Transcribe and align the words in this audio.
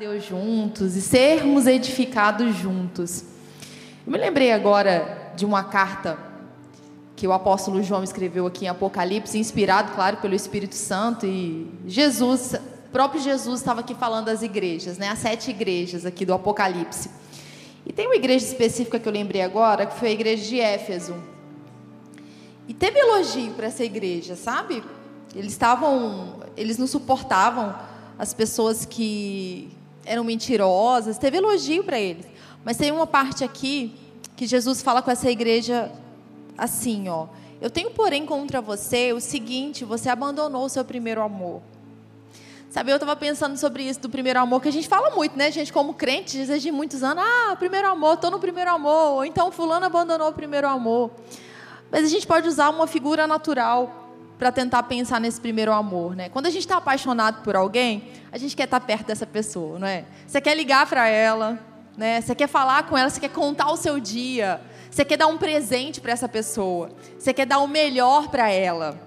Deus 0.00 0.24
juntos 0.24 0.96
e 0.96 1.02
sermos 1.02 1.66
edificados 1.66 2.56
juntos. 2.56 3.22
Eu 4.06 4.10
me 4.10 4.16
lembrei 4.16 4.50
agora 4.50 5.30
de 5.36 5.44
uma 5.44 5.62
carta 5.62 6.18
que 7.14 7.28
o 7.28 7.32
apóstolo 7.34 7.82
João 7.82 8.02
escreveu 8.02 8.46
aqui 8.46 8.64
em 8.64 8.68
Apocalipse, 8.68 9.36
inspirado, 9.36 9.92
claro, 9.92 10.16
pelo 10.16 10.34
Espírito 10.34 10.74
Santo 10.74 11.26
e 11.26 11.70
Jesus, 11.86 12.54
próprio 12.90 13.20
Jesus 13.20 13.60
estava 13.60 13.80
aqui 13.80 13.94
falando 13.94 14.24
das 14.24 14.40
igrejas, 14.40 14.96
né? 14.96 15.10
As 15.10 15.18
sete 15.18 15.50
igrejas 15.50 16.06
aqui 16.06 16.24
do 16.24 16.32
Apocalipse. 16.32 17.10
E 17.84 17.92
tem 17.92 18.06
uma 18.06 18.16
igreja 18.16 18.46
específica 18.46 18.98
que 18.98 19.06
eu 19.06 19.12
lembrei 19.12 19.42
agora, 19.42 19.84
que 19.84 19.98
foi 19.98 20.08
a 20.08 20.12
igreja 20.12 20.42
de 20.48 20.58
Éfeso. 20.58 21.14
E 22.66 22.72
teve 22.72 22.98
elogio 22.98 23.52
para 23.52 23.66
essa 23.66 23.84
igreja, 23.84 24.34
sabe? 24.34 24.82
Eles 25.34 25.52
estavam, 25.52 26.36
eles 26.56 26.78
não 26.78 26.86
suportavam 26.86 27.74
as 28.18 28.32
pessoas 28.32 28.86
que 28.86 29.78
eram 30.04 30.24
mentirosas, 30.24 31.18
teve 31.18 31.38
elogio 31.38 31.84
para 31.84 31.98
eles. 31.98 32.26
Mas 32.64 32.76
tem 32.76 32.90
uma 32.90 33.06
parte 33.06 33.44
aqui 33.44 33.94
que 34.36 34.46
Jesus 34.46 34.82
fala 34.82 35.02
com 35.02 35.10
essa 35.10 35.30
igreja 35.30 35.90
assim, 36.56 37.08
ó. 37.08 37.26
Eu 37.60 37.68
tenho, 37.70 37.90
porém, 37.90 38.24
contra 38.24 38.60
você 38.60 39.12
o 39.12 39.20
seguinte: 39.20 39.84
você 39.84 40.08
abandonou 40.08 40.64
o 40.64 40.68
seu 40.68 40.84
primeiro 40.84 41.20
amor. 41.22 41.60
Sabe, 42.70 42.92
eu 42.92 42.96
estava 42.96 43.16
pensando 43.16 43.56
sobre 43.56 43.82
isso 43.82 44.00
do 44.00 44.08
primeiro 44.08 44.38
amor, 44.38 44.62
que 44.62 44.68
a 44.68 44.72
gente 44.72 44.86
fala 44.86 45.10
muito, 45.10 45.36
né, 45.36 45.50
gente, 45.50 45.72
como 45.72 45.92
crente, 45.92 46.46
desde 46.46 46.70
muitos 46.70 47.02
anos, 47.02 47.24
ah, 47.26 47.56
primeiro 47.56 47.88
amor, 47.88 48.14
estou 48.14 48.30
no 48.30 48.38
primeiro 48.38 48.70
amor, 48.70 49.14
ou 49.14 49.24
então 49.24 49.50
fulano 49.50 49.86
abandonou 49.86 50.28
o 50.28 50.32
primeiro 50.32 50.68
amor. 50.68 51.10
Mas 51.90 52.04
a 52.04 52.08
gente 52.08 52.24
pode 52.28 52.46
usar 52.46 52.70
uma 52.70 52.86
figura 52.86 53.26
natural 53.26 53.99
para 54.40 54.50
tentar 54.50 54.82
pensar 54.84 55.20
nesse 55.20 55.38
primeiro 55.38 55.70
amor, 55.70 56.16
né? 56.16 56.30
Quando 56.30 56.46
a 56.46 56.50
gente 56.50 56.62
está 56.62 56.78
apaixonado 56.78 57.42
por 57.42 57.54
alguém, 57.54 58.10
a 58.32 58.38
gente 58.38 58.56
quer 58.56 58.64
estar 58.64 58.80
tá 58.80 58.86
perto 58.86 59.08
dessa 59.08 59.26
pessoa, 59.26 59.78
não 59.78 59.86
é? 59.86 60.06
Você 60.26 60.40
quer 60.40 60.56
ligar 60.56 60.86
para 60.86 61.06
ela, 61.06 61.58
né? 61.94 62.22
Você 62.22 62.34
quer 62.34 62.48
falar 62.48 62.84
com 62.84 62.96
ela, 62.96 63.10
você 63.10 63.20
quer 63.20 63.28
contar 63.28 63.70
o 63.70 63.76
seu 63.76 64.00
dia, 64.00 64.58
você 64.90 65.04
quer 65.04 65.18
dar 65.18 65.26
um 65.26 65.36
presente 65.36 66.00
para 66.00 66.12
essa 66.12 66.26
pessoa, 66.26 66.90
você 67.18 67.34
quer 67.34 67.44
dar 67.44 67.58
o 67.58 67.68
melhor 67.68 68.28
para 68.28 68.48
ela. 68.50 68.98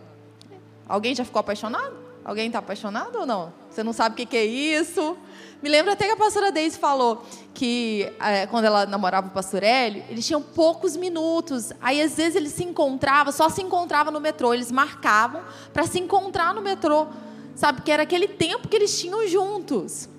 Alguém 0.88 1.16
já 1.16 1.26
ficou 1.26 1.40
apaixonado? 1.40 1.96
Alguém 2.24 2.46
está 2.46 2.60
apaixonado 2.60 3.16
ou 3.18 3.26
não? 3.26 3.52
Você 3.72 3.82
não 3.82 3.92
sabe 3.92 4.14
o 4.14 4.16
que, 4.16 4.28
que 4.28 4.38
é 4.38 4.46
isso? 4.46 5.18
Me 5.64 5.70
lembro 5.70 5.94
até 5.94 6.08
que 6.08 6.12
a 6.12 6.18
pastora 6.18 6.52
Deise 6.52 6.78
falou 6.78 7.26
que 7.54 8.12
é, 8.20 8.46
quando 8.48 8.66
ela 8.66 8.86
namorava 8.86 9.28
o 9.28 9.30
pastor 9.30 9.64
Hélio, 9.64 10.04
eles 10.10 10.28
tinham 10.28 10.42
poucos 10.42 10.98
minutos. 10.98 11.72
Aí 11.80 12.02
às 12.02 12.16
vezes 12.16 12.36
eles 12.36 12.52
se 12.52 12.66
encontravam, 12.66 13.32
só 13.32 13.48
se 13.48 13.62
encontravam 13.62 14.12
no 14.12 14.20
metrô. 14.20 14.54
Eles 14.54 14.70
marcavam 14.70 15.42
para 15.72 15.88
se 15.88 16.02
encontrar 16.02 16.54
no 16.54 16.62
metrô. 16.62 17.08
Sabe? 17.56 17.82
Que 17.82 17.92
era 17.92 18.04
aquele 18.04 18.28
tempo 18.28 18.68
que 18.68 18.76
eles 18.76 19.00
tinham 19.00 19.26
juntos. 19.26 20.10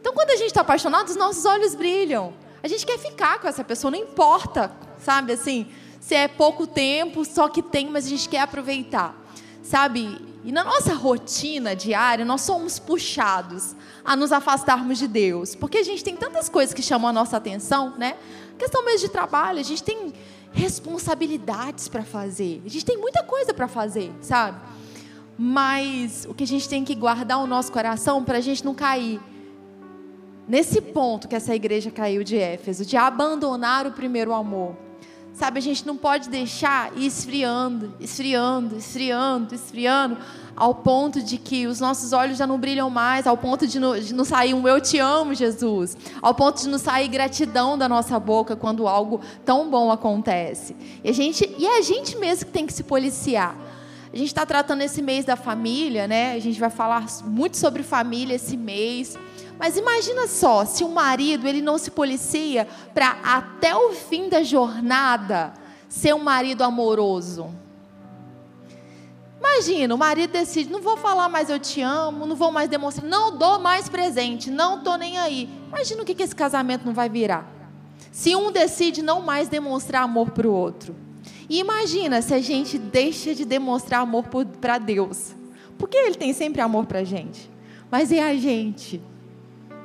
Então 0.00 0.14
quando 0.14 0.30
a 0.30 0.36
gente 0.36 0.46
está 0.46 0.62
apaixonado, 0.62 1.08
os 1.08 1.16
nossos 1.16 1.44
olhos 1.44 1.74
brilham. 1.74 2.32
A 2.62 2.66
gente 2.66 2.86
quer 2.86 2.98
ficar 2.98 3.38
com 3.40 3.46
essa 3.46 3.62
pessoa, 3.62 3.90
não 3.90 3.98
importa, 3.98 4.72
sabe? 5.04 5.34
Assim, 5.34 5.66
se 6.00 6.14
é 6.14 6.28
pouco 6.28 6.66
tempo, 6.66 7.26
só 7.26 7.46
que 7.46 7.60
tem, 7.60 7.90
mas 7.90 8.06
a 8.06 8.08
gente 8.08 8.26
quer 8.26 8.40
aproveitar. 8.40 9.14
Sabe? 9.62 10.33
E 10.44 10.52
na 10.52 10.62
nossa 10.62 10.92
rotina 10.92 11.74
diária, 11.74 12.22
nós 12.22 12.42
somos 12.42 12.78
puxados 12.78 13.74
a 14.04 14.14
nos 14.14 14.30
afastarmos 14.30 14.98
de 14.98 15.08
Deus, 15.08 15.54
porque 15.54 15.78
a 15.78 15.82
gente 15.82 16.04
tem 16.04 16.14
tantas 16.14 16.50
coisas 16.50 16.74
que 16.74 16.82
chamam 16.82 17.08
a 17.08 17.12
nossa 17.12 17.38
atenção, 17.38 17.94
né? 17.96 18.14
questão 18.58 18.84
mesmo 18.84 19.08
de 19.08 19.08
trabalho, 19.08 19.58
a 19.58 19.62
gente 19.62 19.82
tem 19.82 20.12
responsabilidades 20.52 21.88
para 21.88 22.02
fazer, 22.02 22.62
a 22.64 22.68
gente 22.68 22.84
tem 22.84 22.98
muita 22.98 23.22
coisa 23.22 23.52
para 23.52 23.66
fazer, 23.66 24.12
sabe? 24.20 24.60
Mas 25.36 26.26
o 26.28 26.34
que 26.34 26.44
a 26.44 26.46
gente 26.46 26.68
tem 26.68 26.84
que 26.84 26.94
guardar 26.94 27.38
o 27.38 27.46
nosso 27.46 27.72
coração 27.72 28.22
para 28.22 28.38
a 28.38 28.40
gente 28.40 28.64
não 28.64 28.74
cair 28.74 29.20
nesse 30.46 30.80
ponto 30.80 31.26
que 31.26 31.34
essa 31.34 31.54
igreja 31.54 31.90
caiu 31.90 32.22
de 32.22 32.36
Éfeso, 32.36 32.84
de 32.84 32.96
abandonar 32.96 33.86
o 33.86 33.92
primeiro 33.92 34.32
amor. 34.32 34.76
Sabe, 35.34 35.58
a 35.58 35.62
gente 35.62 35.84
não 35.84 35.96
pode 35.96 36.28
deixar 36.28 36.96
ir 36.96 37.06
esfriando, 37.06 37.92
esfriando, 37.98 38.76
esfriando, 38.76 39.52
esfriando, 39.52 40.16
ao 40.54 40.76
ponto 40.76 41.20
de 41.20 41.38
que 41.38 41.66
os 41.66 41.80
nossos 41.80 42.12
olhos 42.12 42.38
já 42.38 42.46
não 42.46 42.56
brilham 42.56 42.88
mais, 42.88 43.26
ao 43.26 43.36
ponto 43.36 43.66
de 43.66 43.80
não, 43.80 43.98
de 43.98 44.14
não 44.14 44.24
sair 44.24 44.54
um 44.54 44.68
eu 44.68 44.80
te 44.80 45.00
amo, 45.00 45.34
Jesus, 45.34 45.96
ao 46.22 46.32
ponto 46.34 46.60
de 46.60 46.68
não 46.68 46.78
sair 46.78 47.08
gratidão 47.08 47.76
da 47.76 47.88
nossa 47.88 48.18
boca 48.20 48.54
quando 48.54 48.86
algo 48.86 49.20
tão 49.44 49.68
bom 49.68 49.90
acontece. 49.90 50.76
E 51.02 51.10
a 51.10 51.12
gente, 51.12 51.52
e 51.58 51.66
é 51.66 51.78
a 51.78 51.82
gente 51.82 52.16
mesmo 52.16 52.46
que 52.46 52.52
tem 52.52 52.64
que 52.64 52.72
se 52.72 52.84
policiar. 52.84 53.56
A 54.12 54.16
gente 54.16 54.28
está 54.28 54.46
tratando 54.46 54.82
esse 54.82 55.02
mês 55.02 55.24
da 55.24 55.34
família, 55.34 56.06
né? 56.06 56.34
A 56.34 56.38
gente 56.38 56.60
vai 56.60 56.70
falar 56.70 57.04
muito 57.24 57.56
sobre 57.56 57.82
família 57.82 58.36
esse 58.36 58.56
mês. 58.56 59.18
Mas 59.58 59.76
imagina 59.76 60.26
só, 60.26 60.64
se 60.64 60.82
o 60.82 60.88
marido 60.88 61.46
ele 61.46 61.62
não 61.62 61.78
se 61.78 61.90
policia 61.90 62.66
para 62.92 63.16
até 63.22 63.74
o 63.74 63.92
fim 63.92 64.28
da 64.28 64.42
jornada 64.42 65.54
ser 65.88 66.14
um 66.14 66.18
marido 66.18 66.62
amoroso. 66.62 67.54
Imagina, 69.38 69.94
o 69.94 69.98
marido 69.98 70.32
decide, 70.32 70.70
não 70.70 70.80
vou 70.80 70.96
falar 70.96 71.28
mais 71.28 71.50
eu 71.50 71.58
te 71.60 71.80
amo, 71.80 72.26
não 72.26 72.34
vou 72.34 72.50
mais 72.50 72.68
demonstrar, 72.68 73.08
não 73.08 73.36
dou 73.36 73.58
mais 73.60 73.88
presente, 73.88 74.50
não 74.50 74.82
tô 74.82 74.96
nem 74.96 75.18
aí. 75.18 75.48
Imagina 75.68 76.02
o 76.02 76.04
que, 76.04 76.14
que 76.14 76.22
esse 76.22 76.34
casamento 76.34 76.84
não 76.84 76.92
vai 76.92 77.08
virar. 77.08 77.48
Se 78.10 78.34
um 78.34 78.50
decide 78.50 79.02
não 79.02 79.20
mais 79.20 79.48
demonstrar 79.48 80.02
amor 80.02 80.30
para 80.30 80.48
o 80.48 80.52
outro. 80.52 80.96
E 81.48 81.60
imagina 81.60 82.22
se 82.22 82.32
a 82.32 82.40
gente 82.40 82.78
deixa 82.78 83.34
de 83.34 83.44
demonstrar 83.44 84.00
amor 84.00 84.24
para 84.60 84.78
Deus. 84.78 85.34
Porque 85.76 85.96
Ele 85.96 86.14
tem 86.14 86.32
sempre 86.32 86.60
amor 86.60 86.86
para 86.86 87.00
a 87.00 87.04
gente. 87.04 87.50
Mas 87.90 88.10
e 88.10 88.18
a 88.18 88.34
gente? 88.36 89.00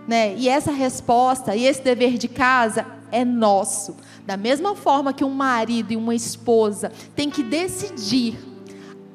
Né? 0.09 0.33
E 0.37 0.49
essa 0.49 0.71
resposta 0.71 1.55
e 1.55 1.67
esse 1.67 1.83
dever 1.83 2.17
de 2.17 2.27
casa 2.27 2.83
é 3.11 3.23
nosso. 3.23 3.95
Da 4.25 4.35
mesma 4.35 4.75
forma 4.75 5.13
que 5.13 5.23
um 5.23 5.29
marido 5.29 5.93
e 5.93 5.95
uma 5.95 6.15
esposa 6.15 6.91
têm 7.15 7.29
que 7.29 7.43
decidir 7.43 8.35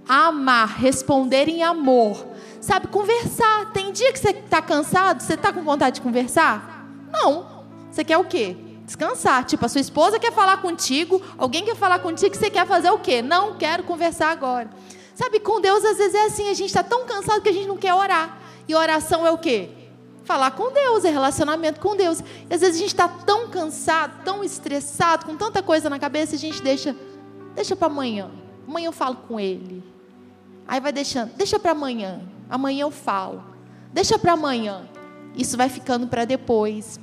amar, 0.09 0.69
responder 0.78 1.49
em 1.49 1.65
amor, 1.65 2.25
sabe, 2.60 2.87
conversar. 2.87 3.72
Tem 3.72 3.91
dia 3.91 4.12
que 4.12 4.21
você 4.21 4.31
está 4.31 4.62
cansado, 4.62 5.21
você 5.21 5.34
está 5.34 5.53
com 5.53 5.65
vontade 5.65 5.97
de 5.97 6.00
conversar? 6.00 6.88
Não. 7.12 7.65
Você 7.91 8.05
quer 8.05 8.19
o 8.19 8.25
quê? 8.25 8.56
Descansar. 8.87 9.43
Tipo, 9.47 9.66
a 9.66 9.69
sua 9.69 9.81
esposa 9.81 10.21
quer 10.21 10.31
falar 10.31 10.59
contigo, 10.59 11.21
alguém 11.37 11.65
quer 11.65 11.75
falar 11.75 11.99
contigo, 11.99 12.37
você 12.37 12.49
quer 12.49 12.69
fazer 12.69 12.91
o 12.91 13.00
quê? 13.00 13.21
Não 13.21 13.56
quero 13.56 13.82
conversar 13.82 14.31
agora. 14.31 14.71
Sabe, 15.16 15.41
com 15.41 15.61
Deus 15.61 15.84
às 15.84 15.99
vezes 15.99 16.15
é 16.15 16.26
assim, 16.26 16.49
a 16.50 16.55
gente 16.55 16.69
está 16.69 16.84
tão 16.84 17.05
cansado 17.05 17.41
que 17.41 17.49
a 17.49 17.53
gente 17.53 17.66
não 17.66 17.76
quer 17.76 17.94
orar. 17.94 18.38
E 18.69 18.76
oração 18.76 19.26
é 19.26 19.32
o 19.32 19.38
quê? 19.38 19.82
Falar 20.24 20.52
com 20.52 20.72
Deus, 20.72 21.04
é 21.04 21.10
relacionamento 21.10 21.80
com 21.80 21.94
Deus. 21.94 22.20
E 22.50 22.54
às 22.54 22.60
vezes 22.60 22.76
a 22.76 22.78
gente 22.78 22.88
está 22.88 23.08
tão 23.08 23.48
cansado, 23.48 24.24
tão 24.24 24.42
estressado, 24.42 25.26
com 25.26 25.36
tanta 25.36 25.62
coisa 25.62 25.88
na 25.88 25.98
cabeça, 25.98 26.34
a 26.34 26.38
gente 26.38 26.62
deixa, 26.62 26.96
deixa 27.54 27.76
para 27.76 27.86
amanhã. 27.86 28.30
Amanhã 28.66 28.86
eu 28.86 28.92
falo 28.92 29.16
com 29.28 29.38
ele. 29.38 29.82
Aí 30.66 30.80
vai 30.80 30.92
deixando, 30.92 31.32
deixa 31.36 31.58
para 31.58 31.72
amanhã. 31.72 32.22
Amanhã 32.48 32.82
eu 32.82 32.90
falo. 32.90 33.44
Deixa 33.92 34.18
para 34.18 34.32
amanhã. 34.32 34.88
Isso 35.36 35.56
vai 35.56 35.68
ficando 35.68 36.06
para 36.06 36.24
depois. 36.24 36.98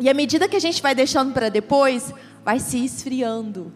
E 0.00 0.08
à 0.08 0.14
medida 0.14 0.48
que 0.48 0.56
a 0.56 0.60
gente 0.60 0.82
vai 0.82 0.94
deixando 0.94 1.32
para 1.32 1.48
depois, 1.48 2.12
vai 2.44 2.58
se 2.58 2.84
esfriando. 2.84 3.72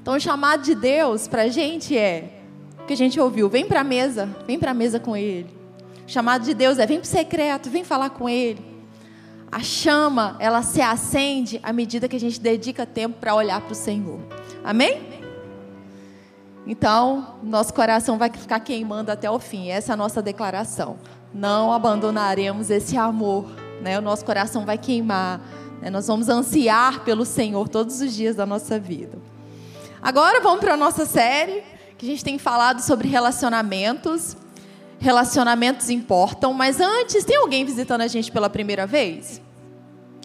Então 0.00 0.14
o 0.14 0.20
chamado 0.20 0.62
de 0.62 0.74
Deus 0.74 1.28
para 1.28 1.42
a 1.42 1.48
gente 1.48 1.96
é 1.96 2.40
o 2.80 2.86
que 2.86 2.94
a 2.94 2.96
gente 2.96 3.20
ouviu: 3.20 3.48
vem 3.48 3.66
para 3.66 3.80
a 3.80 3.84
mesa, 3.84 4.28
vem 4.46 4.58
para 4.58 4.70
a 4.70 4.74
mesa 4.74 4.98
com 4.98 5.16
Ele 5.16 5.61
chamado 6.12 6.44
de 6.44 6.54
Deus 6.54 6.78
é: 6.78 6.86
vem 6.86 6.98
para 6.98 7.06
o 7.06 7.08
secreto, 7.08 7.70
vem 7.70 7.84
falar 7.84 8.10
com 8.10 8.28
Ele. 8.28 8.72
A 9.50 9.60
chama, 9.60 10.36
ela 10.38 10.62
se 10.62 10.80
acende 10.80 11.60
à 11.62 11.72
medida 11.72 12.08
que 12.08 12.16
a 12.16 12.20
gente 12.20 12.40
dedica 12.40 12.86
tempo 12.86 13.18
para 13.18 13.34
olhar 13.34 13.60
para 13.60 13.72
o 13.72 13.74
Senhor. 13.74 14.18
Amém? 14.64 15.10
Então, 16.66 17.36
nosso 17.42 17.74
coração 17.74 18.16
vai 18.16 18.30
ficar 18.30 18.60
queimando 18.60 19.10
até 19.10 19.30
o 19.30 19.38
fim. 19.38 19.68
Essa 19.68 19.92
é 19.92 19.94
a 19.94 19.96
nossa 19.96 20.22
declaração. 20.22 20.96
Não 21.34 21.72
abandonaremos 21.72 22.70
esse 22.70 22.96
amor. 22.96 23.46
Né? 23.82 23.98
O 23.98 24.02
nosso 24.02 24.24
coração 24.24 24.64
vai 24.64 24.78
queimar. 24.78 25.40
Né? 25.82 25.90
Nós 25.90 26.06
vamos 26.06 26.28
ansiar 26.28 27.00
pelo 27.00 27.26
Senhor 27.26 27.68
todos 27.68 28.00
os 28.00 28.14
dias 28.14 28.36
da 28.36 28.46
nossa 28.46 28.78
vida. 28.78 29.18
Agora 30.00 30.40
vamos 30.40 30.60
para 30.60 30.74
a 30.74 30.76
nossa 30.76 31.04
série, 31.04 31.62
que 31.98 32.06
a 32.06 32.08
gente 32.08 32.24
tem 32.24 32.38
falado 32.38 32.80
sobre 32.80 33.06
relacionamentos 33.06 34.36
relacionamentos 35.02 35.90
importam, 35.90 36.54
mas 36.54 36.80
antes, 36.80 37.24
tem 37.24 37.36
alguém 37.36 37.64
visitando 37.64 38.02
a 38.02 38.06
gente 38.06 38.30
pela 38.30 38.48
primeira 38.48 38.86
vez? 38.86 39.42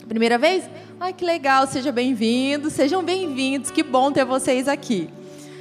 Primeira 0.07 0.38
vez? 0.38 0.69
Ai, 1.00 1.13
que 1.13 1.25
legal, 1.25 1.65
seja 1.65 1.91
bem-vindo, 1.91 2.69
sejam 2.69 3.03
bem-vindos, 3.03 3.71
que 3.71 3.81
bom 3.81 4.12
ter 4.12 4.24
vocês 4.24 4.68
aqui. 4.68 5.09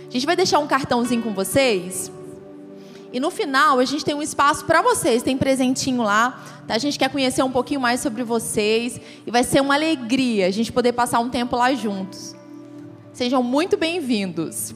A 0.06 0.10
gente 0.10 0.26
vai 0.26 0.36
deixar 0.36 0.58
um 0.58 0.66
cartãozinho 0.66 1.22
com 1.22 1.32
vocês. 1.32 2.12
E 3.10 3.18
no 3.18 3.30
final, 3.30 3.78
a 3.78 3.84
gente 3.86 4.04
tem 4.04 4.14
um 4.14 4.20
espaço 4.20 4.66
para 4.66 4.82
vocês, 4.82 5.22
tem 5.22 5.36
presentinho 5.36 6.02
lá. 6.02 6.62
Tá? 6.68 6.74
A 6.74 6.78
gente 6.78 6.98
quer 6.98 7.08
conhecer 7.08 7.42
um 7.42 7.50
pouquinho 7.50 7.80
mais 7.80 8.00
sobre 8.00 8.22
vocês. 8.22 9.00
E 9.26 9.30
vai 9.30 9.42
ser 9.42 9.62
uma 9.62 9.74
alegria 9.74 10.46
a 10.46 10.50
gente 10.50 10.70
poder 10.70 10.92
passar 10.92 11.20
um 11.20 11.30
tempo 11.30 11.56
lá 11.56 11.72
juntos. 11.72 12.36
Sejam 13.14 13.42
muito 13.42 13.78
bem-vindos. 13.78 14.74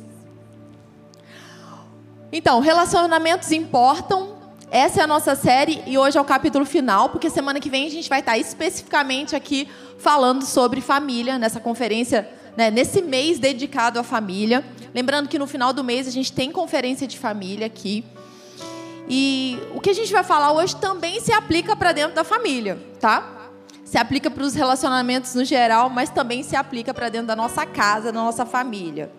Então, 2.33 2.61
relacionamentos 2.61 3.51
importam. 3.51 4.39
Essa 4.71 5.01
é 5.01 5.03
a 5.03 5.07
nossa 5.07 5.35
série 5.35 5.83
e 5.85 5.99
hoje 5.99 6.17
é 6.17 6.21
o 6.21 6.25
capítulo 6.25 6.65
final, 6.65 7.09
porque 7.09 7.29
semana 7.29 7.59
que 7.59 7.69
vem 7.69 7.89
a 7.89 7.91
gente 7.91 8.09
vai 8.09 8.21
estar 8.21 8.39
especificamente 8.39 9.35
aqui 9.35 9.69
falando 9.99 10.45
sobre 10.45 10.81
família 10.81 11.41
nessa 11.41 11.59
conferência, 11.59 12.29
né, 12.57 12.71
nesse 12.71 13.03
mês 13.03 13.41
dedicado 13.41 13.99
à 13.99 14.05
família. 14.05 14.65
Lembrando 14.95 15.29
que 15.29 15.41
no 15.41 15.47
final 15.49 15.73
do 15.73 15.83
mês 15.83 16.07
a 16.07 16.11
gente 16.13 16.33
tem 16.33 16.53
conferência 16.53 17.05
de 17.05 17.19
família 17.19 17.67
aqui. 17.67 18.05
E 19.09 19.59
o 19.75 19.81
que 19.81 19.91
a 19.91 19.93
gente 19.93 20.13
vai 20.13 20.23
falar 20.23 20.53
hoje 20.53 20.77
também 20.77 21.21
se 21.21 21.33
aplica 21.33 21.75
para 21.75 21.91
dentro 21.91 22.15
da 22.15 22.23
família, 22.23 22.79
tá? 23.01 23.51
Se 23.85 23.99
aplica 23.99 24.31
para 24.31 24.45
os 24.45 24.55
relacionamentos 24.55 25.35
no 25.35 25.45
geral, 25.45 25.91
mas 25.91 26.11
também 26.11 26.45
se 26.45 26.55
aplica 26.55 26.95
para 26.95 27.09
dentro 27.09 27.27
da 27.27 27.35
nossa 27.35 27.67
casa, 27.67 28.13
da 28.13 28.21
nossa 28.21 28.47
família. 28.47 29.11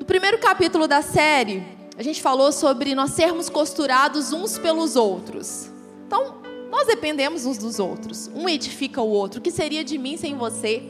No 0.00 0.04
primeiro 0.04 0.38
capítulo 0.38 0.88
da 0.88 1.00
série, 1.00 1.64
a 1.96 2.02
gente 2.02 2.20
falou 2.20 2.50
sobre 2.50 2.94
nós 2.94 3.12
sermos 3.12 3.48
costurados 3.48 4.32
uns 4.32 4.58
pelos 4.58 4.96
outros. 4.96 5.70
Então, 6.06 6.36
nós 6.70 6.88
dependemos 6.88 7.46
uns 7.46 7.58
dos 7.58 7.78
outros. 7.78 8.28
Um 8.34 8.48
edifica 8.48 9.00
o 9.00 9.08
outro. 9.08 9.38
O 9.38 9.42
que 9.42 9.50
seria 9.52 9.84
de 9.84 9.96
mim 9.96 10.16
sem 10.16 10.36
você? 10.36 10.82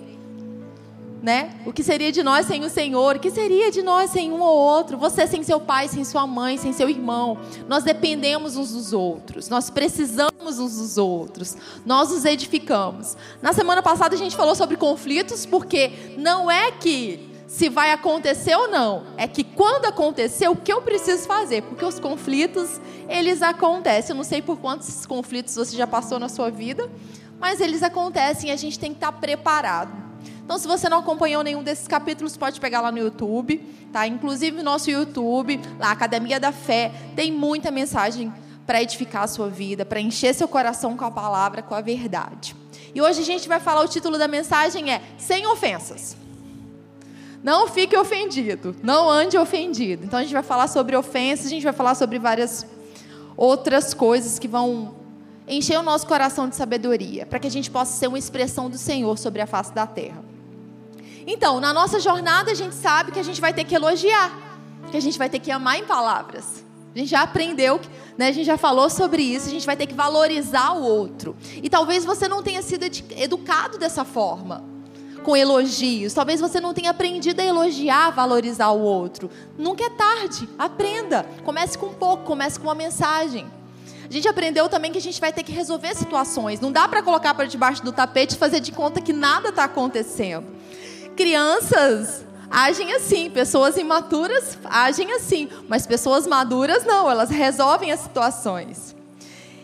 Né? 1.22 1.58
O 1.66 1.72
que 1.72 1.82
seria 1.82 2.10
de 2.10 2.22
nós 2.22 2.46
sem 2.46 2.64
o 2.64 2.70
Senhor? 2.70 3.16
O 3.16 3.20
que 3.20 3.30
seria 3.30 3.70
de 3.70 3.82
nós 3.82 4.10
sem 4.10 4.32
um 4.32 4.40
ou 4.40 4.56
outro? 4.56 4.96
Você 4.96 5.26
sem 5.26 5.42
seu 5.42 5.60
pai, 5.60 5.88
sem 5.88 6.04
sua 6.04 6.26
mãe, 6.26 6.56
sem 6.56 6.72
seu 6.72 6.88
irmão. 6.88 7.38
Nós 7.68 7.84
dependemos 7.84 8.56
uns 8.56 8.72
dos 8.72 8.94
outros. 8.94 9.50
Nós 9.50 9.68
precisamos 9.68 10.58
uns 10.58 10.76
dos 10.78 10.96
outros. 10.96 11.56
Nós 11.84 12.10
nos 12.10 12.24
edificamos. 12.24 13.14
Na 13.42 13.52
semana 13.52 13.82
passada 13.82 14.14
a 14.14 14.18
gente 14.18 14.36
falou 14.36 14.54
sobre 14.54 14.76
conflitos, 14.78 15.44
porque 15.44 16.14
não 16.16 16.50
é 16.50 16.72
que 16.72 17.33
se 17.46 17.68
vai 17.68 17.92
acontecer 17.92 18.54
ou 18.56 18.68
não. 18.68 19.04
É 19.16 19.26
que 19.26 19.44
quando 19.44 19.86
acontecer, 19.86 20.48
o 20.48 20.56
que 20.56 20.72
eu 20.72 20.82
preciso 20.82 21.26
fazer? 21.26 21.62
Porque 21.62 21.84
os 21.84 21.98
conflitos, 21.98 22.80
eles 23.08 23.42
acontecem. 23.42 24.10
Eu 24.10 24.16
não 24.16 24.24
sei 24.24 24.42
por 24.42 24.58
quantos 24.58 25.06
conflitos 25.06 25.54
você 25.54 25.76
já 25.76 25.86
passou 25.86 26.18
na 26.18 26.28
sua 26.28 26.50
vida, 26.50 26.90
mas 27.38 27.60
eles 27.60 27.82
acontecem 27.82 28.50
e 28.50 28.52
a 28.52 28.56
gente 28.56 28.78
tem 28.78 28.90
que 28.90 28.96
estar 28.96 29.12
preparado. 29.12 30.04
Então, 30.44 30.58
se 30.58 30.66
você 30.66 30.88
não 30.88 30.98
acompanhou 30.98 31.42
nenhum 31.42 31.62
desses 31.62 31.88
capítulos, 31.88 32.36
pode 32.36 32.60
pegar 32.60 32.80
lá 32.80 32.92
no 32.92 32.98
YouTube, 32.98 33.58
tá? 33.92 34.06
Inclusive 34.06 34.56
no 34.58 34.62
nosso 34.62 34.90
YouTube, 34.90 35.58
lá 35.78 35.90
Academia 35.90 36.38
da 36.38 36.52
Fé, 36.52 36.92
tem 37.16 37.32
muita 37.32 37.70
mensagem 37.70 38.32
para 38.66 38.82
edificar 38.82 39.22
a 39.22 39.26
sua 39.26 39.48
vida, 39.48 39.84
para 39.84 40.00
encher 40.00 40.34
seu 40.34 40.48
coração 40.48 40.96
com 40.96 41.04
a 41.04 41.10
palavra, 41.10 41.62
com 41.62 41.74
a 41.74 41.80
verdade. 41.80 42.54
E 42.94 43.00
hoje 43.00 43.20
a 43.20 43.24
gente 43.24 43.48
vai 43.48 43.60
falar 43.60 43.82
o 43.82 43.88
título 43.88 44.18
da 44.18 44.28
mensagem 44.28 44.90
é 44.90 45.02
Sem 45.18 45.46
ofensas. 45.46 46.23
Não 47.44 47.68
fique 47.68 47.94
ofendido, 47.94 48.74
não 48.82 49.10
ande 49.10 49.36
ofendido. 49.36 50.06
Então 50.06 50.18
a 50.18 50.22
gente 50.22 50.32
vai 50.32 50.42
falar 50.42 50.66
sobre 50.66 50.96
ofensas, 50.96 51.44
a 51.44 51.50
gente 51.50 51.62
vai 51.62 51.74
falar 51.74 51.94
sobre 51.94 52.18
várias 52.18 52.66
outras 53.36 53.92
coisas 53.92 54.38
que 54.38 54.48
vão 54.48 54.94
encher 55.46 55.78
o 55.78 55.82
nosso 55.82 56.06
coração 56.06 56.48
de 56.48 56.56
sabedoria, 56.56 57.26
para 57.26 57.38
que 57.38 57.46
a 57.46 57.50
gente 57.50 57.70
possa 57.70 57.98
ser 57.98 58.06
uma 58.06 58.18
expressão 58.18 58.70
do 58.70 58.78
Senhor 58.78 59.18
sobre 59.18 59.42
a 59.42 59.46
face 59.46 59.74
da 59.74 59.86
terra. 59.86 60.24
Então, 61.26 61.60
na 61.60 61.70
nossa 61.70 62.00
jornada, 62.00 62.50
a 62.50 62.54
gente 62.54 62.74
sabe 62.74 63.12
que 63.12 63.18
a 63.18 63.22
gente 63.22 63.42
vai 63.42 63.52
ter 63.52 63.64
que 63.64 63.74
elogiar, 63.74 64.32
que 64.90 64.96
a 64.96 65.00
gente 65.00 65.18
vai 65.18 65.28
ter 65.28 65.38
que 65.38 65.50
amar 65.50 65.78
em 65.78 65.84
palavras. 65.84 66.64
A 66.94 66.98
gente 66.98 67.10
já 67.10 67.20
aprendeu, 67.20 67.78
né? 68.16 68.28
a 68.28 68.32
gente 68.32 68.46
já 68.46 68.56
falou 68.56 68.88
sobre 68.88 69.22
isso, 69.22 69.48
a 69.48 69.50
gente 69.50 69.66
vai 69.66 69.76
ter 69.76 69.86
que 69.86 69.94
valorizar 69.94 70.72
o 70.72 70.82
outro. 70.82 71.36
E 71.62 71.68
talvez 71.68 72.06
você 72.06 72.26
não 72.26 72.42
tenha 72.42 72.62
sido 72.62 72.84
educado 73.18 73.76
dessa 73.76 74.02
forma 74.02 74.72
com 75.24 75.36
elogios. 75.36 76.12
Talvez 76.12 76.40
você 76.40 76.60
não 76.60 76.72
tenha 76.72 76.90
aprendido 76.90 77.40
a 77.40 77.44
elogiar, 77.44 78.10
valorizar 78.10 78.68
o 78.68 78.80
outro. 78.80 79.28
Nunca 79.58 79.84
é 79.84 79.90
tarde. 79.90 80.48
Aprenda. 80.56 81.26
Comece 81.44 81.76
com 81.76 81.86
um 81.86 81.94
pouco, 81.94 82.22
comece 82.22 82.60
com 82.60 82.68
uma 82.68 82.74
mensagem. 82.74 83.46
A 84.08 84.12
gente 84.12 84.28
aprendeu 84.28 84.68
também 84.68 84.92
que 84.92 84.98
a 84.98 85.00
gente 85.00 85.20
vai 85.20 85.32
ter 85.32 85.42
que 85.42 85.50
resolver 85.50 85.94
situações. 85.96 86.60
Não 86.60 86.70
dá 86.70 86.86
para 86.86 87.02
colocar 87.02 87.34
para 87.34 87.46
debaixo 87.46 87.82
do 87.82 87.90
tapete 87.90 88.34
e 88.34 88.38
fazer 88.38 88.60
de 88.60 88.70
conta 88.70 89.00
que 89.00 89.12
nada 89.12 89.48
está 89.48 89.64
acontecendo. 89.64 90.46
Crianças 91.16 92.24
agem 92.50 92.92
assim, 92.92 93.30
pessoas 93.30 93.76
imaturas 93.76 94.58
agem 94.64 95.10
assim, 95.12 95.48
mas 95.68 95.86
pessoas 95.86 96.26
maduras 96.26 96.84
não, 96.84 97.10
elas 97.10 97.30
resolvem 97.30 97.90
as 97.90 98.00
situações. 98.00 98.94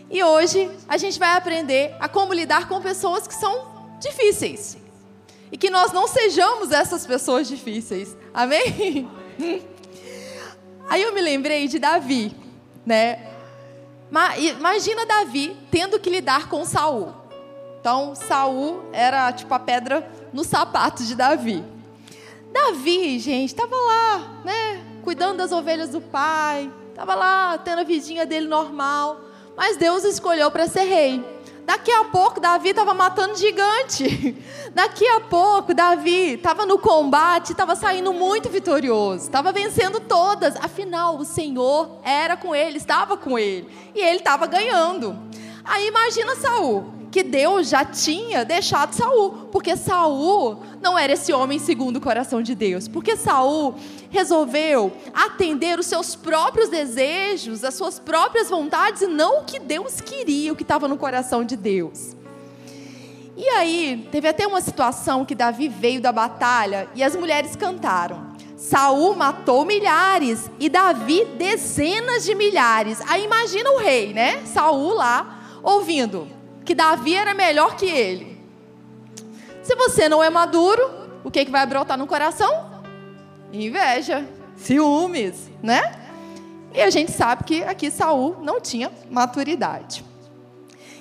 E 0.09 0.21
hoje 0.23 0.69
a 0.89 0.97
gente 0.97 1.17
vai 1.19 1.37
aprender 1.37 1.95
a 1.99 2.09
como 2.09 2.33
lidar 2.33 2.67
com 2.67 2.81
pessoas 2.81 3.27
que 3.27 3.35
são 3.35 3.67
difíceis 4.01 4.80
e 5.51 5.57
que 5.57 5.69
nós 5.69 5.91
não 5.91 6.07
sejamos 6.07 6.71
essas 6.71 7.05
pessoas 7.05 7.47
difíceis. 7.47 8.15
Amém? 8.33 9.09
Aí 10.89 11.01
eu 11.01 11.13
me 11.13 11.21
lembrei 11.21 11.67
de 11.67 11.79
Davi, 11.79 12.35
né? 12.85 13.27
Imagina 14.57 15.05
Davi 15.05 15.55
tendo 15.69 15.99
que 15.99 16.09
lidar 16.09 16.49
com 16.49 16.65
Saul. 16.65 17.13
Então, 17.79 18.13
Saul 18.13 18.83
era 18.91 19.31
tipo 19.31 19.53
a 19.53 19.59
pedra 19.59 20.09
no 20.31 20.43
sapato 20.43 21.03
de 21.03 21.15
Davi. 21.15 21.63
Davi, 22.51 23.17
gente, 23.19 23.49
estava 23.49 23.75
lá, 23.75 24.41
né? 24.43 24.83
Cuidando 25.03 25.37
das 25.37 25.51
ovelhas 25.51 25.89
do 25.89 26.01
pai, 26.01 26.71
estava 26.89 27.15
lá 27.15 27.57
tendo 27.57 27.79
a 27.79 27.83
vidinha 27.83 28.25
dele 28.25 28.47
normal. 28.47 29.21
Mas 29.55 29.77
Deus 29.77 30.03
escolheu 30.03 30.51
para 30.51 30.67
ser 30.67 30.83
rei. 30.83 31.25
Daqui 31.71 31.89
a 31.89 32.03
pouco, 32.03 32.37
Davi 32.37 32.71
estava 32.71 32.93
matando 32.93 33.37
gigante. 33.37 34.35
Daqui 34.75 35.07
a 35.07 35.21
pouco, 35.21 35.73
Davi 35.73 36.33
estava 36.33 36.65
no 36.65 36.77
combate, 36.77 37.53
estava 37.53 37.77
saindo 37.77 38.11
muito 38.11 38.49
vitorioso, 38.49 39.23
estava 39.23 39.53
vencendo 39.53 40.01
todas. 40.01 40.57
Afinal, 40.57 41.17
o 41.17 41.23
Senhor 41.23 42.01
era 42.03 42.35
com 42.35 42.53
ele, 42.53 42.75
estava 42.75 43.15
com 43.15 43.39
ele. 43.39 43.69
E 43.95 44.01
ele 44.01 44.17
estava 44.17 44.47
ganhando. 44.47 45.17
Aí 45.63 45.87
imagina 45.87 46.35
Saul 46.35 47.00
que 47.11 47.23
Deus 47.23 47.67
já 47.67 47.83
tinha 47.83 48.45
deixado 48.45 48.93
Saul, 48.93 49.49
porque 49.51 49.75
Saul 49.75 50.63
não 50.81 50.97
era 50.97 51.13
esse 51.13 51.33
homem 51.33 51.59
segundo 51.59 51.97
o 51.97 52.01
coração 52.01 52.41
de 52.41 52.55
Deus, 52.55 52.87
porque 52.87 53.17
Saul 53.17 53.75
resolveu 54.09 54.93
atender 55.13 55.77
os 55.77 55.85
seus 55.85 56.15
próprios 56.15 56.69
desejos, 56.69 57.65
as 57.65 57.73
suas 57.73 57.99
próprias 57.99 58.49
vontades 58.49 59.01
e 59.01 59.07
não 59.07 59.41
o 59.41 59.43
que 59.43 59.59
Deus 59.59 59.99
queria, 59.99 60.53
o 60.53 60.55
que 60.55 60.63
estava 60.63 60.87
no 60.87 60.97
coração 60.97 61.43
de 61.43 61.57
Deus. 61.57 62.15
E 63.35 63.47
aí, 63.49 64.07
teve 64.11 64.27
até 64.27 64.47
uma 64.47 64.61
situação 64.61 65.25
que 65.25 65.35
Davi 65.35 65.67
veio 65.67 66.01
da 66.01 66.11
batalha 66.11 66.87
e 66.95 67.03
as 67.03 67.15
mulheres 67.15 67.55
cantaram. 67.55 68.31
Saul 68.55 69.15
matou 69.15 69.65
milhares 69.65 70.49
e 70.59 70.69
Davi 70.69 71.25
dezenas 71.37 72.23
de 72.23 72.35
milhares. 72.35 73.01
Aí 73.07 73.23
imagina 73.23 73.71
o 73.71 73.79
rei, 73.79 74.13
né? 74.13 74.45
Saul 74.45 74.93
lá 74.93 75.59
ouvindo 75.63 76.40
que 76.65 76.75
Davi 76.75 77.15
era 77.15 77.33
melhor 77.33 77.75
que 77.75 77.85
ele. 77.85 78.39
Se 79.63 79.75
você 79.75 80.09
não 80.09 80.23
é 80.23 80.29
maduro, 80.29 80.81
o 81.23 81.31
que, 81.31 81.45
que 81.45 81.51
vai 81.51 81.65
brotar 81.65 81.97
no 81.97 82.07
coração? 82.07 82.81
Inveja, 83.53 84.25
ciúmes, 84.55 85.49
né? 85.61 85.99
E 86.73 86.81
a 86.81 86.89
gente 86.89 87.11
sabe 87.11 87.43
que 87.43 87.63
aqui 87.63 87.91
Saul 87.91 88.37
não 88.41 88.61
tinha 88.61 88.91
maturidade. 89.09 90.05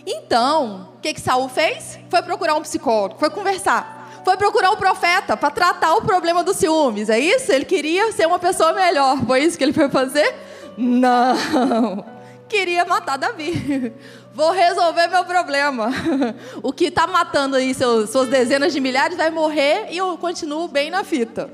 Então, 0.06 0.88
o 0.96 1.00
que, 1.00 1.14
que 1.14 1.20
Saul 1.20 1.48
fez? 1.48 1.98
Foi 2.08 2.22
procurar 2.22 2.56
um 2.56 2.62
psicólogo, 2.62 3.18
foi 3.18 3.30
conversar. 3.30 3.98
Foi 4.24 4.36
procurar 4.36 4.70
um 4.70 4.76
profeta 4.76 5.36
para 5.36 5.50
tratar 5.50 5.94
o 5.94 6.02
problema 6.02 6.44
dos 6.44 6.56
ciúmes. 6.56 7.08
É 7.08 7.18
isso? 7.18 7.50
Ele 7.52 7.64
queria 7.64 8.12
ser 8.12 8.26
uma 8.26 8.38
pessoa 8.38 8.72
melhor. 8.72 9.18
Foi 9.24 9.40
isso 9.42 9.56
que 9.56 9.64
ele 9.64 9.72
foi 9.72 9.88
fazer? 9.88 10.34
Não. 10.76 12.04
Queria 12.48 12.84
matar 12.84 13.16
Davi. 13.16 13.92
Vou 14.32 14.52
resolver 14.52 15.08
meu 15.08 15.24
problema. 15.24 15.90
O 16.62 16.72
que 16.72 16.86
está 16.86 17.06
matando 17.06 17.56
aí 17.56 17.74
seus, 17.74 18.10
suas 18.10 18.28
dezenas 18.28 18.72
de 18.72 18.80
milhares 18.80 19.16
vai 19.16 19.30
morrer 19.30 19.88
e 19.90 19.98
eu 19.98 20.16
continuo 20.18 20.68
bem 20.68 20.90
na 20.90 21.02
fita. 21.02 21.50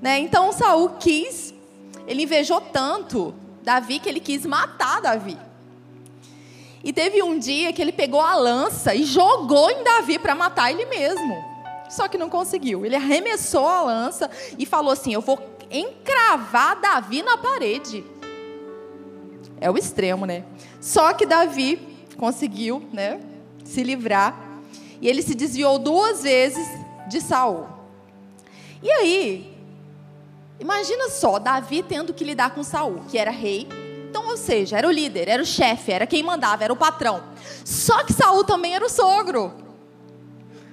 Né? 0.00 0.18
Então 0.18 0.52
Saul 0.52 0.90
quis, 1.00 1.54
ele 2.06 2.22
invejou 2.22 2.60
tanto 2.60 3.34
Davi 3.62 3.98
que 3.98 4.08
ele 4.08 4.20
quis 4.20 4.44
matar 4.44 5.00
Davi. 5.00 5.38
E 6.84 6.92
teve 6.92 7.22
um 7.22 7.38
dia 7.38 7.72
que 7.72 7.82
ele 7.82 7.92
pegou 7.92 8.20
a 8.20 8.34
lança 8.36 8.94
e 8.94 9.04
jogou 9.04 9.70
em 9.70 9.82
Davi 9.82 10.18
para 10.18 10.34
matar 10.34 10.70
ele 10.70 10.86
mesmo. 10.86 11.44
Só 11.90 12.06
que 12.06 12.18
não 12.18 12.28
conseguiu. 12.28 12.84
Ele 12.86 12.94
arremessou 12.94 13.66
a 13.66 13.82
lança 13.82 14.30
e 14.56 14.64
falou 14.64 14.92
assim: 14.92 15.12
Eu 15.12 15.20
vou 15.20 15.38
encravar 15.70 16.80
Davi 16.80 17.22
na 17.22 17.36
parede. 17.36 18.04
É 19.60 19.70
o 19.70 19.76
extremo, 19.76 20.24
né? 20.24 20.44
Só 20.80 21.12
que 21.12 21.26
Davi 21.26 21.87
conseguiu, 22.18 22.86
né, 22.92 23.20
se 23.64 23.82
livrar. 23.82 24.38
E 25.00 25.08
ele 25.08 25.22
se 25.22 25.34
desviou 25.34 25.78
duas 25.78 26.22
vezes 26.22 26.68
de 27.08 27.20
Saul. 27.20 27.66
E 28.82 28.90
aí, 28.90 29.56
imagina 30.60 31.08
só, 31.08 31.38
Davi 31.38 31.82
tendo 31.82 32.12
que 32.12 32.24
lidar 32.24 32.50
com 32.50 32.62
Saul, 32.62 33.00
que 33.08 33.16
era 33.16 33.30
rei. 33.30 33.66
Então, 34.10 34.26
ou 34.26 34.36
seja, 34.36 34.76
era 34.76 34.88
o 34.88 34.90
líder, 34.90 35.28
era 35.28 35.42
o 35.42 35.46
chefe, 35.46 35.92
era 35.92 36.06
quem 36.06 36.22
mandava, 36.22 36.64
era 36.64 36.72
o 36.72 36.76
patrão. 36.76 37.22
Só 37.64 38.02
que 38.04 38.12
Saul 38.12 38.42
também 38.44 38.74
era 38.74 38.84
o 38.84 38.88
sogro. 38.88 39.52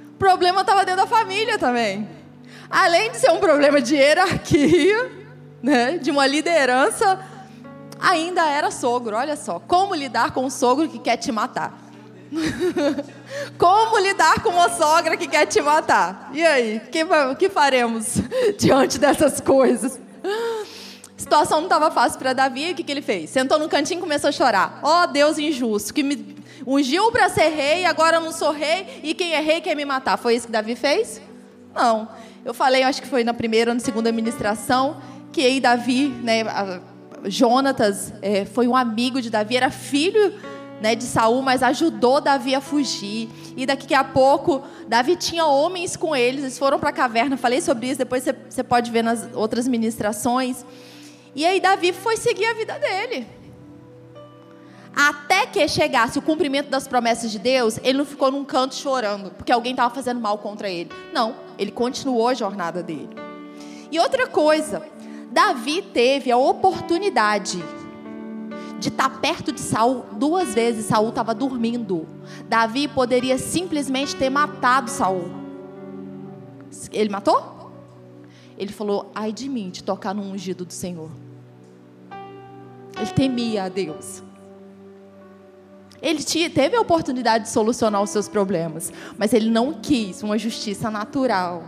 O 0.09 0.17
problema 0.17 0.61
estava 0.61 0.83
dentro 0.83 1.01
da 1.01 1.07
família 1.07 1.59
também. 1.59 2.09
Além 2.69 3.11
de 3.11 3.17
ser 3.17 3.31
um 3.31 3.39
problema 3.39 3.79
de 3.79 3.95
hierarquia, 3.95 5.11
né, 5.61 5.97
de 5.97 6.09
uma 6.09 6.25
liderança 6.25 7.19
ainda 8.05 8.45
era 8.47 8.71
sogro, 8.71 9.15
olha 9.15 9.35
só. 9.35 9.59
Como 9.59 9.95
lidar 9.95 10.31
com 10.31 10.45
um 10.45 10.49
sogro 10.49 10.87
que 10.87 10.99
quer 10.99 11.17
te 11.17 11.31
matar? 11.31 11.85
Como 13.57 13.97
lidar 13.99 14.41
com 14.41 14.49
uma 14.49 14.69
sogra 14.69 15.15
que 15.17 15.27
quer 15.27 15.45
te 15.45 15.61
matar? 15.61 16.29
E 16.33 16.45
aí, 16.45 16.77
o 16.77 16.89
que, 16.89 17.05
que 17.37 17.49
faremos 17.49 18.17
diante 18.57 18.99
dessas 18.99 19.39
coisas? 19.39 19.99
A 20.23 20.65
situação 21.17 21.57
não 21.57 21.65
estava 21.65 21.89
fácil 21.91 22.19
para 22.19 22.33
Davi, 22.33 22.71
o 22.71 22.75
que, 22.75 22.83
que 22.83 22.91
ele 22.91 23.01
fez? 23.01 23.29
Sentou 23.29 23.57
no 23.57 23.69
cantinho 23.69 23.99
e 23.99 24.01
começou 24.01 24.29
a 24.29 24.31
chorar. 24.31 24.79
Ó 24.83 25.03
oh, 25.03 25.07
Deus 25.07 25.37
injusto, 25.37 25.93
que 25.93 26.03
me 26.03 26.35
ungiu 26.67 27.11
para 27.11 27.29
ser 27.29 27.49
rei, 27.49 27.85
agora 27.85 28.19
não 28.19 28.31
sou 28.31 28.51
rei, 28.51 29.01
e 29.03 29.13
quem 29.13 29.33
é 29.33 29.39
rei 29.39 29.61
quer 29.61 29.75
me 29.75 29.85
matar. 29.85 30.17
Foi 30.17 30.35
isso 30.35 30.47
que 30.47 30.51
Davi 30.51 30.75
fez? 30.75 31.21
Não. 31.73 32.07
Eu 32.43 32.53
falei, 32.53 32.83
acho 32.83 33.01
que 33.01 33.07
foi 33.07 33.23
na 33.23 33.33
primeira 33.33 33.71
ou 33.71 33.75
na 33.75 33.79
segunda 33.79 34.09
administração, 34.09 35.01
que 35.31 35.41
aí 35.41 35.59
Davi, 35.59 36.07
né, 36.07 36.43
Jonatas, 37.25 38.13
é, 38.21 38.45
foi 38.45 38.67
um 38.67 38.75
amigo 38.75 39.21
de 39.21 39.29
Davi, 39.29 39.57
era 39.57 39.69
filho 39.69 40.33
né, 40.81 40.95
de 40.95 41.03
Saul, 41.03 41.41
mas 41.41 41.63
ajudou 41.63 42.21
Davi 42.21 42.53
a 42.53 42.61
fugir. 42.61 43.29
E 43.55 43.65
daqui 43.65 43.93
a 43.93 44.03
pouco, 44.03 44.61
Davi 44.87 45.15
tinha 45.15 45.45
homens 45.45 45.95
com 45.95 46.15
eles, 46.15 46.43
eles 46.43 46.57
foram 46.57 46.79
para 46.79 46.89
a 46.89 46.93
caverna. 46.93 47.37
Falei 47.37 47.61
sobre 47.61 47.87
isso, 47.87 47.97
depois 47.97 48.25
você 48.49 48.63
pode 48.63 48.91
ver 48.91 49.03
nas 49.03 49.27
outras 49.33 49.67
ministrações. 49.67 50.65
E 51.33 51.45
aí 51.45 51.59
Davi 51.59 51.93
foi 51.93 52.17
seguir 52.17 52.45
a 52.45 52.53
vida 52.53 52.77
dele. 52.79 53.27
Até 54.95 55.45
que 55.45 55.67
chegasse 55.67 56.17
o 56.17 56.21
cumprimento 56.21 56.69
das 56.69 56.87
promessas 56.87 57.29
de 57.29 57.37
Deus, 57.37 57.77
ele 57.83 57.97
não 57.97 58.05
ficou 58.05 58.31
num 58.31 58.45
canto 58.45 58.75
chorando, 58.75 59.29
porque 59.31 59.51
alguém 59.51 59.71
estava 59.71 59.93
fazendo 59.93 60.21
mal 60.21 60.37
contra 60.37 60.69
ele. 60.69 60.89
Não, 61.13 61.35
ele 61.57 61.71
continuou 61.71 62.29
a 62.29 62.33
jornada 62.33 62.81
dele. 62.81 63.09
E 63.91 63.99
outra 63.99 64.25
coisa, 64.27 64.81
Davi 65.35 65.81
teve 65.81 66.31
a 66.31 66.37
oportunidade 66.37 67.61
de 68.79 68.87
estar 68.87 69.09
tá 69.09 69.19
perto 69.19 69.51
de 69.51 69.59
Saul 69.59 70.05
duas 70.13 70.55
vezes. 70.55 70.85
Saul 70.85 71.09
estava 71.09 71.35
dormindo. 71.35 72.07
Davi 72.47 72.87
poderia 72.87 73.37
simplesmente 73.37 74.15
ter 74.15 74.29
matado 74.29 74.89
Saul. 74.89 75.29
Ele 76.89 77.09
matou? 77.09 77.69
Ele 78.57 78.71
falou: 78.71 79.11
"Ai 79.13 79.33
de 79.33 79.49
mim 79.49 79.69
de 79.69 79.83
tocar 79.83 80.15
no 80.15 80.21
ungido 80.23 80.63
do 80.63 80.71
Senhor". 80.71 81.11
Ele 82.97 83.11
temia 83.13 83.65
a 83.65 83.67
Deus. 83.67 84.23
Ele 86.01 86.23
teve 86.49 86.77
a 86.77 86.79
oportunidade 86.79 87.43
de 87.43 87.49
solucionar 87.49 88.01
os 88.01 88.09
seus 88.09 88.29
problemas, 88.29 88.89
mas 89.17 89.33
ele 89.33 89.49
não 89.49 89.73
quis 89.73 90.23
uma 90.23 90.37
justiça 90.37 90.89
natural. 90.89 91.65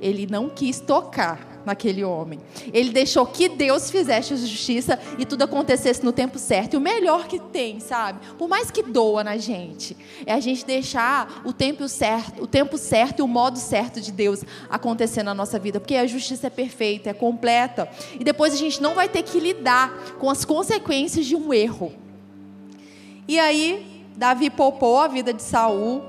Ele 0.00 0.26
não 0.26 0.48
quis 0.48 0.80
tocar 0.80 1.53
naquele 1.64 2.04
homem. 2.04 2.40
Ele 2.72 2.90
deixou 2.90 3.26
que 3.26 3.48
Deus 3.48 3.90
fizesse 3.90 4.36
justiça 4.36 4.98
e 5.18 5.24
tudo 5.24 5.44
acontecesse 5.44 6.04
no 6.04 6.12
tempo 6.12 6.38
certo. 6.38 6.74
E 6.74 6.76
o 6.76 6.80
melhor 6.80 7.26
que 7.26 7.38
tem, 7.38 7.80
sabe? 7.80 8.20
Por 8.38 8.48
mais 8.48 8.70
que 8.70 8.82
doa 8.82 9.24
na 9.24 9.36
gente, 9.36 9.96
é 10.26 10.32
a 10.32 10.40
gente 10.40 10.64
deixar 10.64 11.42
o 11.44 11.52
tempo 11.52 11.88
certo, 11.88 12.42
o 12.42 12.46
tempo 12.46 12.76
certo 12.76 13.20
e 13.20 13.22
o 13.22 13.28
modo 13.28 13.58
certo 13.58 14.00
de 14.00 14.12
Deus 14.12 14.42
acontecer 14.68 15.22
na 15.22 15.34
nossa 15.34 15.58
vida, 15.58 15.80
porque 15.80 15.96
a 15.96 16.06
justiça 16.06 16.46
é 16.46 16.50
perfeita, 16.50 17.10
é 17.10 17.14
completa. 17.14 17.88
E 18.18 18.24
depois 18.24 18.52
a 18.52 18.56
gente 18.56 18.82
não 18.82 18.94
vai 18.94 19.08
ter 19.08 19.22
que 19.22 19.40
lidar 19.40 20.16
com 20.18 20.28
as 20.30 20.44
consequências 20.44 21.26
de 21.26 21.36
um 21.36 21.52
erro. 21.52 21.92
E 23.26 23.38
aí, 23.38 24.04
Davi 24.16 24.50
poupou 24.50 24.98
a 24.98 25.08
vida 25.08 25.32
de 25.32 25.42
Saul. 25.42 26.02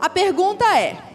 A 0.00 0.08
pergunta 0.08 0.64
é: 0.76 1.09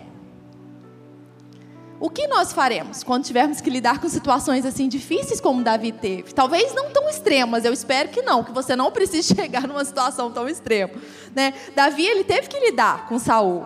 o 1.99 2.09
que 2.09 2.27
nós 2.27 2.51
faremos 2.51 3.03
quando 3.03 3.23
tivermos 3.23 3.61
que 3.61 3.69
lidar 3.69 3.99
com 3.99 4.09
situações 4.09 4.65
assim 4.65 4.87
difíceis 4.87 5.39
como 5.39 5.63
Davi 5.63 5.91
teve? 5.91 6.33
Talvez 6.33 6.73
não 6.73 6.91
tão 6.91 7.09
extremas, 7.09 7.63
eu 7.63 7.71
espero 7.71 8.09
que 8.09 8.21
não, 8.21 8.43
que 8.43 8.51
você 8.51 8.75
não 8.75 8.91
precise 8.91 9.31
chegar 9.35 9.67
numa 9.67 9.85
situação 9.85 10.31
tão 10.31 10.47
extrema, 10.47 10.93
né? 11.33 11.53
Davi 11.73 12.05
ele 12.05 12.23
teve 12.23 12.47
que 12.47 12.59
lidar 12.59 13.07
com 13.07 13.17
Saul 13.17 13.65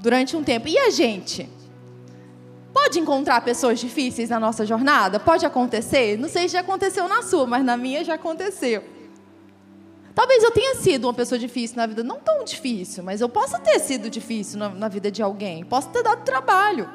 durante 0.00 0.36
um 0.36 0.42
tempo. 0.42 0.68
E 0.68 0.78
a 0.78 0.90
gente? 0.90 1.48
Pode 2.72 2.98
encontrar 2.98 3.40
pessoas 3.40 3.78
difíceis 3.78 4.28
na 4.28 4.38
nossa 4.38 4.66
jornada? 4.66 5.18
Pode 5.18 5.46
acontecer? 5.46 6.18
Não 6.18 6.28
sei 6.28 6.48
se 6.48 6.54
já 6.54 6.60
aconteceu 6.60 7.08
na 7.08 7.22
sua, 7.22 7.46
mas 7.46 7.64
na 7.64 7.76
minha 7.76 8.04
já 8.04 8.14
aconteceu. 8.14 8.84
Talvez 10.14 10.42
eu 10.42 10.50
tenha 10.50 10.74
sido 10.76 11.04
uma 11.04 11.14
pessoa 11.14 11.38
difícil 11.38 11.76
na 11.76 11.86
vida, 11.86 12.02
não 12.02 12.18
tão 12.18 12.42
difícil, 12.42 13.02
mas 13.02 13.20
eu 13.20 13.28
posso 13.28 13.58
ter 13.60 13.78
sido 13.80 14.08
difícil 14.08 14.58
na, 14.58 14.70
na 14.70 14.88
vida 14.88 15.10
de 15.10 15.22
alguém. 15.22 15.64
Posso 15.64 15.88
ter 15.88 16.02
dado 16.02 16.24
trabalho. 16.24 16.88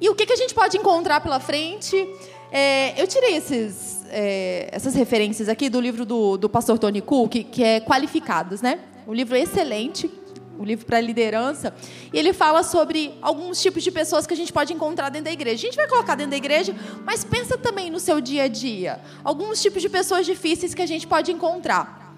E 0.00 0.08
o 0.08 0.14
que, 0.14 0.24
que 0.24 0.32
a 0.32 0.36
gente 0.36 0.54
pode 0.54 0.78
encontrar 0.78 1.20
pela 1.20 1.38
frente? 1.38 2.08
É, 2.50 3.00
eu 3.00 3.06
tirei 3.06 3.36
esses, 3.36 4.02
é, 4.08 4.68
essas 4.72 4.94
referências 4.94 5.48
aqui 5.48 5.68
do 5.68 5.78
livro 5.78 6.06
do, 6.06 6.38
do 6.38 6.48
pastor 6.48 6.78
Tony 6.78 7.02
Cook, 7.02 7.44
que 7.44 7.62
é 7.62 7.80
Qualificados, 7.80 8.62
né? 8.62 8.80
Um 9.06 9.12
livro 9.12 9.36
excelente, 9.36 10.10
um 10.58 10.64
livro 10.64 10.86
para 10.86 11.00
liderança, 11.00 11.74
e 12.12 12.18
ele 12.18 12.32
fala 12.32 12.62
sobre 12.62 13.14
alguns 13.20 13.60
tipos 13.60 13.82
de 13.82 13.90
pessoas 13.90 14.26
que 14.26 14.32
a 14.32 14.36
gente 14.36 14.52
pode 14.52 14.72
encontrar 14.72 15.10
dentro 15.10 15.26
da 15.26 15.32
igreja. 15.32 15.56
A 15.56 15.70
gente 15.70 15.76
vai 15.76 15.86
colocar 15.86 16.14
dentro 16.14 16.30
da 16.30 16.36
igreja, 16.36 16.74
mas 17.04 17.22
pensa 17.22 17.58
também 17.58 17.90
no 17.90 18.00
seu 18.00 18.20
dia 18.20 18.44
a 18.44 18.48
dia. 18.48 19.00
Alguns 19.22 19.60
tipos 19.60 19.82
de 19.82 19.88
pessoas 19.88 20.24
difíceis 20.24 20.74
que 20.74 20.82
a 20.82 20.86
gente 20.86 21.06
pode 21.06 21.30
encontrar. 21.30 22.14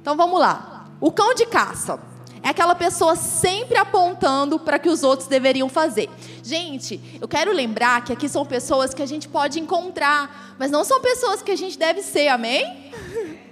Então 0.00 0.16
vamos 0.16 0.40
lá. 0.40 0.88
O 1.00 1.12
cão 1.12 1.34
de 1.34 1.46
caça. 1.46 2.09
É 2.42 2.48
aquela 2.48 2.74
pessoa 2.74 3.16
sempre 3.16 3.76
apontando 3.76 4.58
para 4.58 4.78
que 4.78 4.88
os 4.88 5.02
outros 5.02 5.28
deveriam 5.28 5.68
fazer. 5.68 6.08
Gente, 6.42 7.00
eu 7.20 7.28
quero 7.28 7.52
lembrar 7.52 8.02
que 8.02 8.12
aqui 8.12 8.28
são 8.28 8.46
pessoas 8.46 8.94
que 8.94 9.02
a 9.02 9.06
gente 9.06 9.28
pode 9.28 9.60
encontrar, 9.60 10.54
mas 10.58 10.70
não 10.70 10.82
são 10.82 11.00
pessoas 11.00 11.42
que 11.42 11.50
a 11.50 11.56
gente 11.56 11.78
deve 11.78 12.02
ser, 12.02 12.28
amém? 12.28 12.92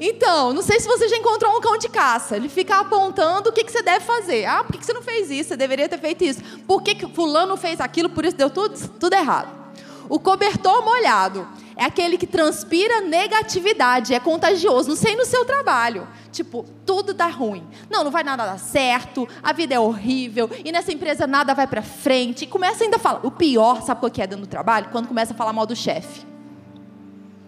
Então, 0.00 0.52
não 0.52 0.62
sei 0.62 0.80
se 0.80 0.88
você 0.88 1.08
já 1.08 1.16
encontrou 1.16 1.56
um 1.56 1.60
cão 1.60 1.78
de 1.78 1.88
caça. 1.88 2.36
Ele 2.36 2.48
fica 2.48 2.80
apontando 2.80 3.50
o 3.50 3.52
que, 3.52 3.62
que 3.62 3.70
você 3.70 3.80
deve 3.80 4.04
fazer. 4.04 4.44
Ah, 4.44 4.64
por 4.64 4.72
que, 4.72 4.78
que 4.78 4.86
você 4.86 4.92
não 4.92 5.02
fez 5.02 5.30
isso? 5.30 5.50
Você 5.50 5.56
deveria 5.56 5.88
ter 5.88 5.98
feito 5.98 6.24
isso. 6.24 6.40
Por 6.66 6.82
que, 6.82 6.96
que 6.96 7.06
fulano 7.06 7.56
fez 7.56 7.80
aquilo? 7.80 8.08
Por 8.08 8.24
isso 8.24 8.36
deu 8.36 8.50
tudo, 8.50 8.76
tudo 8.98 9.12
errado. 9.14 9.48
O 10.08 10.18
cobertor 10.18 10.84
molhado 10.84 11.46
é 11.76 11.84
aquele 11.84 12.16
que 12.16 12.26
transpira 12.26 13.00
negatividade, 13.00 14.14
é 14.14 14.20
contagioso. 14.20 14.88
Não 14.88 14.96
sei 14.96 15.16
no 15.16 15.24
seu 15.24 15.44
trabalho. 15.44 16.06
Tipo, 16.30 16.64
tudo 16.86 17.12
dá 17.12 17.26
ruim. 17.26 17.66
Não, 17.90 18.04
não 18.04 18.10
vai 18.10 18.22
nada 18.22 18.44
dar 18.44 18.58
certo, 18.58 19.28
a 19.42 19.52
vida 19.52 19.74
é 19.74 19.78
horrível, 19.78 20.50
e 20.64 20.70
nessa 20.70 20.92
empresa 20.92 21.26
nada 21.26 21.54
vai 21.54 21.66
para 21.66 21.82
frente. 21.82 22.44
E 22.44 22.46
começa 22.46 22.84
ainda 22.84 22.96
a 22.96 23.00
falar. 23.00 23.26
O 23.26 23.30
pior, 23.30 23.82
sabe 23.82 24.04
o 24.06 24.10
que 24.10 24.22
é 24.22 24.26
dentro 24.26 24.44
do 24.44 24.48
trabalho? 24.48 24.88
Quando 24.90 25.08
começa 25.08 25.32
a 25.32 25.36
falar 25.36 25.52
mal 25.52 25.66
do 25.66 25.76
chefe. 25.76 26.24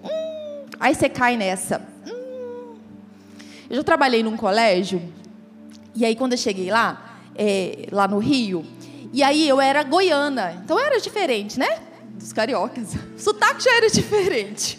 Hum, 0.05 0.67
aí 0.79 0.95
você 0.95 1.09
cai 1.09 1.37
nessa. 1.37 1.81
Hum. 2.07 2.75
Eu 3.69 3.77
já 3.77 3.83
trabalhei 3.83 4.23
num 4.23 4.37
colégio, 4.37 5.03
e 5.95 6.05
aí 6.05 6.15
quando 6.15 6.33
eu 6.33 6.39
cheguei 6.39 6.71
lá, 6.71 7.19
é, 7.35 7.87
lá 7.91 8.07
no 8.07 8.19
Rio, 8.19 8.65
e 9.13 9.23
aí 9.23 9.49
eu 9.49 9.61
era 9.61 9.83
goiana, 9.83 10.61
então 10.65 10.79
era 10.79 11.01
diferente, 11.01 11.59
né? 11.59 11.86
Dos 12.17 12.33
cariocas. 12.33 12.95
O 13.17 13.19
sotaque 13.19 13.63
já 13.63 13.77
era 13.77 13.89
diferente. 13.89 14.79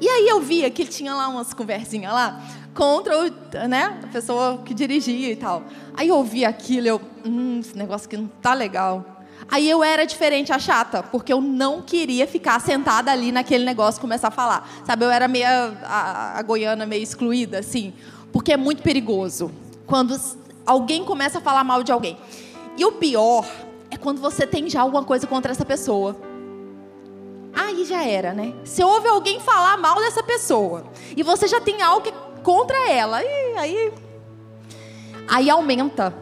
E 0.00 0.08
aí 0.08 0.28
eu 0.28 0.40
via 0.40 0.70
que 0.70 0.82
ele 0.82 0.90
tinha 0.90 1.14
lá 1.14 1.28
umas 1.28 1.54
conversinhas 1.54 2.12
lá 2.12 2.42
contra 2.74 3.16
o, 3.16 3.68
né, 3.68 4.00
a 4.02 4.06
pessoa 4.08 4.58
que 4.64 4.74
dirigia 4.74 5.30
e 5.30 5.36
tal. 5.36 5.62
Aí 5.96 6.08
eu 6.08 6.16
ouvi 6.16 6.44
aquilo, 6.44 6.86
eu, 6.86 7.00
hum, 7.24 7.60
esse 7.60 7.76
negócio 7.76 8.06
aqui 8.06 8.16
não 8.16 8.26
tá 8.26 8.52
legal. 8.52 9.22
Aí 9.48 9.68
eu 9.68 9.84
era 9.84 10.04
diferente, 10.04 10.52
a 10.52 10.58
chata, 10.58 11.02
porque 11.02 11.32
eu 11.32 11.40
não 11.40 11.82
queria 11.82 12.26
ficar 12.26 12.60
sentada 12.60 13.12
ali 13.12 13.30
naquele 13.30 13.64
negócio 13.64 14.00
começar 14.00 14.28
a 14.28 14.30
falar. 14.30 14.68
Sabe, 14.84 15.04
eu 15.04 15.10
era 15.10 15.28
meio 15.28 15.46
a, 15.46 16.38
a 16.38 16.42
goiana 16.42 16.84
meio 16.84 17.02
excluída, 17.02 17.58
assim, 17.58 17.92
porque 18.32 18.52
é 18.52 18.56
muito 18.56 18.82
perigoso 18.82 19.52
quando 19.86 20.18
alguém 20.66 21.04
começa 21.04 21.38
a 21.38 21.40
falar 21.40 21.62
mal 21.62 21.82
de 21.82 21.92
alguém. 21.92 22.18
E 22.76 22.84
o 22.84 22.92
pior 22.92 23.46
é 23.90 23.96
quando 23.96 24.20
você 24.20 24.46
tem 24.46 24.68
já 24.68 24.80
alguma 24.80 25.04
coisa 25.04 25.26
contra 25.26 25.52
essa 25.52 25.64
pessoa 25.64 26.33
aí 27.54 27.84
já 27.84 28.04
era, 28.04 28.32
né? 28.32 28.52
Se 28.64 28.82
ouve 28.82 29.08
alguém 29.08 29.40
falar 29.40 29.76
mal 29.76 29.96
dessa 29.96 30.22
pessoa 30.22 30.84
e 31.16 31.22
você 31.22 31.46
já 31.46 31.60
tem 31.60 31.82
algo 31.82 32.10
contra 32.42 32.90
ela, 32.90 33.18
aí, 33.18 33.54
aí, 33.56 33.92
aí 35.28 35.50
aumenta. 35.50 36.14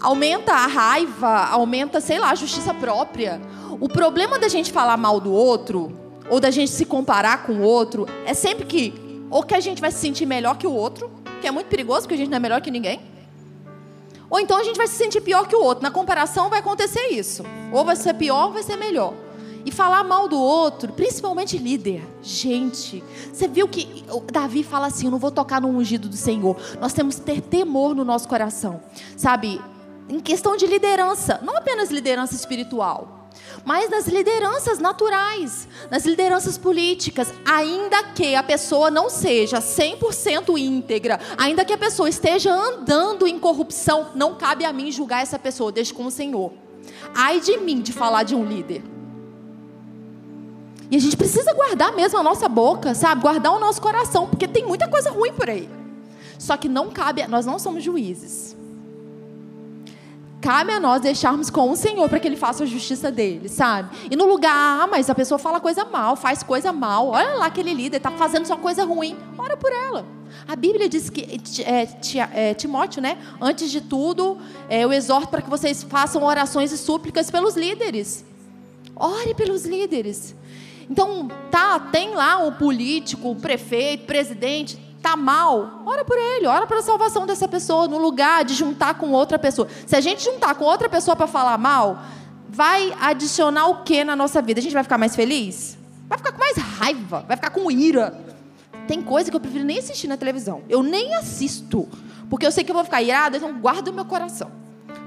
Aumenta 0.00 0.52
a 0.52 0.66
raiva, 0.66 1.46
aumenta, 1.46 2.00
sei 2.00 2.18
lá, 2.18 2.30
a 2.30 2.34
justiça 2.34 2.74
própria. 2.74 3.40
O 3.80 3.88
problema 3.88 4.38
da 4.38 4.48
gente 4.48 4.72
falar 4.72 4.96
mal 4.96 5.20
do 5.20 5.32
outro, 5.32 5.96
ou 6.28 6.40
da 6.40 6.50
gente 6.50 6.72
se 6.72 6.84
comparar 6.84 7.44
com 7.44 7.52
o 7.52 7.62
outro, 7.62 8.06
é 8.26 8.34
sempre 8.34 8.66
que, 8.66 8.92
ou 9.30 9.42
que 9.42 9.54
a 9.54 9.60
gente 9.60 9.80
vai 9.80 9.92
se 9.92 9.98
sentir 9.98 10.26
melhor 10.26 10.56
que 10.56 10.66
o 10.66 10.72
outro, 10.72 11.10
que 11.40 11.46
é 11.46 11.50
muito 11.50 11.68
perigoso, 11.68 12.02
porque 12.02 12.14
a 12.14 12.16
gente 12.16 12.30
não 12.30 12.36
é 12.36 12.40
melhor 12.40 12.60
que 12.60 12.70
ninguém 12.70 13.11
ou 14.32 14.40
então 14.40 14.56
a 14.56 14.64
gente 14.64 14.78
vai 14.78 14.88
se 14.88 14.94
sentir 14.94 15.20
pior 15.20 15.46
que 15.46 15.54
o 15.54 15.62
outro. 15.62 15.82
Na 15.82 15.90
comparação 15.90 16.48
vai 16.48 16.60
acontecer 16.60 17.08
isso. 17.08 17.44
Ou 17.70 17.84
vai 17.84 17.94
ser 17.94 18.14
pior 18.14 18.46
ou 18.46 18.52
vai 18.54 18.62
ser 18.62 18.76
melhor. 18.76 19.12
E 19.62 19.70
falar 19.70 20.02
mal 20.02 20.26
do 20.26 20.40
outro, 20.40 20.90
principalmente 20.94 21.58
líder. 21.58 22.02
Gente, 22.22 23.04
você 23.30 23.46
viu 23.46 23.68
que 23.68 24.02
Davi 24.32 24.64
fala 24.64 24.86
assim: 24.86 25.04
Eu 25.04 25.10
não 25.10 25.18
vou 25.18 25.30
tocar 25.30 25.60
no 25.60 25.68
ungido 25.68 26.08
do 26.08 26.16
Senhor. 26.16 26.56
Nós 26.80 26.94
temos 26.94 27.16
que 27.16 27.26
ter 27.26 27.42
temor 27.42 27.94
no 27.94 28.06
nosso 28.06 28.26
coração. 28.26 28.80
Sabe? 29.18 29.60
Em 30.08 30.18
questão 30.18 30.56
de 30.56 30.66
liderança, 30.66 31.38
não 31.42 31.58
apenas 31.58 31.90
liderança 31.90 32.34
espiritual. 32.34 33.21
Mas 33.64 33.90
nas 33.90 34.06
lideranças 34.06 34.78
naturais, 34.78 35.68
nas 35.90 36.04
lideranças 36.04 36.58
políticas, 36.58 37.32
ainda 37.44 38.02
que 38.04 38.34
a 38.34 38.42
pessoa 38.42 38.90
não 38.90 39.08
seja 39.08 39.58
100% 39.58 40.58
íntegra, 40.58 41.20
ainda 41.38 41.64
que 41.64 41.72
a 41.72 41.78
pessoa 41.78 42.08
esteja 42.08 42.52
andando 42.52 43.26
em 43.26 43.38
corrupção, 43.38 44.08
não 44.14 44.34
cabe 44.34 44.64
a 44.64 44.72
mim 44.72 44.90
julgar 44.90 45.22
essa 45.22 45.38
pessoa, 45.38 45.72
deixe 45.72 45.92
com 45.94 46.06
o 46.06 46.10
Senhor. 46.10 46.52
Ai 47.14 47.40
de 47.40 47.56
mim 47.58 47.80
de 47.80 47.92
falar 47.92 48.22
de 48.22 48.34
um 48.34 48.44
líder. 48.44 48.82
E 50.90 50.96
a 50.96 50.98
gente 50.98 51.16
precisa 51.16 51.54
guardar 51.54 51.92
mesmo 51.94 52.18
a 52.18 52.22
nossa 52.22 52.48
boca, 52.48 52.94
sabe? 52.94 53.22
Guardar 53.22 53.52
o 53.52 53.58
nosso 53.58 53.80
coração, 53.80 54.26
porque 54.28 54.46
tem 54.46 54.66
muita 54.66 54.88
coisa 54.88 55.10
ruim 55.10 55.32
por 55.32 55.48
aí. 55.48 55.68
Só 56.38 56.56
que 56.56 56.68
não 56.68 56.90
cabe, 56.90 57.26
nós 57.28 57.46
não 57.46 57.58
somos 57.58 57.82
juízes. 57.82 58.51
Cabe 60.42 60.72
a 60.72 60.80
nós 60.80 61.00
deixarmos 61.00 61.48
com 61.48 61.70
o 61.70 61.76
Senhor 61.76 62.08
para 62.08 62.18
que 62.18 62.26
Ele 62.26 62.36
faça 62.36 62.64
a 62.64 62.66
justiça 62.66 63.12
dele, 63.12 63.48
sabe? 63.48 63.96
E 64.10 64.16
no 64.16 64.26
lugar, 64.26 64.52
ah, 64.52 64.88
mas 64.88 65.08
a 65.08 65.14
pessoa 65.14 65.38
fala 65.38 65.60
coisa 65.60 65.84
mal, 65.84 66.16
faz 66.16 66.42
coisa 66.42 66.72
mal. 66.72 67.10
Olha 67.10 67.34
lá 67.36 67.46
aquele 67.46 67.72
líder, 67.72 67.98
está 67.98 68.10
fazendo 68.10 68.44
só 68.44 68.56
coisa 68.56 68.84
ruim. 68.84 69.16
Ora 69.38 69.56
por 69.56 69.72
ela. 69.72 70.04
A 70.48 70.56
Bíblia 70.56 70.88
diz 70.88 71.08
que 71.08 71.40
é, 71.64 71.88
é, 72.34 72.54
Timóteo, 72.54 73.00
né? 73.00 73.18
Antes 73.40 73.70
de 73.70 73.80
tudo, 73.80 74.36
é, 74.68 74.82
eu 74.82 74.92
exorto 74.92 75.28
para 75.28 75.42
que 75.42 75.48
vocês 75.48 75.84
façam 75.84 76.24
orações 76.24 76.72
e 76.72 76.76
súplicas 76.76 77.30
pelos 77.30 77.54
líderes. 77.54 78.24
Ore 78.96 79.34
pelos 79.34 79.64
líderes. 79.64 80.34
Então, 80.90 81.28
tá, 81.52 81.78
tem 81.78 82.16
lá 82.16 82.44
o 82.44 82.50
político, 82.50 83.30
o 83.30 83.36
prefeito, 83.36 84.02
o 84.02 84.06
presidente, 84.06 84.76
tá 85.02 85.16
mal, 85.16 85.82
ora 85.84 86.04
por 86.04 86.16
ele, 86.16 86.46
ora 86.46 86.66
pela 86.66 86.80
salvação 86.80 87.26
dessa 87.26 87.48
pessoa, 87.48 87.88
no 87.88 87.98
lugar 87.98 88.44
de 88.44 88.54
juntar 88.54 88.94
com 88.94 89.10
outra 89.10 89.38
pessoa. 89.38 89.66
Se 89.84 89.96
a 89.96 90.00
gente 90.00 90.22
juntar 90.22 90.54
com 90.54 90.64
outra 90.64 90.88
pessoa 90.88 91.16
para 91.16 91.26
falar 91.26 91.58
mal, 91.58 92.00
vai 92.48 92.94
adicionar 93.00 93.66
o 93.66 93.82
que 93.82 94.04
na 94.04 94.14
nossa 94.14 94.40
vida? 94.40 94.60
A 94.60 94.62
gente 94.62 94.72
vai 94.72 94.84
ficar 94.84 94.96
mais 94.96 95.16
feliz? 95.16 95.76
Vai 96.08 96.16
ficar 96.16 96.32
com 96.32 96.38
mais 96.38 96.56
raiva, 96.56 97.24
vai 97.26 97.36
ficar 97.36 97.50
com 97.50 97.68
ira. 97.70 98.16
Tem 98.86 99.02
coisa 99.02 99.28
que 99.28 99.36
eu 99.36 99.40
prefiro 99.40 99.64
nem 99.64 99.78
assistir 99.78 100.06
na 100.06 100.16
televisão. 100.16 100.62
Eu 100.68 100.82
nem 100.82 101.14
assisto, 101.16 101.88
porque 102.30 102.46
eu 102.46 102.52
sei 102.52 102.62
que 102.62 102.70
eu 102.70 102.74
vou 102.74 102.84
ficar 102.84 103.02
irada, 103.02 103.36
então 103.36 103.52
guardo 103.58 103.88
o 103.88 103.92
meu 103.92 104.04
coração. 104.04 104.50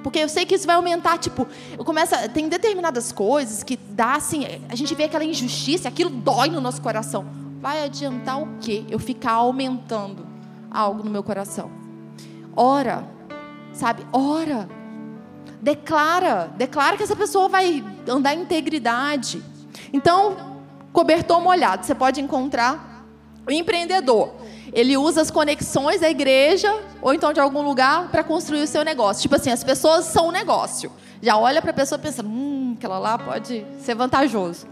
Porque 0.03 0.19
eu 0.19 0.29
sei 0.29 0.45
que 0.45 0.53
isso 0.53 0.67
vai 0.67 0.75
aumentar, 0.75 1.17
tipo, 1.17 1.47
eu 1.77 1.83
começo, 1.83 2.13
tem 2.33 2.47
determinadas 2.49 3.11
coisas 3.11 3.63
que 3.63 3.77
dá 3.77 4.15
assim, 4.15 4.45
a 4.69 4.75
gente 4.75 4.93
vê 4.93 5.05
aquela 5.05 5.23
injustiça, 5.23 5.87
aquilo 5.87 6.09
dói 6.09 6.49
no 6.49 6.61
nosso 6.61 6.81
coração 6.81 7.44
vai 7.65 7.83
adiantar 7.83 8.39
o 8.39 8.59
quê? 8.61 8.85
Eu 8.91 8.99
ficar 8.99 9.31
aumentando 9.31 10.27
algo 10.69 11.03
no 11.03 11.09
meu 11.09 11.23
coração. 11.23 11.71
Ora, 12.55 13.03
sabe? 13.73 14.05
Ora. 14.13 14.69
Declara, 15.63 16.53
declara 16.55 16.95
que 16.95 17.01
essa 17.01 17.15
pessoa 17.15 17.49
vai 17.49 17.83
andar 18.07 18.35
em 18.35 18.41
integridade. 18.41 19.43
Então, 19.91 20.61
cobertor 20.93 21.41
molhado, 21.41 21.83
você 21.83 21.95
pode 21.95 22.21
encontrar 22.21 23.03
o 23.47 23.51
empreendedor. 23.51 24.35
Ele 24.71 24.95
usa 24.95 25.21
as 25.21 25.31
conexões 25.31 26.01
da 26.01 26.09
igreja 26.09 26.71
ou 27.01 27.15
então 27.15 27.33
de 27.33 27.39
algum 27.39 27.63
lugar 27.63 28.09
para 28.09 28.23
construir 28.23 28.61
o 28.61 28.67
seu 28.67 28.83
negócio. 28.85 29.23
Tipo 29.23 29.37
assim, 29.37 29.49
as 29.49 29.63
pessoas 29.63 30.05
são 30.05 30.27
um 30.27 30.31
negócio. 30.31 30.91
Já 31.19 31.35
olha 31.35 31.63
para 31.63 31.71
a 31.71 31.73
pessoa 31.73 31.97
e 31.97 32.01
pensa, 32.03 32.21
hum, 32.23 32.75
aquela 32.77 32.99
lá 32.99 33.17
pode 33.17 33.65
ser 33.79 33.95
vantajoso. 33.95 34.67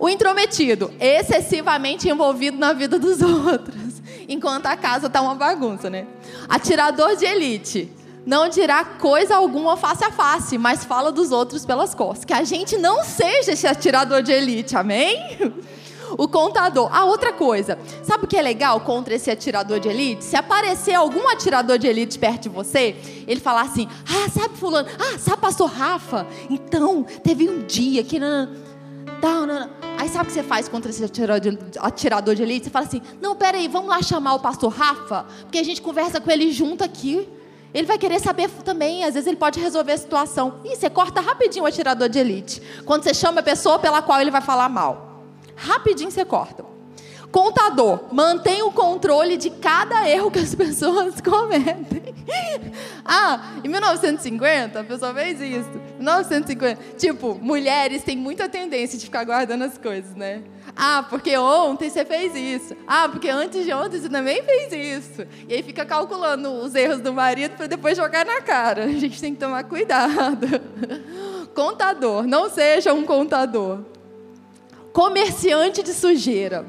O 0.00 0.08
intrometido, 0.08 0.90
excessivamente 0.98 2.08
envolvido 2.08 2.56
na 2.56 2.72
vida 2.72 2.98
dos 2.98 3.20
outros, 3.22 4.00
enquanto 4.26 4.64
a 4.64 4.74
casa 4.74 5.08
está 5.08 5.20
uma 5.20 5.34
bagunça, 5.34 5.90
né? 5.90 6.06
Atirador 6.48 7.16
de 7.16 7.26
elite, 7.26 7.92
não 8.24 8.48
dirá 8.48 8.82
coisa 8.82 9.36
alguma 9.36 9.76
face 9.76 10.02
a 10.02 10.10
face, 10.10 10.56
mas 10.56 10.86
fala 10.86 11.12
dos 11.12 11.32
outros 11.32 11.66
pelas 11.66 11.94
costas. 11.94 12.24
Que 12.24 12.32
a 12.32 12.44
gente 12.44 12.78
não 12.78 13.04
seja 13.04 13.52
esse 13.52 13.66
atirador 13.66 14.22
de 14.22 14.32
elite, 14.32 14.74
amém? 14.74 15.38
O 16.18 16.26
contador. 16.26 16.88
Ah, 16.92 17.04
outra 17.04 17.32
coisa. 17.32 17.78
Sabe 18.02 18.24
o 18.24 18.26
que 18.26 18.36
é 18.36 18.42
legal 18.42 18.80
contra 18.80 19.14
esse 19.14 19.30
atirador 19.30 19.78
de 19.78 19.88
elite? 19.88 20.24
Se 20.24 20.34
aparecer 20.34 20.94
algum 20.94 21.28
atirador 21.28 21.78
de 21.78 21.86
elite 21.86 22.18
perto 22.18 22.44
de 22.44 22.48
você, 22.48 22.96
ele 23.28 23.38
falar 23.38 23.62
assim: 23.62 23.88
Ah, 24.08 24.28
sabe 24.28 24.56
fulano? 24.56 24.88
Ah, 24.98 25.18
sabe 25.18 25.40
pastor 25.40 25.70
Rafa? 25.70 26.26
Então, 26.48 27.04
teve 27.22 27.48
um 27.48 27.64
dia 27.64 28.02
que... 28.02 28.18
Não, 28.18 28.46
não, 28.46 28.69
não, 29.20 29.46
não. 29.46 29.70
Aí 29.98 30.08
sabe 30.08 30.24
o 30.24 30.26
que 30.28 30.32
você 30.32 30.42
faz 30.42 30.68
contra 30.68 30.90
esse 30.90 31.04
atirador 31.04 32.34
de 32.34 32.42
elite? 32.42 32.64
Você 32.64 32.70
fala 32.70 32.86
assim: 32.86 33.02
não, 33.20 33.36
peraí, 33.36 33.68
vamos 33.68 33.88
lá 33.88 34.00
chamar 34.02 34.34
o 34.34 34.40
pastor 34.40 34.72
Rafa, 34.72 35.26
porque 35.42 35.58
a 35.58 35.62
gente 35.62 35.82
conversa 35.82 36.20
com 36.20 36.30
ele 36.30 36.50
junto 36.52 36.82
aqui. 36.82 37.28
Ele 37.72 37.86
vai 37.86 37.98
querer 37.98 38.18
saber 38.18 38.50
também, 38.64 39.04
às 39.04 39.14
vezes 39.14 39.28
ele 39.28 39.36
pode 39.36 39.60
resolver 39.60 39.92
a 39.92 39.98
situação. 39.98 40.60
E 40.64 40.74
você 40.74 40.90
corta 40.90 41.20
rapidinho 41.20 41.64
o 41.64 41.66
atirador 41.66 42.08
de 42.08 42.18
elite. 42.18 42.60
Quando 42.84 43.04
você 43.04 43.14
chama 43.14 43.40
a 43.40 43.42
pessoa 43.42 43.78
pela 43.78 44.02
qual 44.02 44.20
ele 44.20 44.30
vai 44.30 44.40
falar 44.40 44.68
mal. 44.68 45.22
Rapidinho 45.54 46.10
você 46.10 46.24
corta. 46.24 46.64
Contador, 47.30 48.12
mantém 48.12 48.62
o 48.62 48.72
controle 48.72 49.36
de 49.36 49.50
cada 49.50 50.08
erro 50.08 50.30
que 50.30 50.40
as 50.40 50.52
pessoas 50.56 51.20
cometem. 51.20 52.02
ah, 53.04 53.52
em 53.62 53.68
1950 53.68 54.80
a 54.80 54.84
pessoa 54.84 55.14
fez 55.14 55.40
isso. 55.40 55.89
1950. 56.00 56.96
Tipo, 56.96 57.38
mulheres 57.40 58.02
têm 58.02 58.16
muita 58.16 58.48
tendência 58.48 58.98
de 58.98 59.04
ficar 59.04 59.24
guardando 59.24 59.62
as 59.62 59.78
coisas, 59.78 60.14
né? 60.14 60.42
Ah, 60.76 61.04
porque 61.08 61.36
ontem 61.36 61.88
você 61.88 62.04
fez 62.04 62.34
isso. 62.34 62.76
Ah, 62.86 63.08
porque 63.08 63.28
antes 63.28 63.64
de 63.64 63.72
ontem 63.72 64.00
você 64.00 64.08
também 64.08 64.42
fez 64.42 64.72
isso. 64.72 65.26
E 65.48 65.54
aí 65.54 65.62
fica 65.62 65.84
calculando 65.84 66.50
os 66.50 66.74
erros 66.74 67.00
do 67.00 67.12
marido 67.12 67.56
para 67.56 67.66
depois 67.66 67.96
jogar 67.96 68.24
na 68.24 68.40
cara. 68.40 68.84
A 68.84 68.92
gente 68.92 69.20
tem 69.20 69.34
que 69.34 69.40
tomar 69.40 69.64
cuidado. 69.64 70.46
Contador, 71.54 72.26
não 72.26 72.48
seja 72.48 72.92
um 72.92 73.04
contador. 73.04 73.80
Comerciante 74.92 75.82
de 75.82 75.92
sujeira 75.92 76.64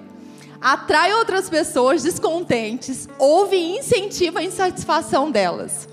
atrai 0.62 1.12
outras 1.14 1.50
pessoas 1.50 2.04
descontentes, 2.04 3.10
ouve 3.18 3.58
e 3.58 3.80
incentiva 3.80 4.40
a 4.40 4.44
insatisfação 4.44 5.32
delas. 5.32 5.90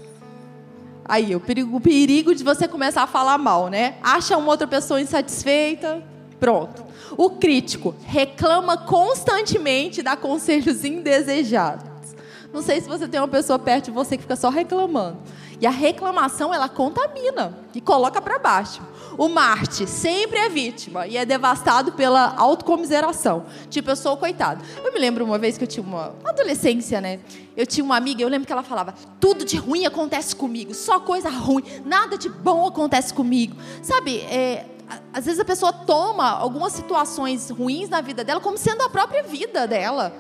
Aí, 1.09 1.35
o 1.35 1.41
perigo, 1.41 1.75
o 1.75 1.81
perigo 1.81 2.35
de 2.35 2.45
você 2.45 2.69
começar 2.69 3.03
a 3.03 3.07
falar 3.07 3.39
mal, 3.39 3.69
né? 3.69 3.95
Acha 4.03 4.37
uma 4.37 4.51
outra 4.51 4.67
pessoa 4.67 5.01
insatisfeita, 5.01 6.03
pronto. 6.39 6.85
O 7.17 7.31
crítico 7.31 7.95
reclama 8.05 8.77
constantemente, 8.77 10.03
dá 10.03 10.15
conselhos 10.17 10.85
indesejados. 10.85 12.15
Não 12.53 12.61
sei 12.63 12.81
se 12.81 12.89
você 12.89 13.09
tem 13.09 13.19
uma 13.19 13.29
pessoa 13.29 13.59
perto 13.59 13.87
de 13.87 13.91
você 13.91 14.17
que 14.17 14.23
fica 14.23 14.37
só 14.37 14.51
reclamando. 14.51 15.17
E 15.61 15.67
a 15.67 15.71
reclamação, 15.71 16.53
ela 16.53 16.69
contamina 16.69 17.59
e 17.75 17.81
coloca 17.81 18.21
para 18.21 18.39
baixo. 18.39 18.83
O 19.19 19.29
Marte 19.29 19.85
sempre 19.85 20.39
é 20.39 20.49
vítima 20.49 21.05
e 21.09 21.17
é 21.17 21.27
devastado 21.27 21.91
pela 21.91 22.37
autocomiseração. 22.37 23.47
Tipo, 23.69 23.91
eu 23.91 23.97
sou 23.97 24.13
o 24.13 24.17
coitado. 24.17 24.65
Eu 24.85 24.93
me 24.93 24.99
lembro 25.01 25.25
uma 25.25 25.37
vez 25.37 25.59
que 25.59 25.65
eu 25.65 25.69
tinha 25.69 25.85
uma 25.85 26.15
adolescência, 26.25 27.01
né? 27.01 27.19
Eu 27.57 27.67
tinha 27.67 27.85
uma 27.85 27.97
amiga, 27.97 28.23
eu 28.23 28.29
lembro 28.29 28.47
que 28.47 28.53
ela 28.53 28.63
falava: 28.63 28.95
tudo 29.19 29.45
de 29.45 29.57
ruim 29.57 29.85
acontece 29.85 30.37
comigo, 30.37 30.73
só 30.73 31.01
coisa 31.01 31.29
ruim, 31.29 31.65
nada 31.85 32.17
de 32.17 32.29
bom 32.29 32.65
acontece 32.65 33.13
comigo. 33.13 33.57
Sabe, 33.83 34.21
é, 34.21 34.67
às 35.13 35.27
vezes 35.27 35.41
a 35.41 35.45
pessoa 35.45 35.73
toma 35.73 36.31
algumas 36.31 36.73
situações 36.73 37.51
ruins 37.51 37.89
na 37.89 38.01
vida 38.01 38.23
dela 38.23 38.41
como 38.41 38.57
sendo 38.57 38.83
a 38.83 38.89
própria 38.89 39.25
vida 39.25 39.67
dela. 39.67 40.15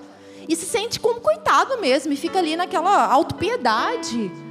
E 0.49 0.57
se 0.57 0.67
sente 0.67 0.99
como 0.99 1.21
coitado 1.21 1.79
mesmo, 1.79 2.13
e 2.13 2.17
fica 2.17 2.41
ali 2.41 2.57
naquela 2.57 3.07
autopiedade 3.07 4.48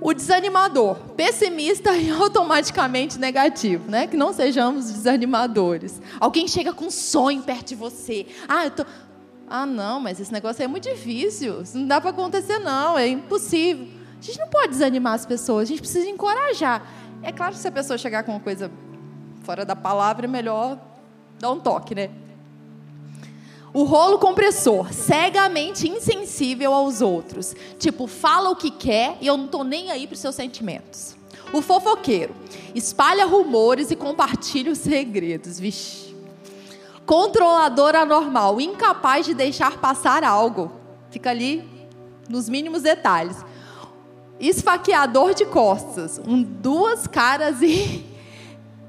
o 0.00 0.14
desanimador, 0.14 0.96
pessimista 1.16 1.94
e 1.94 2.10
automaticamente 2.10 3.18
negativo, 3.18 3.90
né? 3.90 4.06
Que 4.06 4.16
não 4.16 4.32
sejamos 4.32 4.90
desanimadores. 4.90 6.00
Alguém 6.18 6.48
chega 6.48 6.72
com 6.72 6.86
um 6.86 6.90
sonho 6.90 7.42
perto 7.42 7.68
de 7.68 7.74
você. 7.74 8.26
Ah, 8.48 8.64
eu 8.64 8.70
tô... 8.70 8.86
ah, 9.48 9.66
não, 9.66 10.00
mas 10.00 10.18
esse 10.18 10.32
negócio 10.32 10.62
é 10.62 10.66
muito 10.66 10.88
difícil. 10.88 11.62
Isso 11.62 11.76
não 11.76 11.86
dá 11.86 12.00
para 12.00 12.10
acontecer, 12.10 12.58
não. 12.58 12.98
É 12.98 13.06
impossível. 13.06 13.86
A 14.18 14.22
gente 14.22 14.38
não 14.38 14.48
pode 14.48 14.68
desanimar 14.68 15.14
as 15.14 15.26
pessoas. 15.26 15.62
A 15.62 15.66
gente 15.66 15.80
precisa 15.80 16.08
encorajar. 16.08 16.82
É 17.22 17.30
claro 17.30 17.52
que 17.52 17.58
se 17.58 17.68
a 17.68 17.72
pessoa 17.72 17.98
chegar 17.98 18.22
com 18.22 18.32
uma 18.32 18.40
coisa 18.40 18.70
fora 19.42 19.64
da 19.64 19.76
palavra, 19.76 20.26
é 20.26 20.28
melhor 20.28 20.78
dar 21.38 21.50
um 21.50 21.60
toque, 21.60 21.94
né? 21.94 22.10
O 23.72 23.84
rolo 23.84 24.18
compressor, 24.18 24.92
cegamente 24.92 25.88
insensível 25.88 26.74
aos 26.74 27.00
outros. 27.00 27.54
Tipo, 27.78 28.06
fala 28.06 28.50
o 28.50 28.56
que 28.56 28.70
quer 28.70 29.16
e 29.20 29.26
eu 29.28 29.36
não 29.36 29.44
estou 29.44 29.62
nem 29.62 29.90
aí 29.90 30.06
para 30.06 30.14
os 30.14 30.20
seus 30.20 30.34
sentimentos. 30.34 31.16
O 31.52 31.62
fofoqueiro, 31.62 32.34
espalha 32.74 33.26
rumores 33.26 33.90
e 33.90 33.96
compartilha 33.96 34.72
os 34.72 34.78
segredos. 34.78 35.60
Vixe. 35.60 36.14
Controlador 37.06 37.94
anormal, 37.96 38.60
incapaz 38.60 39.26
de 39.26 39.34
deixar 39.34 39.78
passar 39.78 40.24
algo. 40.24 40.70
Fica 41.10 41.30
ali 41.30 41.68
nos 42.28 42.48
mínimos 42.48 42.82
detalhes. 42.82 43.36
Esfaqueador 44.38 45.34
de 45.34 45.44
costas, 45.44 46.20
um 46.24 46.42
duas 46.42 47.06
caras 47.06 47.62
e 47.62 48.06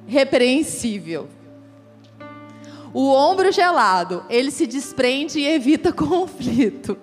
repreensível. 0.08 1.28
O 2.94 3.10
ombro 3.12 3.52
gelado, 3.52 4.26
ele 4.30 4.52
se 4.52 4.68
desprende 4.68 5.40
e 5.40 5.48
evita 5.48 5.92
conflito. 5.94 6.98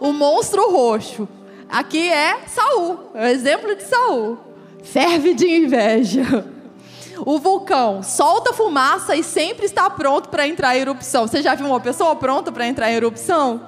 O 0.00 0.12
monstro 0.12 0.70
roxo, 0.70 1.28
aqui 1.68 2.08
é 2.08 2.40
Saul, 2.46 3.10
é 3.14 3.24
o 3.24 3.28
exemplo 3.28 3.74
de 3.76 3.84
Saul. 3.84 4.38
Ferve 4.82 5.34
de 5.34 5.46
inveja. 5.46 6.44
O 7.24 7.38
vulcão 7.38 8.02
solta 8.02 8.52
fumaça 8.52 9.14
e 9.14 9.22
sempre 9.22 9.66
está 9.66 9.88
pronto 9.88 10.28
para 10.28 10.46
entrar 10.48 10.76
em 10.76 10.80
erupção. 10.80 11.28
Você 11.28 11.40
já 11.40 11.54
viu 11.54 11.66
uma 11.66 11.78
pessoa 11.78 12.16
pronta 12.16 12.50
para 12.50 12.66
entrar 12.66 12.90
em 12.90 12.94
erupção? 12.94 13.64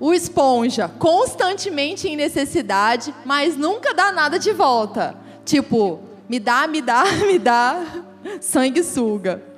O 0.00 0.12
esponja, 0.12 0.90
constantemente 0.98 2.08
em 2.08 2.16
necessidade, 2.16 3.14
mas 3.24 3.56
nunca 3.56 3.94
dá 3.94 4.10
nada 4.10 4.38
de 4.38 4.52
volta. 4.52 5.14
Tipo, 5.44 6.00
me 6.28 6.40
dá, 6.40 6.66
me 6.66 6.82
dá, 6.82 7.04
me 7.24 7.38
dá, 7.38 7.84
sanguessuga. 8.40 9.53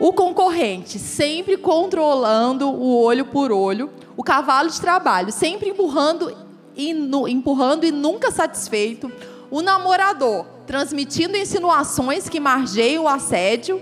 O 0.00 0.14
concorrente, 0.14 0.98
sempre 0.98 1.58
controlando 1.58 2.70
o 2.70 2.98
olho 3.02 3.26
por 3.26 3.52
olho. 3.52 3.90
O 4.16 4.22
cavalo 4.22 4.70
de 4.70 4.80
trabalho, 4.80 5.30
sempre 5.30 5.68
empurrando 5.68 6.34
e, 6.74 6.90
empurrando 7.28 7.84
e 7.84 7.90
nunca 7.90 8.30
satisfeito. 8.30 9.12
O 9.50 9.60
namorador, 9.60 10.46
transmitindo 10.66 11.36
insinuações 11.36 12.30
que 12.30 12.40
margeiam 12.40 13.04
o 13.04 13.08
assédio. 13.08 13.78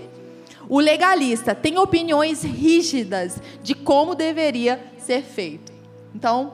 O 0.67 0.81
legalista 0.81 1.55
tem 1.55 1.79
opiniões 1.79 2.43
rígidas 2.43 3.41
de 3.63 3.73
como 3.73 4.13
deveria 4.13 4.77
ser 4.97 5.23
feito. 5.23 5.71
Então, 6.13 6.53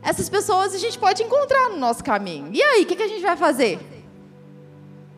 essas 0.00 0.28
pessoas 0.28 0.72
a 0.72 0.78
gente 0.78 0.96
pode 0.96 1.24
encontrar 1.24 1.70
no 1.70 1.76
nosso 1.76 2.04
caminho. 2.04 2.50
E 2.52 2.62
aí, 2.62 2.84
o 2.84 2.86
que, 2.86 2.94
que 2.94 3.02
a 3.02 3.08
gente 3.08 3.22
vai 3.22 3.36
fazer? 3.36 3.80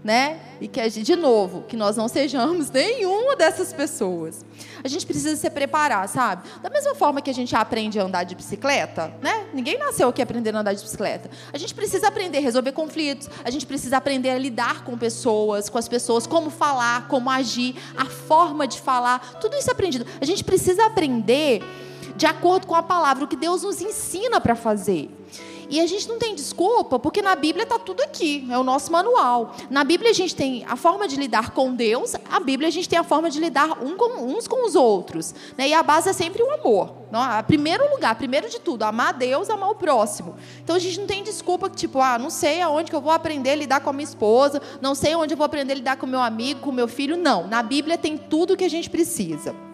Né? 0.09 0.41
E 0.59 0.67
que 0.67 0.89
de 0.89 1.15
novo, 1.15 1.65
que 1.69 1.77
nós 1.77 1.95
não 1.95 2.09
sejamos 2.09 2.71
nenhuma 2.73 3.37
dessas 3.37 3.75
pessoas. 3.75 4.43
A 4.83 4.89
gente 4.89 5.05
precisa 5.05 5.37
se 5.37 5.51
preparar, 5.51 6.09
sabe? 6.09 6.49
Da 6.63 6.71
mesma 6.71 6.95
forma 6.95 7.21
que 7.21 7.29
a 7.29 7.35
gente 7.35 7.55
aprende 7.55 8.01
a 8.01 8.05
andar 8.05 8.25
de 8.25 8.35
bicicleta, 8.35 9.13
né? 9.21 9.49
Ninguém 9.53 9.77
nasceu 9.77 10.09
aqui 10.09 10.23
aprendendo 10.23 10.57
a 10.57 10.61
andar 10.61 10.73
de 10.73 10.83
bicicleta. 10.83 11.29
A 11.53 11.59
gente 11.59 11.75
precisa 11.75 12.09
aprender 12.09 12.39
a 12.39 12.41
resolver 12.41 12.73
conflitos, 12.73 13.29
a 13.45 13.51
gente 13.51 13.67
precisa 13.67 13.99
aprender 13.99 14.31
a 14.31 14.39
lidar 14.39 14.83
com 14.83 14.97
pessoas, 14.97 15.69
com 15.69 15.77
as 15.77 15.87
pessoas, 15.87 16.27
como 16.27 16.49
falar, 16.49 17.07
como 17.09 17.29
agir, 17.29 17.77
a 17.95 18.07
forma 18.07 18.67
de 18.67 18.81
falar, 18.81 19.39
tudo 19.43 19.59
isso 19.59 19.71
aprendido. 19.71 20.07
A 20.23 20.25
gente 20.25 20.43
precisa 20.43 20.87
aprender 20.87 21.63
de 22.17 22.25
acordo 22.25 22.67
com 22.67 22.75
a 22.75 22.83
palavra, 22.83 23.25
o 23.25 23.29
que 23.29 23.37
Deus 23.37 23.63
nos 23.63 23.83
ensina 23.83 24.41
para 24.41 24.55
fazer. 24.55 25.11
E 25.69 25.81
a 25.81 25.87
gente 25.87 26.09
não 26.09 26.19
tem 26.19 26.35
desculpa, 26.35 26.99
porque 26.99 27.21
na 27.21 27.35
Bíblia 27.35 27.65
está 27.65 27.79
tudo 27.79 28.03
aqui, 28.03 28.47
é 28.51 28.57
o 28.57 28.65
nosso 28.65 28.91
manual. 28.91 29.55
Na 29.69 29.85
Bíblia 29.85 30.11
a 30.11 30.15
gente 30.15 30.35
tem 30.35 30.65
a 30.67 30.77
forma 30.77 31.07
de 31.07 31.17
lidar 31.17 31.51
com 31.51 31.75
Deus, 31.75 32.15
a 32.31 32.41
Bíblia 32.41 32.69
a 32.69 32.71
gente 32.71 32.89
tem 32.89 32.99
a 32.99 33.05
forma 33.05 33.29
de 33.29 33.39
lidar 33.39 33.83
um 33.83 33.97
com, 33.97 34.23
uns 34.23 34.49
com 34.49 34.67
os 34.67 34.75
outros. 34.75 35.35
Né? 35.57 35.69
E 35.69 35.75
a 35.75 35.83
base 35.83 36.09
é 36.09 36.13
sempre 36.13 36.43
o 36.43 36.51
amor. 36.51 36.95
Não, 37.11 37.21
a 37.21 37.43
primeiro 37.43 37.91
lugar, 37.91 38.15
primeiro 38.15 38.49
de 38.49 38.59
tudo, 38.59 38.83
amar 38.83 39.15
Deus, 39.15 39.51
amar 39.51 39.71
o 39.71 39.75
próximo. 39.75 40.37
Então 40.63 40.77
a 40.77 40.79
gente 40.79 41.01
não 41.01 41.07
tem 41.07 41.23
desculpa 41.23 41.69
que, 41.69 41.77
tipo, 41.77 42.01
ah, 42.01 42.19
não 42.19 42.31
sei 42.31 42.61
aonde 42.63 42.91
que 42.91 42.97
eu 42.97 43.01
vou 43.01 43.13
aprender 43.13 43.51
a 43.51 43.57
lidar 43.57 43.81
com 43.81 43.91
a 43.91 43.93
minha 43.93 44.05
esposa, 44.05 44.61
não 44.81 44.95
sei 44.95 45.15
onde 45.15 45.35
eu 45.35 45.39
vou 45.39 45.45
aprender 45.45 45.73
a 45.73 45.77
lidar 45.77 45.97
com 45.97 46.07
o 46.07 46.09
meu 46.09 46.21
amigo, 46.21 46.61
com 46.61 46.71
o 46.71 46.73
meu 46.73 46.89
filho. 46.89 47.17
Não, 47.17 47.47
na 47.47 47.63
Bíblia 47.63 47.99
tem 47.99 48.17
tudo 48.17 48.57
que 48.57 48.65
a 48.65 48.71
gente 48.71 48.89
precisa. 48.89 49.68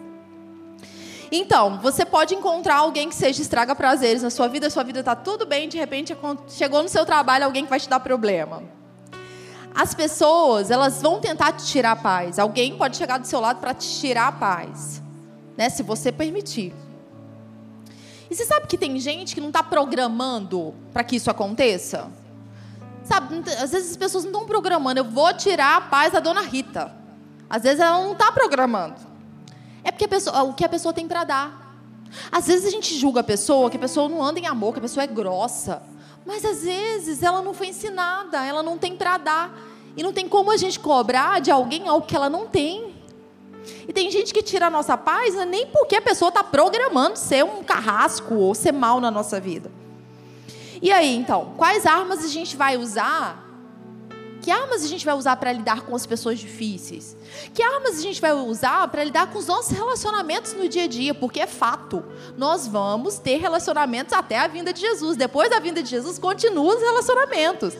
Então, 1.37 1.79
você 1.79 2.05
pode 2.05 2.33
encontrar 2.33 2.77
alguém 2.77 3.09
que 3.09 3.15
seja 3.15 3.41
estraga 3.41 3.75
prazeres 3.75 4.23
na 4.23 4.29
sua 4.29 4.47
vida, 4.47 4.69
sua 4.69 4.83
vida 4.83 5.01
está 5.01 5.15
tudo 5.15 5.45
bem, 5.45 5.67
de 5.67 5.77
repente 5.77 6.15
chegou 6.47 6.81
no 6.81 6.87
seu 6.87 7.05
trabalho 7.05 7.43
alguém 7.43 7.65
que 7.65 7.69
vai 7.69 7.79
te 7.79 7.89
dar 7.89 7.99
problema. 7.99 8.63
As 9.73 9.93
pessoas, 9.93 10.71
elas 10.71 11.01
vão 11.01 11.19
tentar 11.19 11.51
te 11.51 11.65
tirar 11.65 11.91
a 11.91 11.95
paz. 11.97 12.39
Alguém 12.39 12.77
pode 12.77 12.95
chegar 12.95 13.17
do 13.17 13.27
seu 13.27 13.41
lado 13.41 13.59
para 13.59 13.73
te 13.73 13.99
tirar 13.99 14.27
a 14.27 14.31
paz, 14.31 15.03
né? 15.57 15.69
Se 15.69 15.83
você 15.83 16.09
permitir. 16.09 16.73
E 18.31 18.33
você 18.33 18.45
sabe 18.45 18.67
que 18.67 18.77
tem 18.77 18.97
gente 18.97 19.35
que 19.35 19.41
não 19.41 19.49
está 19.49 19.61
programando 19.61 20.73
para 20.93 21.03
que 21.03 21.17
isso 21.17 21.29
aconteça? 21.29 22.07
Sabe, 23.03 23.43
às 23.61 23.71
vezes 23.71 23.91
as 23.91 23.97
pessoas 23.97 24.23
não 24.23 24.31
estão 24.31 24.45
programando. 24.45 25.01
Eu 25.01 25.03
vou 25.03 25.33
tirar 25.33 25.75
a 25.75 25.81
paz 25.81 26.13
da 26.13 26.21
dona 26.21 26.41
Rita. 26.41 26.95
Às 27.49 27.63
vezes 27.63 27.81
ela 27.81 28.01
não 28.01 28.13
está 28.13 28.31
programando. 28.31 29.14
É 29.85 29.91
porque 29.91 30.07
pessoa, 30.07 30.41
o 30.43 30.53
que 30.53 30.65
a 30.65 30.69
pessoa 30.69 30.91
tem 30.91 31.07
para 31.07 31.23
dar. 31.23 31.77
Às 32.31 32.47
vezes 32.47 32.65
a 32.65 32.71
gente 32.71 32.97
julga 32.97 33.19
a 33.19 33.23
pessoa 33.23 33.69
que 33.69 33.77
a 33.77 33.79
pessoa 33.79 34.09
não 34.09 34.21
anda 34.23 34.39
em 34.39 34.47
amor, 34.47 34.73
que 34.73 34.79
a 34.79 34.81
pessoa 34.81 35.03
é 35.03 35.07
grossa. 35.07 35.83
Mas 36.25 36.43
às 36.43 36.63
vezes 36.63 37.21
ela 37.21 37.41
não 37.43 37.53
foi 37.53 37.67
ensinada, 37.67 38.43
ela 38.43 38.63
não 38.63 38.79
tem 38.79 38.95
para 38.95 39.17
dar. 39.19 39.57
E 39.95 40.01
não 40.01 40.11
tem 40.11 40.27
como 40.27 40.49
a 40.49 40.57
gente 40.57 40.79
cobrar 40.79 41.39
de 41.39 41.51
alguém 41.51 41.87
algo 41.87 42.07
que 42.07 42.15
ela 42.15 42.29
não 42.29 42.47
tem. 42.47 42.95
E 43.87 43.93
tem 43.93 44.09
gente 44.09 44.33
que 44.33 44.41
tira 44.41 44.67
a 44.67 44.69
nossa 44.71 44.97
paz 44.97 45.35
é 45.35 45.45
nem 45.45 45.67
porque 45.67 45.95
a 45.95 46.01
pessoa 46.01 46.29
está 46.29 46.43
programando 46.43 47.15
ser 47.15 47.45
um 47.45 47.63
carrasco 47.63 48.33
ou 48.33 48.55
ser 48.55 48.73
mal 48.73 48.99
na 48.99 49.11
nossa 49.11 49.39
vida. 49.39 49.71
E 50.81 50.91
aí, 50.91 51.15
então, 51.15 51.53
quais 51.57 51.85
armas 51.85 52.25
a 52.25 52.27
gente 52.27 52.57
vai 52.57 52.75
usar 52.75 53.44
que 54.45 54.51
armas 54.51 54.83
a 54.83 54.87
gente 54.87 55.03
vai 55.03 55.15
usar 55.15 55.35
para 55.37 55.51
lidar 55.51 55.81
com 55.81 55.95
as 55.95 56.05
pessoas 56.05 56.37
difíceis? 56.37 57.17
Que 57.51 57.63
armas 57.63 57.97
a 57.97 58.01
gente 58.03 58.21
vai 58.21 58.31
usar 58.31 58.87
para 58.89 59.03
lidar 59.03 59.31
com 59.31 59.39
os 59.39 59.47
nossos 59.47 59.75
relacionamentos 59.75 60.53
no 60.53 60.69
dia 60.69 60.83
a 60.83 60.87
dia? 60.87 61.15
Porque 61.15 61.39
é 61.39 61.47
fato, 61.47 62.03
nós 62.37 62.67
vamos 62.67 63.17
ter 63.17 63.37
relacionamentos 63.37 64.13
até 64.13 64.37
a 64.37 64.45
vinda 64.45 64.71
de 64.71 64.81
Jesus. 64.81 65.17
Depois 65.17 65.49
da 65.49 65.57
vinda 65.57 65.81
de 65.81 65.89
Jesus, 65.89 66.19
continuam 66.19 66.77
os 66.77 66.79
relacionamentos. 66.79 67.73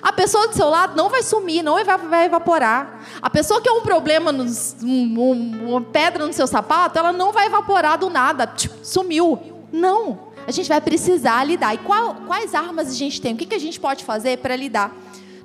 A 0.00 0.12
pessoa 0.12 0.46
do 0.46 0.54
seu 0.54 0.68
lado 0.68 0.96
não 0.96 1.10
vai 1.10 1.20
sumir, 1.20 1.64
não 1.64 1.84
vai 1.84 2.26
evaporar. 2.26 3.04
A 3.20 3.28
pessoa 3.28 3.60
que 3.60 3.68
é 3.68 3.72
um 3.72 3.80
problema, 3.80 4.30
nos, 4.30 4.76
um, 4.84 5.66
uma 5.66 5.80
pedra 5.80 6.24
no 6.24 6.32
seu 6.32 6.46
sapato, 6.46 6.96
ela 6.96 7.12
não 7.12 7.32
vai 7.32 7.46
evaporar 7.46 7.98
do 7.98 8.08
nada, 8.08 8.46
tipo, 8.46 8.86
sumiu. 8.86 9.66
Não. 9.72 10.28
A 10.46 10.52
gente 10.52 10.68
vai 10.68 10.80
precisar 10.80 11.42
lidar. 11.42 11.74
E 11.74 11.78
qual, 11.78 12.14
quais 12.28 12.54
armas 12.54 12.86
a 12.86 12.94
gente 12.94 13.20
tem? 13.20 13.34
O 13.34 13.36
que, 13.36 13.46
que 13.46 13.54
a 13.56 13.60
gente 13.60 13.80
pode 13.80 14.04
fazer 14.04 14.38
para 14.38 14.54
lidar? 14.54 14.94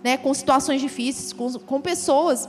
Né, 0.04 0.18
com 0.18 0.34
situações 0.34 0.82
difíceis, 0.82 1.34
com, 1.34 1.52
com 1.60 1.82
pessoas 1.82 2.48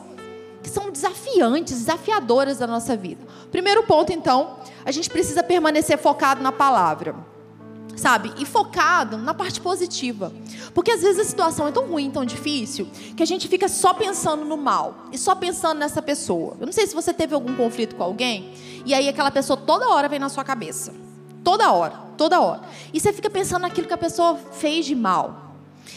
que 0.63 0.69
são 0.69 0.91
desafiantes, 0.91 1.79
desafiadoras 1.79 2.59
da 2.59 2.67
nossa 2.67 2.97
vida. 2.97 3.27
Primeiro 3.51 3.83
ponto, 3.85 4.13
então, 4.13 4.59
a 4.85 4.91
gente 4.91 5.09
precisa 5.09 5.43
permanecer 5.43 5.99
focado 5.99 6.43
na 6.43 6.53
palavra. 6.53 7.15
Sabe? 7.97 8.33
E 8.39 8.47
focado 8.47 9.19
na 9.19 9.35
parte 9.35 9.61
positiva. 9.61 10.33
Porque 10.73 10.91
às 10.91 11.03
vezes 11.03 11.19
a 11.19 11.25
situação 11.25 11.69
é 11.69 11.73
tão 11.73 11.87
ruim, 11.87 12.11
tão 12.11 12.25
difícil, 12.25 12.89
que 13.15 13.23
a 13.23 13.27
gente 13.27 13.47
fica 13.47 13.69
só 13.69 13.93
pensando 13.93 14.45
no 14.45 14.57
mal 14.57 15.07
e 15.13 15.19
só 15.19 15.35
pensando 15.35 15.79
nessa 15.79 16.01
pessoa. 16.01 16.57
Eu 16.59 16.67
não 16.67 16.73
sei 16.73 16.87
se 16.87 16.95
você 16.95 17.13
teve 17.13 17.35
algum 17.35 17.55
conflito 17.57 17.97
com 17.97 18.03
alguém 18.03 18.55
e 18.87 18.95
aí 18.95 19.07
aquela 19.07 19.31
pessoa 19.31 19.57
toda 19.57 19.89
hora 19.89 20.09
vem 20.09 20.19
na 20.19 20.31
sua 20.31 20.45
cabeça. 20.45 20.95
Toda 21.45 21.71
hora, 21.73 21.95
toda 22.17 22.41
hora. 22.41 22.63
E 22.93 23.01
você 23.01 23.13
fica 23.13 23.29
pensando 23.29 23.63
naquilo 23.63 23.87
que 23.87 23.95
a 23.95 23.99
pessoa 23.99 24.37
fez 24.53 24.87
de 24.87 24.95
mal 24.95 25.50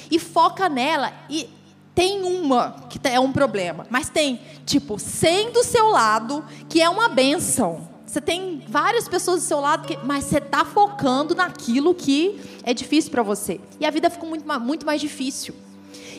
e 0.10 0.20
foca 0.20 0.70
nela 0.70 1.14
e 1.30 1.50
tem 1.96 2.24
uma 2.24 2.88
que 2.90 3.00
é 3.08 3.20
um 3.20 3.32
problema, 3.32 3.86
mas 3.90 4.10
tem, 4.10 4.40
tipo, 4.66 4.98
100 4.98 5.52
do 5.52 5.64
seu 5.64 5.90
lado, 5.90 6.44
que 6.68 6.82
é 6.82 6.90
uma 6.90 7.08
benção. 7.08 7.88
Você 8.06 8.22
tem 8.22 8.64
várias 8.68 9.08
pessoas 9.08 9.42
do 9.42 9.48
seu 9.48 9.60
lado, 9.60 9.88
que, 9.88 9.98
mas 10.04 10.26
você 10.26 10.38
está 10.38 10.64
focando 10.64 11.34
naquilo 11.34 11.94
que 11.96 12.40
é 12.64 12.74
difícil 12.74 13.12
para 13.12 13.24
você. 13.24 13.60
E 13.80 13.86
a 13.86 13.90
vida 13.90 14.10
fica 14.10 14.26
muito, 14.26 14.48
muito 14.60 14.86
mais 14.86 15.02
difícil. 15.02 15.56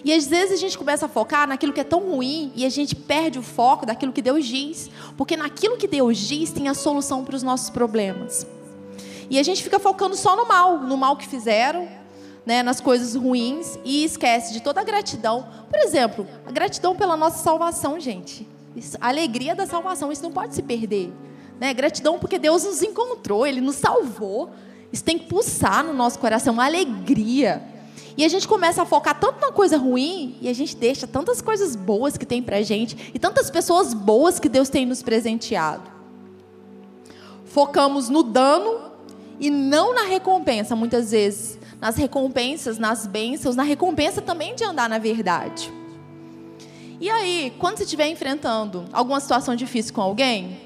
E 0.05 0.13
às 0.13 0.27
vezes 0.27 0.53
a 0.53 0.57
gente 0.57 0.77
começa 0.77 1.07
a 1.07 1.09
focar 1.09 1.49
naquilo 1.49 1.73
que 1.73 1.81
é 1.81 1.85
tão 1.85 2.01
ruim 2.01 2.53
e 2.55 2.67
a 2.67 2.69
gente 2.69 2.95
perde 2.95 3.39
o 3.39 3.43
foco 3.43 3.87
daquilo 3.87 4.13
que 4.13 4.21
Deus 4.21 4.45
diz. 4.45 4.91
Porque 5.17 5.37
naquilo 5.37 5.77
que 5.77 5.89
Deus 5.89 6.19
diz 6.19 6.51
tem 6.51 6.69
a 6.69 6.75
solução 6.75 7.25
para 7.25 7.37
os 7.37 7.43
nossos 7.43 7.71
problemas. 7.71 8.47
E 9.31 9.39
a 9.39 9.43
gente 9.43 9.63
fica 9.63 9.79
focando 9.79 10.15
só 10.15 10.37
no 10.37 10.47
mal, 10.47 10.81
no 10.81 10.97
mal 10.97 11.17
que 11.17 11.27
fizeram, 11.27 11.89
né, 12.47 12.63
nas 12.63 12.81
coisas 12.81 13.15
ruins 13.15 13.79
e 13.85 14.05
esquece 14.05 14.53
de 14.53 14.61
toda 14.61 14.81
a 14.81 14.85
gratidão. 14.85 15.47
Por 15.71 15.79
exemplo, 15.79 16.27
a 16.47 16.51
gratidão 16.51 16.95
pela 16.95 17.17
nossa 17.17 17.43
salvação, 17.43 17.99
gente. 17.99 18.47
Isso, 18.77 18.97
a 19.01 19.09
alegria 19.09 19.55
da 19.55 19.67
salvação, 19.67 20.13
isso 20.13 20.23
não 20.23 20.33
pode 20.33 20.55
se 20.55 20.63
perder. 20.63 21.13
Né? 21.61 21.73
Gratidão 21.73 22.19
porque 22.19 22.39
Deus 22.39 22.65
nos 22.65 22.83
encontrou, 22.83 23.47
Ele 23.47 23.61
nos 23.61 23.77
salvou. 23.77 24.51
Isso 24.93 25.05
tem 25.05 25.19
que 25.19 25.27
pulsar 25.27 25.85
no 25.85 25.93
nosso 25.93 26.19
coração, 26.19 26.53
uma 26.55 26.67
alegria. 26.67 27.63
E 28.17 28.25
a 28.25 28.29
gente 28.29 28.47
começa 28.47 28.83
a 28.83 28.85
focar 28.85 29.19
tanto 29.19 29.41
na 29.41 29.51
coisa 29.51 29.77
ruim 29.77 30.37
e 30.41 30.49
a 30.49 30.53
gente 30.53 30.77
deixa 30.77 31.07
tantas 31.07 31.41
coisas 31.41 31.75
boas 31.75 32.17
que 32.17 32.25
tem 32.25 32.43
pra 32.43 32.63
gente 32.63 33.11
e 33.13 33.19
tantas 33.19 33.51
pessoas 33.51 33.93
boas 33.93 34.39
que 34.39 34.49
Deus 34.49 34.69
tem 34.69 34.87
nos 34.87 35.03
presenteado. 35.03 35.91
Focamos 37.45 38.09
no 38.09 38.23
dano 38.23 38.93
e 39.41 39.51
não 39.51 39.95
na 39.95 40.05
recompensa, 40.05 40.77
muitas 40.77 41.11
vezes 41.11 41.59
nas 41.85 41.97
recompensas, 41.97 42.79
nas 42.79 43.07
bênçãos, 43.07 43.55
na 43.55 43.63
recompensa 43.63 44.23
também 44.23 44.55
de 44.55 44.65
andar 44.65 44.89
na 44.89 44.97
verdade. 44.97 45.71
E 46.99 47.11
aí, 47.11 47.53
quando 47.59 47.77
você 47.77 47.85
estiver 47.85 48.09
enfrentando 48.09 48.87
alguma 48.91 49.21
situação 49.21 49.55
difícil 49.55 49.93
com 49.93 50.01
alguém, 50.01 50.59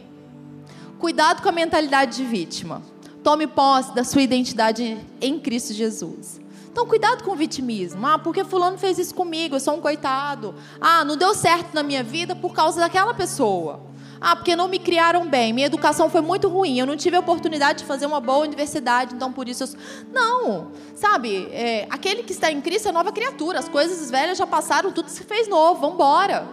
cuidado 0.96 1.42
com 1.42 1.48
a 1.48 1.52
mentalidade 1.52 2.18
de 2.18 2.24
vítima. 2.24 2.82
Tome 3.24 3.48
posse 3.48 3.92
da 3.96 4.04
sua 4.04 4.22
identidade 4.22 4.96
em 5.20 5.40
Cristo 5.40 5.74
Jesus. 5.74 6.40
Então, 6.70 6.86
cuidado 6.86 7.24
com 7.24 7.32
o 7.32 7.36
vitimismo. 7.36 8.06
Ah, 8.06 8.16
porque 8.16 8.44
fulano 8.44 8.78
fez 8.78 8.96
isso 8.96 9.12
comigo, 9.12 9.56
eu 9.56 9.60
sou 9.60 9.74
um 9.74 9.80
coitado. 9.80 10.54
Ah, 10.80 11.04
não 11.04 11.16
deu 11.16 11.34
certo 11.34 11.74
na 11.74 11.82
minha 11.82 12.04
vida 12.04 12.36
por 12.36 12.52
causa 12.52 12.78
daquela 12.78 13.12
pessoa. 13.12 13.87
Ah, 14.20 14.34
porque 14.34 14.56
não 14.56 14.68
me 14.68 14.78
criaram 14.78 15.28
bem, 15.28 15.52
minha 15.52 15.66
educação 15.66 16.10
foi 16.10 16.20
muito 16.20 16.48
ruim, 16.48 16.78
eu 16.78 16.86
não 16.86 16.96
tive 16.96 17.16
a 17.16 17.20
oportunidade 17.20 17.80
de 17.80 17.84
fazer 17.84 18.06
uma 18.06 18.20
boa 18.20 18.38
universidade, 18.38 19.14
então 19.14 19.32
por 19.32 19.48
isso 19.48 19.64
eu... 19.64 19.68
Não, 20.12 20.72
sabe, 20.94 21.48
é, 21.52 21.86
aquele 21.88 22.24
que 22.24 22.32
está 22.32 22.50
em 22.50 22.60
Cristo 22.60 22.88
é 22.88 22.92
nova 22.92 23.12
criatura, 23.12 23.60
as 23.60 23.68
coisas 23.68 24.10
velhas 24.10 24.36
já 24.36 24.46
passaram, 24.46 24.90
tudo 24.90 25.08
se 25.08 25.22
fez 25.22 25.48
novo, 25.48 25.80
vamos 25.80 25.94
embora. 25.94 26.46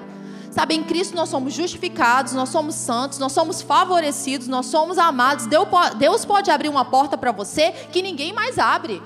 Sabe, 0.52 0.74
em 0.74 0.84
Cristo 0.84 1.16
nós 1.18 1.28
somos 1.28 1.54
justificados, 1.54 2.32
nós 2.32 2.48
somos 2.48 2.76
santos, 2.76 3.20
nós 3.20 3.34
somos 3.34 3.62
favorecidos, 3.62 4.48
nós 4.48 4.68
somos 4.68 4.98
amados. 4.98 5.48
Deus 5.98 6.24
pode 6.24 6.50
abrir 6.50 6.70
uma 6.70 6.86
porta 6.86 7.18
para 7.18 7.34
você 7.34 7.72
que 7.92 8.02
ninguém 8.02 8.32
mais 8.32 8.58
abre. 8.58 9.04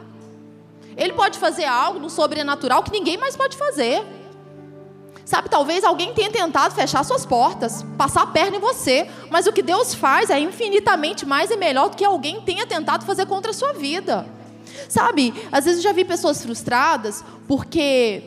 Ele 0.96 1.14
pode 1.14 1.40
fazer 1.40 1.66
algo 1.66 1.98
no 1.98 2.08
sobrenatural 2.08 2.84
que 2.84 2.92
ninguém 2.92 3.18
mais 3.18 3.36
pode 3.36 3.58
fazer. 3.58 4.06
Sabe, 5.30 5.48
talvez 5.48 5.84
alguém 5.84 6.12
tenha 6.12 6.32
tentado 6.32 6.74
fechar 6.74 7.06
suas 7.06 7.24
portas, 7.24 7.86
passar 7.96 8.24
a 8.24 8.26
perna 8.26 8.58
em 8.58 8.60
você, 8.60 9.08
mas 9.30 9.46
o 9.46 9.54
que 9.54 9.62
Deus 9.62 9.94
faz 9.94 10.32
é 10.32 10.40
infinitamente 10.40 11.24
mais 11.24 11.52
e 11.52 11.56
melhor 11.56 11.92
do 11.92 11.96
que 11.96 12.04
alguém 12.04 12.42
tenha 12.42 12.66
tentado 12.66 13.06
fazer 13.06 13.28
contra 13.28 13.52
a 13.52 13.54
sua 13.54 13.74
vida. 13.74 14.26
Sabe, 14.88 15.32
às 15.52 15.66
vezes 15.66 15.82
eu 15.82 15.84
já 15.84 15.92
vi 15.94 16.04
pessoas 16.04 16.42
frustradas 16.42 17.24
porque 17.48 18.24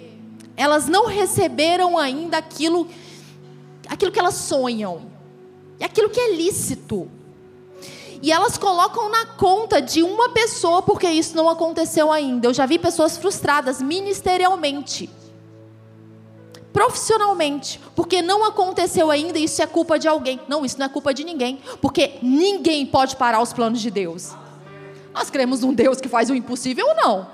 elas 0.56 0.86
não 0.86 1.08
receberam 1.08 1.98
ainda 1.98 2.38
aquilo, 2.38 2.86
aquilo 3.88 4.12
que 4.12 4.20
elas 4.20 4.36
sonham, 4.36 5.02
e 5.80 5.84
aquilo 5.84 6.08
que 6.08 6.20
é 6.20 6.36
lícito. 6.36 7.10
E 8.22 8.30
elas 8.30 8.56
colocam 8.56 9.08
na 9.08 9.26
conta 9.26 9.82
de 9.82 10.04
uma 10.04 10.28
pessoa 10.28 10.82
porque 10.82 11.08
isso 11.08 11.36
não 11.36 11.48
aconteceu 11.48 12.12
ainda. 12.12 12.46
Eu 12.46 12.54
já 12.54 12.64
vi 12.64 12.78
pessoas 12.78 13.16
frustradas 13.16 13.82
ministerialmente 13.82 15.10
profissionalmente, 16.72 17.78
porque 17.94 18.22
não 18.22 18.44
aconteceu 18.44 19.10
ainda, 19.10 19.38
isso 19.38 19.60
é 19.62 19.66
culpa 19.66 19.98
de 19.98 20.08
alguém. 20.08 20.40
Não, 20.48 20.64
isso 20.64 20.78
não 20.78 20.86
é 20.86 20.88
culpa 20.88 21.12
de 21.12 21.22
ninguém, 21.22 21.60
porque 21.80 22.14
ninguém 22.22 22.86
pode 22.86 23.16
parar 23.16 23.42
os 23.42 23.52
planos 23.52 23.80
de 23.80 23.90
Deus. 23.90 24.30
Nós 25.12 25.30
cremos 25.30 25.60
num 25.60 25.74
Deus 25.74 26.00
que 26.00 26.08
faz 26.08 26.30
o 26.30 26.34
impossível 26.34 26.86
ou 26.86 26.94
não? 26.94 27.26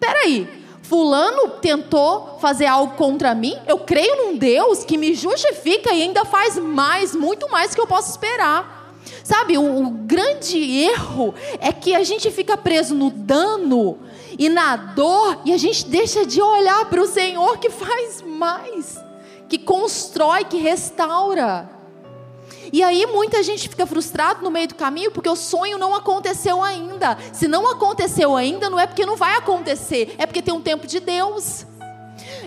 Peraí, 0.00 0.48
fulano 0.82 1.48
tentou 1.60 2.38
fazer 2.40 2.66
algo 2.66 2.96
contra 2.96 3.34
mim, 3.34 3.56
eu 3.66 3.78
creio 3.78 4.26
num 4.26 4.36
Deus 4.36 4.84
que 4.84 4.98
me 4.98 5.14
justifica 5.14 5.92
e 5.92 6.02
ainda 6.02 6.24
faz 6.24 6.58
mais, 6.58 7.14
muito 7.14 7.48
mais 7.48 7.74
que 7.74 7.80
eu 7.80 7.86
posso 7.86 8.10
esperar. 8.10 8.80
Sabe, 9.22 9.56
o, 9.56 9.86
o 9.86 9.90
grande 9.90 10.58
erro 10.58 11.34
é 11.60 11.72
que 11.72 11.94
a 11.94 12.02
gente 12.02 12.30
fica 12.30 12.56
preso 12.56 12.94
no 12.94 13.10
dano 13.10 13.98
e 14.38 14.48
na 14.48 14.76
dor, 14.76 15.40
e 15.44 15.52
a 15.52 15.56
gente 15.56 15.86
deixa 15.86 16.24
de 16.26 16.40
olhar 16.40 16.86
para 16.86 17.00
o 17.00 17.06
Senhor 17.06 17.58
que 17.58 17.70
faz 17.70 18.22
mais, 18.42 18.98
que 19.48 19.56
constrói, 19.56 20.44
que 20.44 20.56
restaura. 20.56 21.70
E 22.72 22.82
aí 22.82 23.06
muita 23.06 23.40
gente 23.42 23.68
fica 23.68 23.86
frustrado 23.86 24.42
no 24.42 24.50
meio 24.50 24.66
do 24.66 24.74
caminho 24.74 25.12
porque 25.12 25.28
o 25.28 25.36
sonho 25.36 25.78
não 25.78 25.94
aconteceu 25.94 26.60
ainda. 26.60 27.16
Se 27.32 27.46
não 27.46 27.70
aconteceu 27.70 28.36
ainda, 28.36 28.68
não 28.68 28.80
é 28.80 28.86
porque 28.86 29.06
não 29.06 29.16
vai 29.16 29.36
acontecer, 29.36 30.16
é 30.18 30.26
porque 30.26 30.42
tem 30.42 30.52
um 30.52 30.60
tempo 30.60 30.88
de 30.88 30.98
Deus. 30.98 31.64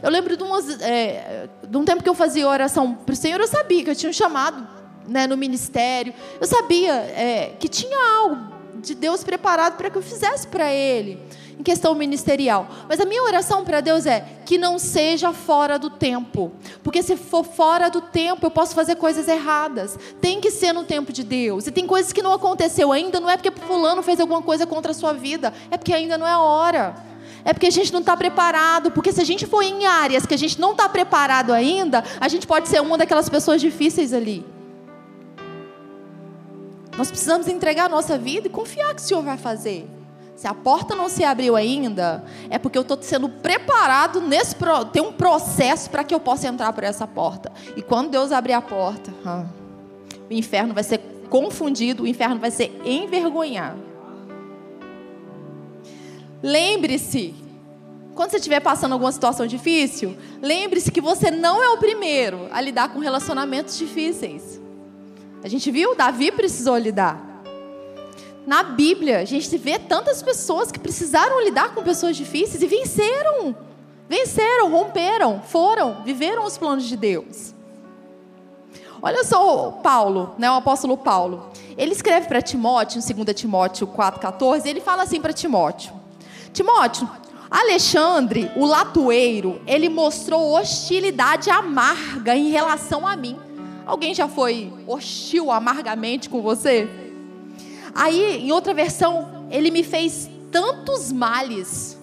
Eu 0.03 0.10
lembro 0.10 0.36
de, 0.36 0.43
umas, 0.43 0.81
é, 0.81 1.47
de 1.63 1.77
um 1.77 1.86
tempo 1.86 2.03
que 2.03 2.10
eu 2.10 2.13
fazia 2.13 2.45
oração 2.45 2.93
para 2.93 3.13
o 3.13 3.15
Senhor, 3.15 3.39
eu 3.39 3.47
sabia 3.47 3.84
que 3.84 3.89
eu 3.89 3.95
tinha 3.95 4.10
um 4.10 4.13
chamado 4.13 4.67
né, 5.08 5.25
no 5.27 5.38
ministério, 5.38 6.13
eu 6.41 6.47
sabia 6.47 6.93
é, 6.93 7.53
que 7.58 7.69
tinha 7.69 7.97
algo 8.17 8.53
de 8.75 8.93
Deus 8.93 9.23
preparado 9.23 9.77
para 9.77 9.89
que 9.89 9.97
eu 9.97 10.01
fizesse 10.01 10.45
para 10.47 10.71
Ele 10.71 11.19
em 11.59 11.63
questão 11.63 11.95
ministerial. 11.95 12.67
Mas 12.87 12.99
a 12.99 13.05
minha 13.05 13.23
oração 13.23 13.63
para 13.63 13.81
Deus 13.81 14.05
é 14.05 14.25
que 14.45 14.57
não 14.57 14.77
seja 14.77 15.31
fora 15.31 15.79
do 15.79 15.89
tempo. 15.89 16.51
Porque 16.83 17.01
se 17.01 17.15
for 17.15 17.43
fora 17.43 17.89
do 17.89 18.01
tempo, 18.01 18.45
eu 18.45 18.51
posso 18.51 18.75
fazer 18.75 18.95
coisas 18.95 19.27
erradas. 19.27 19.97
Tem 20.21 20.41
que 20.41 20.51
ser 20.51 20.73
no 20.73 20.83
tempo 20.83 21.13
de 21.13 21.23
Deus. 21.23 21.67
E 21.67 21.71
tem 21.71 21.87
coisas 21.87 22.11
que 22.11 22.21
não 22.21 22.33
aconteceu 22.33 22.91
ainda, 22.91 23.19
não 23.19 23.29
é 23.29 23.37
porque 23.37 23.51
fulano 23.51 24.03
fez 24.03 24.19
alguma 24.19 24.41
coisa 24.41 24.65
contra 24.65 24.91
a 24.91 24.95
sua 24.95 25.13
vida, 25.13 25.53
é 25.71 25.77
porque 25.77 25.93
ainda 25.93 26.17
não 26.17 26.27
é 26.27 26.31
a 26.31 26.39
hora. 26.39 26.95
É 27.45 27.53
porque 27.53 27.67
a 27.67 27.71
gente 27.71 27.93
não 27.93 27.99
está 27.99 28.17
preparado. 28.17 28.91
Porque 28.91 29.11
se 29.11 29.21
a 29.21 29.25
gente 29.25 29.45
for 29.45 29.61
em 29.61 29.85
áreas 29.85 30.25
que 30.25 30.33
a 30.33 30.37
gente 30.37 30.59
não 30.59 30.71
está 30.71 30.89
preparado 30.89 31.53
ainda, 31.53 32.03
a 32.19 32.27
gente 32.27 32.45
pode 32.47 32.67
ser 32.67 32.81
uma 32.81 32.97
daquelas 32.97 33.29
pessoas 33.29 33.61
difíceis 33.61 34.13
ali. 34.13 34.43
Nós 36.97 37.09
precisamos 37.09 37.47
entregar 37.47 37.85
a 37.85 37.89
nossa 37.89 38.17
vida 38.17 38.47
e 38.47 38.49
confiar 38.49 38.95
que 38.95 39.01
o 39.01 39.03
Senhor 39.03 39.21
vai 39.21 39.37
fazer. 39.37 39.94
Se 40.36 40.48
a 40.48 40.54
porta 40.54 40.95
não 40.95 41.08
se 41.08 41.24
abriu 41.24 41.56
ainda, 41.56 42.26
é 42.50 42.60
porque 42.60 42.78
eu 42.78 42.82
estou 42.82 43.02
sendo 43.02 43.30
preparado 43.30 44.19
nesse 44.19 44.56
tem 44.91 45.02
um 45.02 45.13
processo 45.13 45.89
para 45.89 46.04
que 46.04 46.13
eu 46.13 46.19
possa 46.19 46.48
entrar 46.48 46.74
por 46.74 46.84
essa 46.84 47.08
porta. 47.08 47.52
E 47.76 47.82
quando 47.82 48.12
Deus 48.12 48.34
abrir 48.34 48.54
a 48.54 48.62
porta, 48.62 49.13
o 50.30 50.34
inferno 50.34 50.74
vai 50.74 50.84
ser 50.84 51.00
confundido, 51.30 52.04
o 52.04 52.08
inferno 52.08 52.38
vai 52.38 52.52
ser 52.52 52.80
envergonhado. 52.84 53.80
Lembre-se, 56.43 57.34
quando 58.13 58.32
você 58.32 58.38
estiver 58.38 58.60
passando 58.60 58.91
alguma 58.91 59.12
situação 59.13 59.48
difícil, 59.48 60.17
lembre-se 60.41 60.91
que 60.91 61.02
você 61.02 61.32
não 61.32 61.63
é 61.63 61.69
o 61.69 61.78
primeiro 61.78 62.48
a 62.52 62.60
lidar 62.60 62.89
com 62.89 63.00
relacionamentos 63.00 63.78
difíceis. 63.78 64.60
A 65.41 65.48
gente 65.48 65.71
viu, 65.71 65.95
Davi 65.95 66.32
precisou 66.32 66.78
lidar. 66.78 67.24
Na 68.45 68.62
Bíblia, 68.62 69.19
a 69.19 69.25
gente 69.25 69.58
vê 69.58 69.79
tantas 69.79 70.21
pessoas 70.21 70.71
que 70.71 70.79
precisaram 70.79 71.43
lidar 71.43 71.73
com 71.73 71.81
pessoas 71.81 72.15
difíceis 72.15 72.62
e 72.62 72.67
venceram. 72.67 73.55
Venceram, 74.08 74.69
romperam, 74.69 75.41
foram, 75.41 76.03
viveram 76.03 76.45
os 76.45 76.58
planos 76.58 76.86
de 76.86 76.95
Deus. 76.95 77.55
Olha 79.01 79.23
só 79.23 79.69
o 79.69 79.71
Paulo, 79.73 80.36
né, 80.38 80.49
o 80.49 80.55
apóstolo 80.55 80.95
Paulo. 80.95 81.49
Ele 81.75 81.91
escreve 81.91 82.27
para 82.27 82.41
Timóteo, 82.41 82.99
em 82.99 83.23
2 83.23 83.36
Timóteo 83.36 83.88
4,14, 83.88 84.65
ele 84.67 84.79
fala 84.79 85.03
assim 85.03 85.19
para 85.19 85.34
Timóteo: 85.34 85.91
Timóteo, 86.53 87.10
Alexandre, 87.49 88.51
o 88.55 88.65
latoeiro, 88.65 89.62
ele 89.65 89.89
mostrou 89.89 90.53
hostilidade 90.53 91.49
amarga 91.49 92.36
em 92.36 92.49
relação 92.49 93.08
a 93.08 93.15
mim. 93.15 93.38
Alguém 93.86 94.13
já 94.13 94.27
foi 94.27 94.71
hostil 94.88 95.51
amargamente 95.51 96.29
com 96.29 96.41
você? 96.41 96.89
Aí, 97.95 98.45
em 98.45 98.51
outra 98.51 98.73
versão, 98.73 99.47
ele 99.49 99.71
me 99.71 99.81
fez 99.81 100.29
tantos 100.51 101.13
males. 101.13 101.97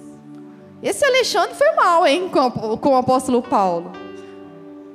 Esse 0.83 1.05
Alexandre 1.05 1.55
foi 1.55 1.71
mal, 1.73 2.07
hein, 2.07 2.31
com, 2.31 2.79
com 2.79 2.89
o 2.89 2.97
apóstolo 2.97 3.43
Paulo. 3.43 3.93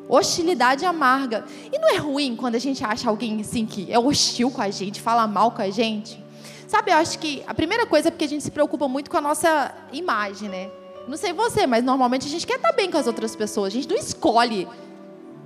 Hostilidade 0.09 0.85
amarga. 0.85 1.45
E 1.71 1.77
não 1.77 1.93
é 1.93 1.97
ruim 1.97 2.35
quando 2.35 2.55
a 2.55 2.59
gente 2.59 2.83
acha 2.83 3.07
alguém 3.07 3.39
assim 3.41 3.65
que 3.65 3.91
é 3.91 3.99
hostil 3.99 4.49
com 4.49 4.61
a 4.61 4.71
gente, 4.71 4.99
fala 4.99 5.27
mal 5.27 5.51
com 5.51 5.61
a 5.61 5.69
gente? 5.69 6.21
Sabe, 6.67 6.91
eu 6.91 6.95
acho 6.97 7.19
que 7.19 7.43
a 7.45 7.53
primeira 7.53 7.85
coisa 7.85 8.07
é 8.07 8.11
porque 8.11 8.25
a 8.25 8.29
gente 8.29 8.43
se 8.43 8.51
preocupa 8.51 8.87
muito 8.87 9.11
com 9.11 9.17
a 9.17 9.21
nossa 9.21 9.71
imagem, 9.93 10.49
né? 10.49 10.69
Não 11.07 11.15
sei 11.15 11.31
você, 11.31 11.67
mas 11.67 11.83
normalmente 11.83 12.25
a 12.25 12.29
gente 12.29 12.45
quer 12.45 12.55
estar 12.55 12.73
bem 12.73 12.89
com 12.89 12.97
as 12.97 13.05
outras 13.05 13.35
pessoas. 13.35 13.67
A 13.67 13.75
gente 13.75 13.87
não 13.87 13.95
escolhe 13.95 14.67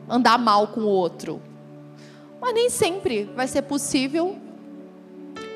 andar 0.10 0.40
mal 0.40 0.68
com 0.68 0.82
o 0.82 0.88
outro. 0.88 1.42
Mas 2.40 2.54
nem 2.54 2.70
sempre 2.70 3.26
vai 3.36 3.48
ser 3.48 3.64
possível 3.64 4.38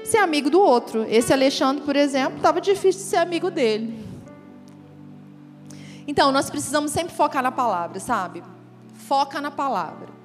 ser 0.08 0.18
amigo 0.18 0.50
do 0.50 0.60
outro. 0.60 1.06
Esse 1.10 1.34
Alexandre, 1.34 1.84
por 1.84 1.96
exemplo, 1.96 2.38
estava 2.38 2.62
difícil 2.62 3.02
de 3.02 3.08
ser 3.08 3.18
amigo 3.18 3.50
dele. 3.50 4.06
Então, 6.08 6.32
nós 6.32 6.50
precisamos 6.50 6.92
sempre 6.92 7.16
focar 7.16 7.42
na 7.42 7.52
palavra, 7.52 8.00
sabe? 8.00 8.44
Foca 9.08 9.42
na 9.42 9.52
palavra. 9.52 10.16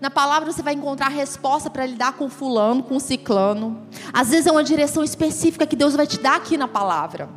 Na 0.00 0.10
palavra 0.10 0.50
você 0.50 0.62
vai 0.62 0.74
encontrar 0.74 1.06
resposta 1.06 1.70
para 1.70 1.86
lidar 1.86 2.14
com 2.14 2.28
fulano, 2.28 2.82
com 2.82 2.98
ciclano. 2.98 3.86
Às 4.12 4.30
vezes 4.30 4.48
é 4.48 4.50
uma 4.50 4.64
direção 4.64 5.04
específica 5.04 5.64
que 5.64 5.76
Deus 5.76 5.94
vai 5.94 6.08
te 6.08 6.18
dar 6.18 6.34
aqui 6.34 6.56
na 6.56 6.66
palavra. 6.66 7.28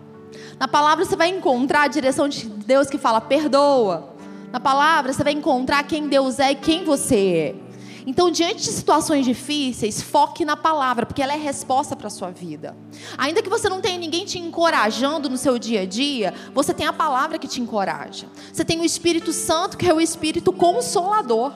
Na 0.59 0.67
palavra 0.67 1.05
você 1.05 1.15
vai 1.15 1.29
encontrar 1.29 1.83
a 1.83 1.87
direção 1.87 2.27
de 2.27 2.47
Deus 2.47 2.89
que 2.89 2.97
fala 2.97 3.21
perdoa. 3.21 4.15
Na 4.51 4.59
palavra 4.59 5.13
você 5.13 5.23
vai 5.23 5.33
encontrar 5.33 5.83
quem 5.83 6.07
Deus 6.07 6.39
é 6.39 6.53
e 6.53 6.55
quem 6.55 6.83
você 6.83 7.55
é. 7.55 7.64
Então, 8.05 8.29
diante 8.29 8.63
de 8.63 8.71
situações 8.71 9.25
difíceis, 9.25 9.99
foque 10.01 10.45
na 10.45 10.55
palavra, 10.55 11.05
porque 11.05 11.23
ela 11.23 11.33
é 11.33 11.37
resposta 11.37 11.95
para 11.95 12.07
a 12.07 12.11
sua 12.11 12.29
vida. 12.29 12.77
Ainda 13.17 13.41
que 13.41 13.49
você 13.49 13.67
não 13.67 13.81
tenha 13.81 13.97
ninguém 13.97 14.25
te 14.25 14.37
encorajando 14.37 15.27
no 15.27 15.37
seu 15.37 15.57
dia 15.57 15.81
a 15.81 15.85
dia, 15.85 16.33
você 16.53 16.73
tem 16.73 16.85
a 16.85 16.93
palavra 16.93 17.39
que 17.39 17.47
te 17.47 17.59
encoraja. 17.59 18.27
Você 18.53 18.63
tem 18.63 18.79
o 18.79 18.85
Espírito 18.85 19.33
Santo, 19.33 19.75
que 19.75 19.89
é 19.89 19.93
o 19.93 19.99
Espírito 19.99 20.53
consolador. 20.53 21.53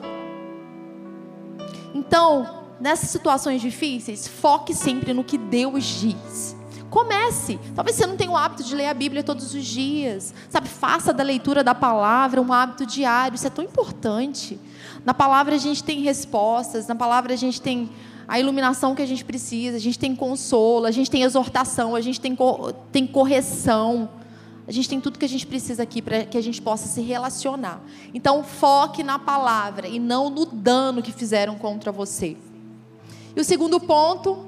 Então, 1.94 2.64
nessas 2.80 3.10
situações 3.10 3.60
difíceis, 3.60 4.26
foque 4.26 4.74
sempre 4.74 5.12
no 5.12 5.22
que 5.22 5.38
Deus 5.38 5.84
diz. 5.84 6.56
Comece. 6.90 7.60
Talvez 7.76 7.96
você 7.96 8.06
não 8.06 8.16
tenha 8.16 8.32
o 8.32 8.36
hábito 8.36 8.64
de 8.64 8.74
ler 8.74 8.86
a 8.86 8.94
Bíblia 8.94 9.22
todos 9.22 9.54
os 9.54 9.64
dias. 9.64 10.34
Sabe, 10.48 10.68
faça 10.68 11.12
da 11.12 11.22
leitura 11.22 11.62
da 11.62 11.76
palavra 11.76 12.42
um 12.42 12.52
hábito 12.52 12.84
diário. 12.84 13.36
Isso 13.36 13.46
é 13.46 13.50
tão 13.50 13.64
importante. 13.64 14.58
Na 15.04 15.14
palavra 15.14 15.54
a 15.54 15.58
gente 15.58 15.82
tem 15.82 16.00
respostas, 16.00 16.86
na 16.86 16.94
palavra 16.94 17.32
a 17.32 17.36
gente 17.36 17.60
tem 17.60 17.90
a 18.28 18.38
iluminação 18.38 18.94
que 18.94 19.02
a 19.02 19.06
gente 19.06 19.24
precisa, 19.24 19.76
a 19.76 19.80
gente 19.80 19.98
tem 19.98 20.14
consolo, 20.14 20.86
a 20.86 20.90
gente 20.90 21.10
tem 21.10 21.22
exortação, 21.22 21.96
a 21.96 22.00
gente 22.00 22.20
tem, 22.20 22.36
tem 22.92 23.06
correção. 23.06 24.08
A 24.68 24.72
gente 24.72 24.88
tem 24.88 25.00
tudo 25.00 25.18
que 25.18 25.24
a 25.24 25.28
gente 25.28 25.44
precisa 25.44 25.82
aqui 25.82 26.00
para 26.00 26.24
que 26.24 26.38
a 26.38 26.40
gente 26.40 26.62
possa 26.62 26.86
se 26.86 27.00
relacionar. 27.00 27.82
Então, 28.14 28.44
foque 28.44 29.02
na 29.02 29.18
palavra 29.18 29.88
e 29.88 29.98
não 29.98 30.30
no 30.30 30.46
dano 30.46 31.02
que 31.02 31.10
fizeram 31.10 31.56
contra 31.56 31.90
você. 31.90 32.36
E 33.34 33.40
o 33.40 33.42
segundo 33.42 33.80
ponto, 33.80 34.46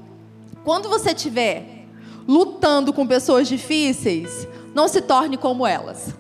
quando 0.63 0.89
você 0.89 1.11
estiver 1.11 1.89
lutando 2.29 2.93
com 2.93 3.05
pessoas 3.05 3.49
difíceis, 3.49 4.47
não 4.73 4.87
se 4.87 5.01
torne 5.01 5.37
como 5.37 5.67
elas. 5.67 6.15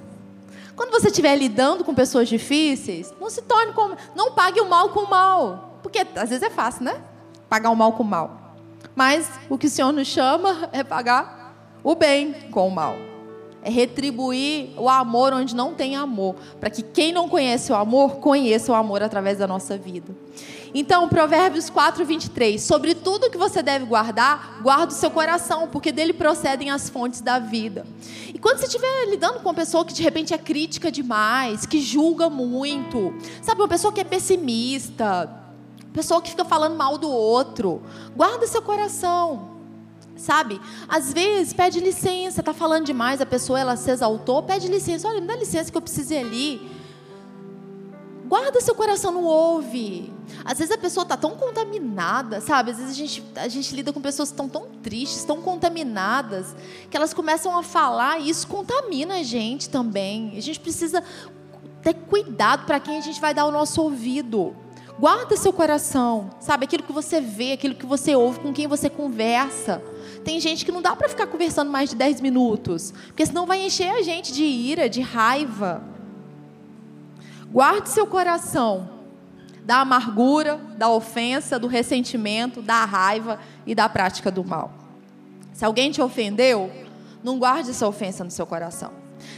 Quando 0.77 0.91
você 0.91 1.09
estiver 1.09 1.37
lidando 1.37 1.85
com 1.85 1.95
pessoas 1.95 2.29
difíceis, 2.29 3.13
não 3.21 3.29
se 3.29 3.43
torne 3.43 3.73
como. 3.73 3.97
Não 4.15 4.33
pague 4.33 4.61
o 4.61 4.69
mal 4.69 4.89
com 4.91 5.01
o 5.01 5.11
mal. 5.11 5.79
Porque 5.83 6.07
às 6.15 6.31
vezes 6.31 6.43
é 6.43 6.51
fácil, 6.51 6.85
né? 6.85 7.01
Pagar 7.49 7.71
o 7.71 7.77
mal 7.77 7.93
com 7.93 8.03
o 8.03 8.07
mal. 8.07 8.55
Mas 8.95 9.29
o 9.49 9.59
que 9.59 9.67
o 9.67 9.71
Senhor 9.71 9.93
nos 9.93 10.09
chama 10.09 10.69
é 10.73 10.83
pagar 10.83 11.55
o 11.83 11.95
bem 11.95 12.33
com 12.51 12.67
o 12.67 12.71
mal 12.71 12.97
é 13.63 13.71
retribuir 13.71 14.71
o 14.77 14.89
amor 14.89 15.33
onde 15.33 15.55
não 15.55 15.73
tem 15.73 15.95
amor, 15.95 16.35
para 16.59 16.69
que 16.69 16.83
quem 16.83 17.13
não 17.13 17.29
conhece 17.29 17.71
o 17.73 17.77
amor, 17.77 18.17
conheça 18.17 18.73
o 18.73 18.75
amor 18.75 19.03
através 19.03 19.39
da 19.39 19.47
nossa 19.47 19.79
vida. 19.79 20.13
Então, 20.75 21.07
Provérbios 21.09 21.69
4, 21.69 22.05
23. 22.05 22.63
Sobre 22.63 22.95
tudo 22.95 23.31
que 23.31 23.37
você 23.37 23.63
deve 23.63 23.85
guardar, 23.85 24.59
guarda 24.63 24.93
o 24.93 24.97
seu 24.97 25.11
coração, 25.11 25.69
porque 25.69 25.93
dele 25.93 26.15
procedem 26.15 26.71
as 26.71 26.89
fontes 26.89 27.21
da 27.21 27.39
vida. 27.39 27.87
E 28.33 28.39
quando 28.39 28.59
você 28.59 28.65
estiver 28.65 29.07
lidando 29.11 29.41
com 29.41 29.49
uma 29.49 29.55
pessoa 29.55 29.85
que 29.85 29.93
de 29.93 30.03
repente 30.03 30.33
é 30.33 30.39
crítica 30.39 30.91
demais, 30.91 31.67
que 31.67 31.81
julga 31.81 32.31
muito, 32.31 33.15
sabe, 33.43 33.61
uma 33.61 33.69
pessoa 33.69 33.93
que 33.93 34.01
é 34.01 34.05
pessimista, 34.05 35.31
pessoa 35.93 36.23
que 36.23 36.31
fica 36.31 36.45
falando 36.45 36.75
mal 36.75 36.97
do 36.97 37.11
outro, 37.11 37.83
guarda 38.17 38.47
seu 38.47 38.63
coração. 38.63 39.51
Sabe? 40.17 40.61
Às 40.89 41.13
vezes 41.13 41.53
pede 41.53 41.81
licença, 41.81 42.43
tá 42.43 42.55
falando 42.55 42.85
demais, 42.85 43.21
a 43.21 43.27
pessoa 43.27 43.59
ela 43.59 43.77
se 43.77 43.91
exaltou, 43.91 44.43
pede 44.43 44.69
licença. 44.69 45.09
Olha, 45.09 45.21
me 45.21 45.27
dá 45.27 45.35
licença 45.35 45.71
que 45.71 45.77
eu 45.77 45.83
preciso 45.83 46.15
ir 46.15 46.19
ali. 46.19 46.82
Guarda 48.33 48.63
seu 48.63 48.75
coração, 48.75 49.13
não 49.13 49.25
ouve. 49.25 50.11
Às 50.43 50.57
vezes 50.57 50.75
a 50.75 50.79
pessoa 50.79 51.03
está 51.03 51.19
tão 51.19 51.33
contaminada, 51.33 52.41
sabe? 52.41 52.71
Às 52.71 52.79
vezes 52.79 52.93
a 52.93 52.97
gente, 52.97 53.25
a 53.37 53.47
gente 53.47 53.77
lida 53.77 53.93
com 53.93 54.01
pessoas 54.01 54.31
que 54.31 54.33
estão 54.33 54.49
tão 54.49 54.69
tristes, 54.83 55.23
tão 55.23 55.43
contaminadas, 55.43 56.57
que 56.91 56.97
elas 56.97 57.13
começam 57.13 57.55
a 57.59 57.63
falar 57.63 58.21
e 58.21 58.31
isso 58.31 58.49
contamina 58.49 59.17
a 59.17 59.23
gente 59.23 59.69
também. 59.69 60.33
A 60.35 60.41
gente 60.41 60.59
precisa 60.59 61.05
ter 61.83 61.93
cuidado 61.93 62.65
para 62.65 62.81
quem 62.81 62.97
a 62.97 63.03
gente 63.03 63.21
vai 63.21 63.35
dar 63.35 63.45
o 63.45 63.51
nosso 63.51 63.83
ouvido. 63.83 64.57
Guarda 64.99 65.37
seu 65.37 65.53
coração, 65.53 66.31
sabe? 66.41 66.65
Aquilo 66.65 66.85
que 66.85 66.93
você 66.93 67.21
vê, 67.21 67.53
aquilo 67.53 67.75
que 67.75 67.85
você 67.85 68.17
ouve, 68.17 68.41
com 68.41 68.51
quem 68.51 68.67
você 68.67 68.89
conversa. 68.89 69.83
Tem 70.25 70.41
gente 70.41 70.65
que 70.65 70.73
não 70.73 70.81
dá 70.81 70.97
para 70.97 71.07
ficar 71.07 71.27
conversando 71.27 71.71
mais 71.71 71.91
de 71.91 71.97
10 71.97 72.23
minutos, 72.23 72.95
porque 73.09 73.27
senão 73.27 73.45
vai 73.45 73.63
encher 73.63 73.91
a 73.91 74.01
gente 74.01 74.33
de 74.33 74.43
ira, 74.43 74.89
de 74.89 75.03
raiva. 75.03 75.93
Guarde 77.53 77.91
seu 77.91 78.07
coração 78.07 78.89
da 79.63 79.83
amargura, 79.83 80.57
da 80.77 80.89
ofensa, 80.89 81.59
do 81.59 81.67
ressentimento, 81.67 82.63
da 82.63 82.85
raiva 82.85 83.39
e 83.67 83.75
da 83.75 83.89
prática 83.89 84.31
do 84.31 84.43
mal. 84.43 84.73
Se 85.53 85.65
alguém 85.65 85.91
te 85.91 86.01
ofendeu, 86.01 86.73
não 87.23 87.39
guarde 87.39 87.71
essa 87.71 87.87
ofensa 87.87 88.25
no 88.25 88.31
seu 88.31 88.47
coração. 88.47 88.91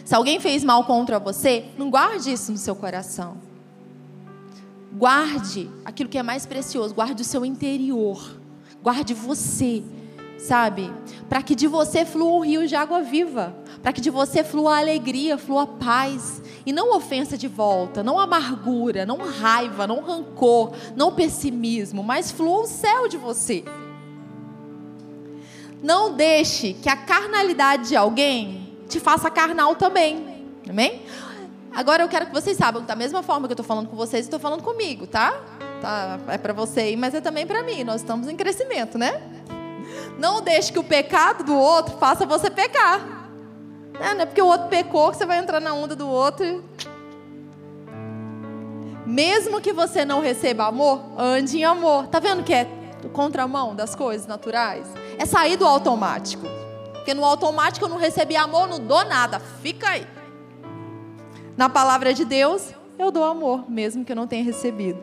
Se 0.04 0.14
alguém 0.14 0.38
fez 0.38 0.62
mal 0.62 0.84
contra 0.84 1.18
você, 1.18 1.66
não 1.76 1.90
guarde 1.90 2.32
isso 2.32 2.52
no 2.52 2.56
seu 2.56 2.76
coração. 2.76 3.36
Guarde 4.92 5.68
aquilo 5.84 6.08
que 6.08 6.16
é 6.16 6.22
mais 6.22 6.46
precioso, 6.46 6.94
guarde 6.94 7.20
o 7.20 7.24
seu 7.24 7.44
interior, 7.44 8.38
guarde 8.80 9.12
você 9.12 9.82
sabe? 10.44 10.92
Para 11.28 11.42
que 11.42 11.54
de 11.54 11.66
você 11.66 12.04
flua 12.04 12.38
um 12.38 12.44
rio 12.44 12.66
de 12.66 12.76
água 12.76 13.02
viva, 13.02 13.54
para 13.84 13.92
que 13.92 14.00
de 14.00 14.08
você 14.08 14.42
flua 14.42 14.78
alegria, 14.78 15.36
flua 15.36 15.66
paz, 15.66 16.40
e 16.64 16.72
não 16.72 16.96
ofensa 16.96 17.36
de 17.36 17.46
volta, 17.46 18.02
não 18.02 18.18
amargura, 18.18 19.04
não 19.04 19.18
raiva, 19.18 19.86
não 19.86 20.00
rancor, 20.00 20.72
não 20.96 21.12
pessimismo, 21.12 22.02
mas 22.02 22.30
flua 22.30 22.60
o 22.60 22.66
céu 22.66 23.06
de 23.08 23.18
você. 23.18 23.62
Não 25.82 26.14
deixe 26.14 26.72
que 26.72 26.88
a 26.88 26.96
carnalidade 26.96 27.88
de 27.88 27.94
alguém 27.94 28.74
te 28.88 28.98
faça 28.98 29.30
carnal 29.30 29.76
também. 29.76 30.46
Amém? 30.66 31.02
Agora 31.70 32.02
eu 32.02 32.08
quero 32.08 32.24
que 32.24 32.32
vocês 32.32 32.56
saibam 32.56 32.80
que 32.80 32.88
da 32.88 32.96
mesma 32.96 33.22
forma 33.22 33.46
que 33.46 33.52
eu 33.52 33.54
estou 33.54 33.66
falando 33.66 33.88
com 33.90 33.96
vocês, 33.96 34.24
estou 34.24 34.40
falando 34.40 34.62
comigo, 34.62 35.06
tá? 35.06 35.38
tá 35.82 36.18
é 36.28 36.38
para 36.38 36.54
você, 36.54 36.96
mas 36.96 37.12
é 37.12 37.20
também 37.20 37.46
para 37.46 37.62
mim. 37.62 37.84
Nós 37.84 37.96
estamos 37.96 38.28
em 38.28 38.34
crescimento, 38.34 38.96
né? 38.96 39.20
Não 40.18 40.40
deixe 40.40 40.72
que 40.72 40.78
o 40.78 40.84
pecado 40.84 41.44
do 41.44 41.54
outro 41.54 41.98
faça 41.98 42.24
você 42.24 42.48
pecar. 42.48 43.13
É, 44.00 44.14
não 44.14 44.22
é 44.22 44.26
porque 44.26 44.42
o 44.42 44.46
outro 44.46 44.68
pecou 44.68 45.10
que 45.10 45.16
você 45.16 45.26
vai 45.26 45.38
entrar 45.38 45.60
na 45.60 45.72
onda 45.72 45.94
do 45.94 46.08
outro. 46.08 46.64
Mesmo 49.06 49.60
que 49.60 49.72
você 49.72 50.04
não 50.04 50.20
receba 50.20 50.66
amor, 50.66 51.00
ande 51.18 51.58
em 51.58 51.64
amor. 51.64 52.06
Tá 52.08 52.18
vendo 52.18 52.42
que 52.42 52.54
é 52.54 52.68
contramão 53.12 53.74
das 53.74 53.94
coisas 53.94 54.26
naturais? 54.26 54.86
É 55.18 55.24
sair 55.24 55.56
do 55.56 55.66
automático. 55.66 56.46
Porque 56.92 57.14
no 57.14 57.24
automático 57.24 57.84
eu 57.84 57.88
não 57.88 57.98
recebi 57.98 58.34
amor, 58.34 58.66
não 58.66 58.80
dou 58.80 59.04
nada. 59.04 59.38
Fica 59.62 59.90
aí. 59.90 60.06
Na 61.56 61.68
palavra 61.68 62.12
de 62.12 62.24
Deus, 62.24 62.70
eu 62.98 63.10
dou 63.10 63.24
amor, 63.24 63.70
mesmo 63.70 64.04
que 64.04 64.12
eu 64.12 64.16
não 64.16 64.26
tenha 64.26 64.42
recebido. 64.42 64.98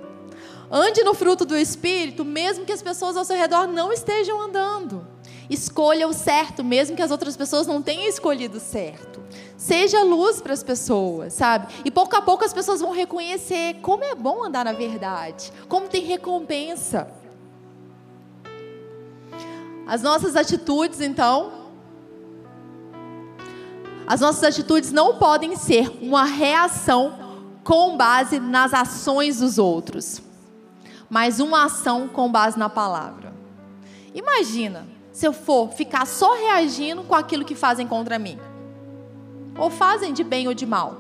Ande 0.70 1.04
no 1.04 1.14
fruto 1.14 1.46
do 1.46 1.56
Espírito, 1.56 2.26
mesmo 2.26 2.66
que 2.66 2.72
as 2.72 2.82
pessoas 2.82 3.16
ao 3.16 3.24
seu 3.24 3.38
redor 3.38 3.68
não 3.68 3.92
estejam 3.94 4.42
andando. 4.42 5.06
Escolha 5.52 6.08
o 6.08 6.14
certo, 6.14 6.64
mesmo 6.64 6.96
que 6.96 7.02
as 7.02 7.12
outras 7.12 7.36
pessoas 7.36 7.68
não 7.68 7.82
tenham 7.82 8.08
escolhido 8.08 8.58
certo. 8.60 9.22
Seja 9.58 10.02
luz 10.02 10.42
para 10.42 10.54
as 10.54 10.64
pessoas, 10.64 11.34
sabe? 11.34 11.68
E 11.84 11.92
pouco 11.92 12.16
a 12.16 12.22
pouco 12.22 12.46
as 12.46 12.54
pessoas 12.54 12.80
vão 12.80 12.92
reconhecer 12.92 13.76
como 13.82 14.04
é 14.04 14.16
bom 14.16 14.46
andar 14.46 14.64
na 14.64 14.72
verdade, 14.72 15.52
como 15.68 15.90
tem 15.90 16.04
recompensa. 16.04 17.12
As 19.86 20.02
nossas 20.02 20.38
atitudes, 20.38 21.02
então, 21.02 21.52
as 24.08 24.22
nossas 24.22 24.44
atitudes 24.44 24.92
não 24.92 25.18
podem 25.18 25.58
ser 25.58 25.90
uma 26.02 26.24
reação 26.24 27.20
com 27.62 27.98
base 27.98 28.40
nas 28.40 28.74
ações 28.74 29.40
dos 29.40 29.58
outros 29.58 30.22
mas 31.12 31.42
uma 31.42 31.66
ação 31.66 32.08
com 32.08 32.32
base 32.32 32.58
na 32.58 32.70
palavra. 32.70 33.34
Imagina 34.16 34.88
se 35.22 35.28
eu 35.28 35.34
for 35.34 35.70
ficar 35.70 36.08
só 36.08 36.34
reagindo 36.34 37.04
com 37.04 37.14
aquilo 37.14 37.46
que 37.46 37.54
fazem 37.54 37.86
contra 37.86 38.18
mim. 38.18 38.40
Ou 39.56 39.70
fazem 39.70 40.14
de 40.14 40.24
bem 40.24 40.48
ou 40.48 40.54
de 40.56 40.66
mal. 40.66 40.98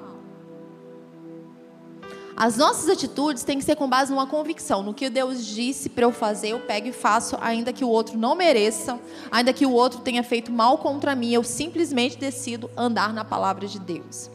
As 2.37 2.55
nossas 2.55 2.87
atitudes 2.87 3.43
têm 3.43 3.57
que 3.57 3.63
ser 3.65 3.75
com 3.75 3.89
base 3.89 4.11
numa 4.11 4.27
convicção, 4.27 4.83
no 4.83 4.93
que 4.93 5.09
Deus 5.09 5.43
disse 5.43 5.89
para 5.89 6.03
eu 6.03 6.11
fazer, 6.11 6.49
eu 6.49 6.59
pego 6.59 6.89
e 6.89 6.91
faço, 6.91 7.35
ainda 7.41 7.73
que 7.73 7.83
o 7.83 7.89
outro 7.89 8.15
não 8.15 8.35
mereça, 8.35 8.99
ainda 9.31 9.51
que 9.51 9.65
o 9.65 9.71
outro 9.71 10.01
tenha 10.01 10.23
feito 10.23 10.51
mal 10.51 10.77
contra 10.77 11.15
mim, 11.15 11.33
eu 11.33 11.43
simplesmente 11.43 12.15
decido 12.15 12.69
andar 12.77 13.11
na 13.13 13.25
palavra 13.25 13.65
de 13.65 13.79
Deus. 13.79 14.29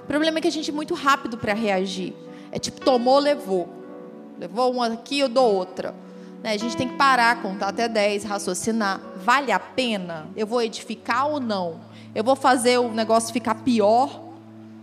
O 0.00 0.06
problema 0.06 0.36
é 0.36 0.42
que 0.42 0.48
a 0.48 0.52
gente 0.52 0.70
é 0.70 0.74
muito 0.74 0.92
rápido 0.92 1.38
para 1.38 1.54
reagir. 1.54 2.14
É 2.52 2.58
tipo, 2.58 2.78
tomou, 2.82 3.18
levou. 3.18 3.70
Levou 4.38 4.70
uma 4.70 4.88
aqui, 4.88 5.20
eu 5.20 5.30
dou 5.30 5.50
outra. 5.50 5.94
Né? 6.44 6.52
A 6.52 6.58
gente 6.58 6.76
tem 6.76 6.86
que 6.86 6.96
parar, 6.96 7.40
contar 7.40 7.68
até 7.68 7.88
10, 7.88 8.24
raciocinar. 8.24 9.00
Vale 9.24 9.50
a 9.50 9.58
pena? 9.58 10.26
Eu 10.36 10.46
vou 10.46 10.60
edificar 10.60 11.26
ou 11.26 11.40
não? 11.40 11.80
Eu 12.14 12.22
vou 12.22 12.36
fazer 12.36 12.78
o 12.78 12.90
negócio 12.90 13.32
ficar 13.32 13.54
pior? 13.54 14.20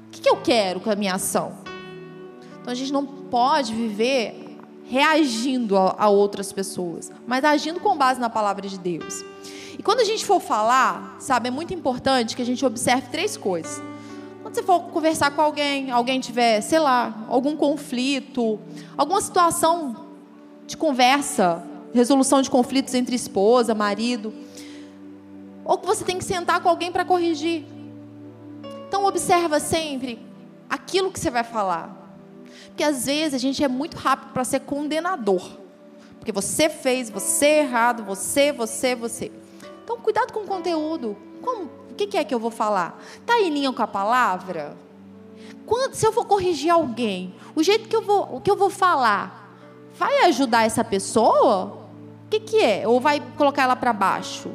O 0.07 0.11
que, 0.11 0.21
que 0.21 0.29
eu 0.29 0.37
quero 0.37 0.79
com 0.79 0.89
a 0.89 0.95
minha 0.95 1.13
ação? 1.13 1.53
Então 2.59 2.73
a 2.73 2.75
gente 2.75 2.91
não 2.91 3.05
pode 3.05 3.75
viver 3.75 4.57
reagindo 4.85 5.77
a, 5.77 5.95
a 5.99 6.09
outras 6.09 6.51
pessoas, 6.51 7.11
mas 7.27 7.45
agindo 7.45 7.79
com 7.79 7.95
base 7.95 8.19
na 8.19 8.29
palavra 8.29 8.67
de 8.67 8.79
Deus. 8.79 9.23
E 9.77 9.83
quando 9.83 9.99
a 9.99 10.03
gente 10.03 10.25
for 10.25 10.41
falar, 10.41 11.15
sabe, 11.19 11.47
é 11.47 11.51
muito 11.51 11.75
importante 11.75 12.35
que 12.35 12.41
a 12.41 12.45
gente 12.45 12.65
observe 12.65 13.09
três 13.11 13.37
coisas. 13.37 13.81
Quando 14.41 14.55
você 14.55 14.63
for 14.63 14.79
conversar 14.85 15.29
com 15.31 15.41
alguém, 15.41 15.91
alguém 15.91 16.19
tiver, 16.19 16.59
sei 16.61 16.79
lá, 16.79 17.23
algum 17.29 17.55
conflito, 17.55 18.59
alguma 18.97 19.21
situação 19.21 20.00
de 20.71 20.77
conversa, 20.77 21.63
resolução 21.93 22.41
de 22.41 22.49
conflitos 22.49 22.93
entre 22.93 23.15
esposa, 23.15 23.75
marido, 23.75 24.33
ou 25.65 25.77
que 25.77 25.85
você 25.85 26.03
tem 26.03 26.17
que 26.17 26.23
sentar 26.23 26.61
com 26.61 26.69
alguém 26.69 26.91
para 26.91 27.05
corrigir. 27.05 27.65
Então 28.87 29.05
observa 29.05 29.59
sempre 29.59 30.19
aquilo 30.69 31.11
que 31.11 31.19
você 31.19 31.29
vai 31.29 31.43
falar. 31.43 31.97
Porque 32.67 32.83
às 32.83 33.05
vezes 33.05 33.33
a 33.33 33.37
gente 33.37 33.61
é 33.63 33.67
muito 33.67 33.97
rápido 33.97 34.31
para 34.31 34.43
ser 34.43 34.61
condenador. 34.61 35.59
Porque 36.17 36.31
você 36.31 36.69
fez, 36.69 37.09
você 37.09 37.45
é 37.45 37.59
errado, 37.59 38.03
você, 38.03 38.53
você, 38.53 38.95
você. 38.95 39.31
Então 39.83 39.97
cuidado 39.97 40.31
com 40.31 40.41
o 40.41 40.47
conteúdo. 40.47 41.17
Como 41.41 41.65
o 41.65 41.95
que, 41.95 42.17
é 42.17 42.23
que 42.23 42.33
eu 42.33 42.39
vou 42.39 42.51
falar? 42.51 42.97
Está 43.19 43.39
em 43.39 43.49
linha 43.49 43.71
com 43.73 43.83
a 43.83 43.87
palavra? 43.87 44.77
Quando, 45.65 45.95
se 45.95 46.05
eu 46.05 46.11
vou 46.13 46.23
corrigir 46.23 46.69
alguém, 46.69 47.35
o 47.55 47.61
jeito 47.61 47.89
que 47.89 47.95
eu 47.95 48.01
vou, 48.01 48.35
o 48.35 48.41
que 48.41 48.49
eu 48.49 48.55
vou 48.55 48.69
falar, 48.69 49.40
vai 50.01 50.25
ajudar 50.25 50.65
essa 50.65 50.83
pessoa? 50.83 51.77
O 52.25 52.29
que, 52.31 52.39
que 52.39 52.59
é? 52.59 52.87
Ou 52.87 52.99
vai 52.99 53.21
colocar 53.37 53.61
ela 53.61 53.75
para 53.75 53.93
baixo? 53.93 54.49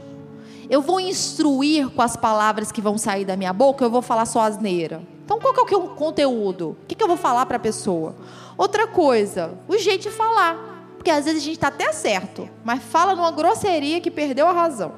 Eu 0.69 0.83
vou 0.83 0.99
instruir 0.99 1.89
com 1.91 2.03
as 2.03 2.17
palavras 2.17 2.73
que 2.73 2.83
vão 2.83 2.99
sair 2.99 3.25
da 3.25 3.37
minha 3.37 3.53
boca, 3.53 3.85
eu 3.85 3.91
vou 3.91 4.03
falar 4.03 4.27
só 4.27 4.41
asneira. 4.41 5.01
Então, 5.25 5.39
qual 5.39 5.65
que 5.65 5.73
é 5.73 5.77
o 5.77 5.91
conteúdo? 5.91 6.71
O 6.71 6.87
que, 6.89 6.97
que 6.97 7.03
eu 7.03 7.07
vou 7.07 7.17
falar 7.17 7.47
para 7.47 7.59
a 7.59 7.61
pessoa? 7.61 8.17
Outra 8.59 8.89
coisa, 8.89 9.55
o 9.69 9.79
jeito 9.79 10.03
de 10.03 10.11
falar. 10.11 10.57
Porque 10.97 11.11
às 11.11 11.25
vezes 11.25 11.41
a 11.41 11.45
gente 11.45 11.55
está 11.55 11.69
até 11.69 11.93
certo, 11.93 12.49
mas 12.65 12.83
fala 12.83 13.15
numa 13.15 13.31
grosseria 13.31 14.01
que 14.01 14.11
perdeu 14.11 14.49
a 14.49 14.53
razão. 14.53 14.95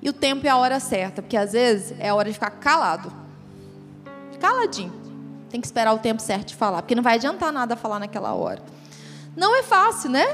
E 0.00 0.08
o 0.08 0.12
tempo 0.12 0.46
é 0.46 0.50
a 0.50 0.56
hora 0.56 0.78
certa, 0.78 1.22
porque 1.22 1.36
às 1.36 1.52
vezes 1.54 1.98
é 1.98 2.10
a 2.10 2.14
hora 2.14 2.28
de 2.28 2.34
ficar 2.34 2.50
calado. 2.50 3.12
Caladinho. 4.38 4.97
Tem 5.50 5.60
que 5.60 5.66
esperar 5.66 5.92
o 5.94 5.98
tempo 5.98 6.20
certo 6.20 6.48
de 6.48 6.56
falar, 6.56 6.82
porque 6.82 6.94
não 6.94 7.02
vai 7.02 7.14
adiantar 7.14 7.52
nada 7.52 7.76
falar 7.76 7.98
naquela 7.98 8.34
hora. 8.34 8.62
Não 9.36 9.56
é 9.56 9.62
fácil, 9.62 10.10
né? 10.10 10.26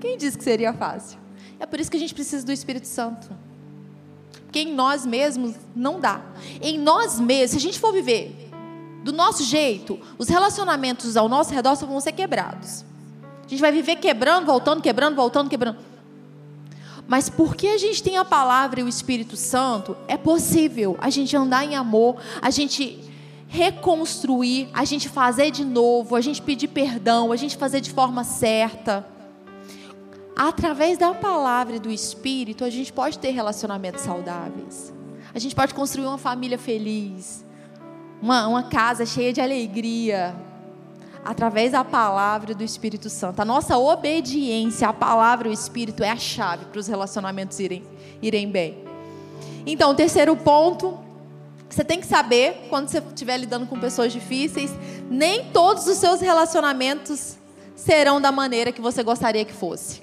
Quem 0.00 0.16
disse 0.16 0.36
que 0.36 0.44
seria 0.44 0.72
fácil? 0.72 1.18
É 1.60 1.66
por 1.66 1.78
isso 1.80 1.90
que 1.90 1.96
a 1.96 2.00
gente 2.00 2.14
precisa 2.14 2.44
do 2.44 2.52
Espírito 2.52 2.86
Santo. 2.86 3.28
Porque 4.44 4.60
em 4.60 4.74
nós 4.74 5.04
mesmos 5.04 5.54
não 5.74 6.00
dá. 6.00 6.22
Em 6.62 6.78
nós 6.78 7.20
mesmos, 7.20 7.50
se 7.50 7.56
a 7.58 7.60
gente 7.60 7.78
for 7.78 7.92
viver 7.92 8.50
do 9.02 9.12
nosso 9.12 9.44
jeito, 9.44 9.98
os 10.16 10.28
relacionamentos 10.28 11.16
ao 11.16 11.28
nosso 11.28 11.52
redor 11.52 11.76
só 11.76 11.86
vão 11.86 12.00
ser 12.00 12.12
quebrados. 12.12 12.84
A 13.44 13.48
gente 13.48 13.60
vai 13.60 13.72
viver 13.72 13.96
quebrando, 13.96 14.46
voltando, 14.46 14.82
quebrando, 14.82 15.16
voltando, 15.16 15.50
quebrando. 15.50 15.78
Mas 17.06 17.30
porque 17.30 17.68
a 17.68 17.78
gente 17.78 18.02
tem 18.02 18.18
a 18.18 18.24
palavra 18.24 18.80
e 18.80 18.82
o 18.82 18.88
Espírito 18.88 19.36
Santo, 19.36 19.96
é 20.06 20.16
possível 20.16 20.96
a 21.00 21.08
gente 21.08 21.34
andar 21.34 21.64
em 21.64 21.74
amor, 21.74 22.16
a 22.42 22.50
gente 22.50 23.07
reconstruir, 23.48 24.68
a 24.74 24.84
gente 24.84 25.08
fazer 25.08 25.50
de 25.50 25.64
novo, 25.64 26.14
a 26.14 26.20
gente 26.20 26.40
pedir 26.40 26.68
perdão, 26.68 27.32
a 27.32 27.36
gente 27.36 27.56
fazer 27.56 27.80
de 27.80 27.90
forma 27.90 28.22
certa. 28.22 29.06
Através 30.36 30.98
da 30.98 31.14
palavra 31.14 31.76
e 31.76 31.80
do 31.80 31.90
Espírito, 31.90 32.62
a 32.62 32.70
gente 32.70 32.92
pode 32.92 33.18
ter 33.18 33.30
relacionamentos 33.30 34.02
saudáveis. 34.02 34.92
A 35.34 35.38
gente 35.38 35.54
pode 35.54 35.74
construir 35.74 36.06
uma 36.06 36.18
família 36.18 36.58
feliz, 36.58 37.44
uma, 38.20 38.46
uma 38.46 38.62
casa 38.64 39.04
cheia 39.06 39.32
de 39.32 39.40
alegria, 39.40 40.36
através 41.24 41.72
da 41.72 41.82
palavra 41.82 42.54
do 42.54 42.62
Espírito 42.62 43.08
Santo. 43.08 43.40
A 43.40 43.44
nossa 43.44 43.78
obediência 43.78 44.88
à 44.88 44.92
palavra 44.92 45.48
e 45.48 45.50
ao 45.50 45.54
Espírito 45.54 46.04
é 46.04 46.10
a 46.10 46.16
chave 46.16 46.66
para 46.66 46.78
os 46.78 46.86
relacionamentos 46.86 47.58
irem, 47.58 47.82
irem 48.22 48.48
bem. 48.50 48.84
Então, 49.66 49.94
terceiro 49.94 50.36
ponto, 50.36 50.98
você 51.78 51.84
tem 51.84 52.00
que 52.00 52.08
saber, 52.08 52.66
quando 52.68 52.88
você 52.88 52.98
estiver 52.98 53.36
lidando 53.36 53.64
com 53.64 53.78
pessoas 53.78 54.12
difíceis, 54.12 54.68
nem 55.08 55.44
todos 55.52 55.86
os 55.86 55.96
seus 55.98 56.20
relacionamentos 56.20 57.36
serão 57.76 58.20
da 58.20 58.32
maneira 58.32 58.72
que 58.72 58.80
você 58.80 59.04
gostaria 59.04 59.44
que 59.44 59.52
fosse. 59.52 60.02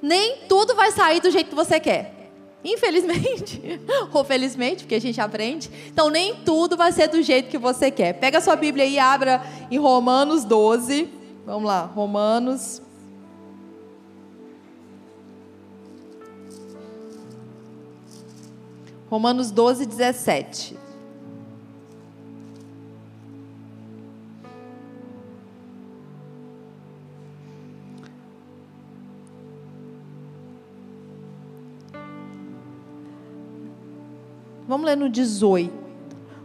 Nem 0.00 0.38
tudo 0.48 0.74
vai 0.74 0.92
sair 0.92 1.20
do 1.20 1.30
jeito 1.30 1.50
que 1.50 1.54
você 1.54 1.78
quer. 1.78 2.30
Infelizmente, 2.64 3.60
ou 4.14 4.24
felizmente, 4.24 4.84
porque 4.84 4.94
a 4.94 5.00
gente 5.00 5.20
aprende. 5.20 5.70
Então, 5.88 6.08
nem 6.08 6.36
tudo 6.36 6.74
vai 6.74 6.90
ser 6.90 7.08
do 7.08 7.20
jeito 7.20 7.50
que 7.50 7.58
você 7.58 7.90
quer. 7.90 8.14
Pega 8.14 8.38
a 8.38 8.40
sua 8.40 8.56
Bíblia 8.56 8.86
e 8.86 8.98
abra 8.98 9.42
em 9.70 9.78
Romanos 9.78 10.42
12. 10.42 11.06
Vamos 11.44 11.64
lá, 11.64 11.82
Romanos. 11.82 12.80
Romanos 19.10 19.50
12, 19.50 19.84
17. 19.84 20.83
Vamos 34.66 34.86
ler 34.86 34.96
no 34.96 35.08
18. 35.08 35.72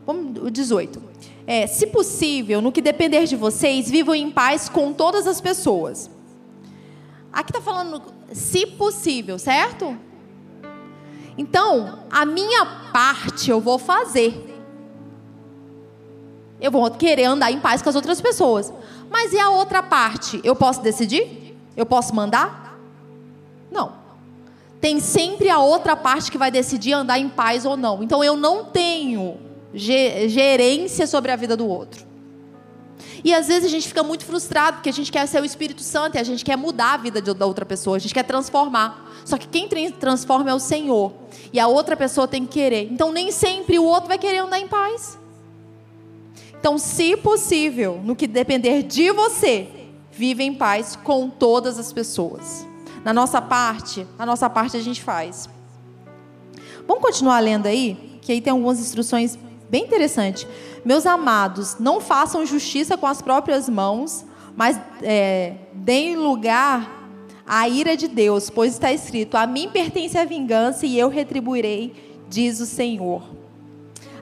Vamos, 0.05 0.43
o 0.43 0.49
18. 0.49 1.01
É, 1.47 1.65
se 1.65 1.87
possível, 1.87 2.61
no 2.61 2.71
que 2.71 2.81
depender 2.81 3.25
de 3.25 3.35
vocês, 3.35 3.89
vivam 3.89 4.13
em 4.13 4.29
paz 4.29 4.69
com 4.69 4.93
todas 4.93 5.25
as 5.25 5.41
pessoas. 5.41 6.09
Aqui 7.31 7.51
está 7.51 7.61
falando, 7.61 8.01
se 8.31 8.65
possível, 8.65 9.39
certo? 9.39 9.97
Então, 11.37 11.99
a 12.11 12.25
minha 12.25 12.65
parte 12.91 13.49
eu 13.49 13.61
vou 13.61 13.79
fazer. 13.79 14.45
Eu 16.59 16.71
vou 16.71 16.91
querer 16.91 17.25
andar 17.25 17.51
em 17.51 17.59
paz 17.59 17.81
com 17.81 17.89
as 17.89 17.95
outras 17.95 18.19
pessoas. 18.19 18.73
Mas 19.09 19.31
e 19.31 19.39
a 19.39 19.49
outra 19.49 19.81
parte? 19.81 20.41
Eu 20.43 20.55
posso 20.55 20.81
decidir? 20.81 21.55
Eu 21.77 21.85
posso 21.85 22.13
mandar? 22.13 22.68
Tem 24.79 24.99
sempre 24.99 25.49
a 25.49 25.59
outra 25.59 25.95
parte 25.95 26.31
que 26.31 26.37
vai 26.37 26.49
decidir 26.49 26.93
andar 26.93 27.19
em 27.19 27.29
paz 27.29 27.65
ou 27.65 27.75
não. 27.75 28.01
Então 28.01 28.23
eu 28.23 28.35
não 28.35 28.65
tenho 28.65 29.37
gerência 29.73 31.05
sobre 31.05 31.31
a 31.31 31.35
vida 31.35 31.55
do 31.55 31.67
outro. 31.67 32.07
E 33.23 33.33
às 33.33 33.47
vezes 33.47 33.65
a 33.65 33.69
gente 33.69 33.87
fica 33.87 34.01
muito 34.01 34.23
frustrado 34.23 34.77
porque 34.77 34.89
a 34.89 34.93
gente 34.93 35.11
quer 35.11 35.27
ser 35.27 35.41
o 35.41 35.45
Espírito 35.45 35.83
Santo 35.83 36.15
e 36.15 36.19
a 36.19 36.23
gente 36.23 36.45
quer 36.45 36.55
mudar 36.55 36.93
a 36.93 36.97
vida 36.97 37.21
da 37.21 37.45
outra 37.45 37.65
pessoa, 37.65 37.97
a 37.97 37.99
gente 37.99 38.13
quer 38.13 38.23
transformar. 38.23 39.11
Só 39.25 39.37
que 39.37 39.47
quem 39.47 39.67
transforma 39.91 40.49
é 40.49 40.53
o 40.53 40.59
Senhor. 40.59 41.11
E 41.51 41.59
a 41.59 41.67
outra 41.67 41.97
pessoa 41.97 42.27
tem 42.27 42.45
que 42.45 42.53
querer. 42.53 42.87
Então 42.91 43.11
nem 43.11 43.31
sempre 43.31 43.77
o 43.77 43.83
outro 43.83 44.07
vai 44.07 44.17
querer 44.17 44.39
andar 44.39 44.59
em 44.59 44.67
paz. 44.67 45.19
Então, 46.59 46.77
se 46.77 47.15
possível, 47.15 48.01
no 48.03 48.17
que 48.17 48.27
depender 48.27 48.83
de 48.83 49.11
você, 49.13 49.69
vive 50.11 50.43
em 50.43 50.53
paz 50.53 50.97
com 50.97 51.29
todas 51.29 51.79
as 51.79 51.93
pessoas. 51.93 52.67
Na 53.03 53.13
nossa 53.13 53.41
parte, 53.41 54.05
a 54.17 54.25
nossa 54.25 54.49
parte 54.49 54.75
a 54.77 54.81
gente 54.81 55.01
faz. 55.01 55.49
Vamos 56.87 57.03
continuar 57.03 57.39
lendo 57.39 57.67
aí, 57.67 58.19
que 58.21 58.31
aí 58.31 58.41
tem 58.41 58.51
algumas 58.51 58.79
instruções 58.79 59.37
bem 59.69 59.83
interessantes. 59.83 60.47
Meus 60.83 61.05
amados, 61.05 61.77
não 61.79 62.01
façam 62.01 62.45
justiça 62.45 62.97
com 62.97 63.05
as 63.05 63.21
próprias 63.21 63.69
mãos, 63.69 64.25
mas 64.55 64.79
é, 65.01 65.53
deem 65.73 66.15
lugar 66.17 66.99
à 67.45 67.69
ira 67.69 67.95
de 67.95 68.07
Deus, 68.07 68.49
pois 68.49 68.73
está 68.73 68.91
escrito: 68.91 69.37
A 69.37 69.45
mim 69.47 69.69
pertence 69.69 70.17
a 70.17 70.25
vingança 70.25 70.85
e 70.85 70.97
eu 70.97 71.09
retribuirei, 71.09 71.93
diz 72.27 72.59
o 72.59 72.65
Senhor. 72.65 73.23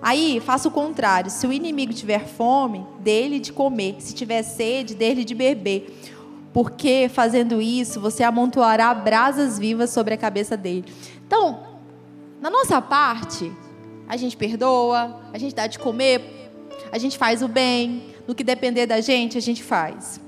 Aí, 0.02 0.40
faça 0.40 0.68
o 0.68 0.72
contrário: 0.72 1.32
se 1.32 1.48
o 1.48 1.54
inimigo 1.54 1.94
tiver 1.94 2.26
fome, 2.26 2.86
dele 3.00 3.40
de 3.40 3.52
comer, 3.52 3.96
se 4.00 4.14
tiver 4.14 4.44
sede, 4.44 4.94
dele 4.94 5.24
de 5.24 5.34
beber 5.34 6.00
porque 6.58 7.08
fazendo 7.14 7.62
isso 7.62 8.00
você 8.00 8.24
amontoará 8.24 8.92
brasas 8.92 9.60
vivas 9.60 9.92
sobre 9.92 10.16
a 10.16 10.18
cabeça 10.18 10.58
dele. 10.58 10.86
Então, 11.28 11.60
na 12.42 12.50
nossa 12.50 12.82
parte, 12.82 13.54
a 14.08 14.18
gente 14.18 14.36
perdoa, 14.36 15.22
a 15.32 15.38
gente 15.38 15.54
dá 15.54 15.68
de 15.68 15.78
comer, 15.78 16.50
a 16.92 16.98
gente 16.98 17.16
faz 17.16 17.44
o 17.44 17.48
bem, 17.48 18.08
no 18.28 18.34
que 18.34 18.44
depender 18.44 18.88
da 18.88 19.00
gente, 19.02 19.38
a 19.38 19.40
gente 19.40 19.62
faz. 19.62 20.20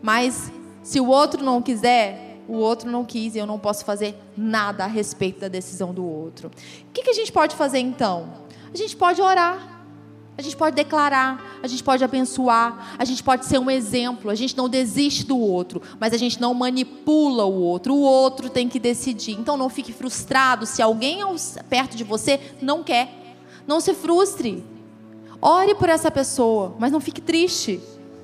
Mas 0.00 0.50
se 0.82 0.98
o 0.98 1.08
outro 1.08 1.44
não 1.44 1.60
quiser, 1.60 2.40
o 2.48 2.54
outro 2.54 2.90
não 2.90 3.04
quis 3.04 3.34
e 3.34 3.38
eu 3.38 3.44
não 3.44 3.58
posso 3.58 3.84
fazer 3.84 4.14
nada 4.34 4.84
a 4.84 4.86
respeito 4.86 5.40
da 5.40 5.48
decisão 5.48 5.92
do 5.92 6.06
outro. 6.06 6.50
O 6.88 6.90
que, 6.90 7.02
que 7.02 7.10
a 7.10 7.14
gente 7.14 7.30
pode 7.30 7.54
fazer 7.54 7.80
então? 7.80 8.32
A 8.72 8.76
gente 8.78 8.96
pode 8.96 9.20
orar. 9.20 9.73
A 10.36 10.42
gente 10.42 10.56
pode 10.56 10.74
declarar, 10.74 11.60
a 11.62 11.66
gente 11.68 11.84
pode 11.84 12.02
abençoar, 12.02 12.96
a 12.98 13.04
gente 13.04 13.22
pode 13.22 13.46
ser 13.46 13.58
um 13.58 13.70
exemplo. 13.70 14.30
A 14.30 14.34
gente 14.34 14.56
não 14.56 14.68
desiste 14.68 15.24
do 15.24 15.38
outro, 15.38 15.80
mas 16.00 16.12
a 16.12 16.16
gente 16.16 16.40
não 16.40 16.52
manipula 16.52 17.44
o 17.44 17.60
outro. 17.60 17.94
O 17.94 18.00
outro 18.00 18.50
tem 18.50 18.68
que 18.68 18.80
decidir. 18.80 19.38
Então 19.38 19.56
não 19.56 19.68
fique 19.68 19.92
frustrado 19.92 20.66
se 20.66 20.82
alguém 20.82 21.20
perto 21.68 21.96
de 21.96 22.02
você 22.02 22.40
não 22.60 22.82
quer. 22.82 23.36
Não 23.64 23.78
se 23.78 23.94
frustre. 23.94 24.64
Ore 25.40 25.74
por 25.74 25.88
essa 25.88 26.10
pessoa, 26.10 26.74
mas 26.78 26.90
não 26.90 27.00
fique 27.00 27.20
triste, 27.20 27.80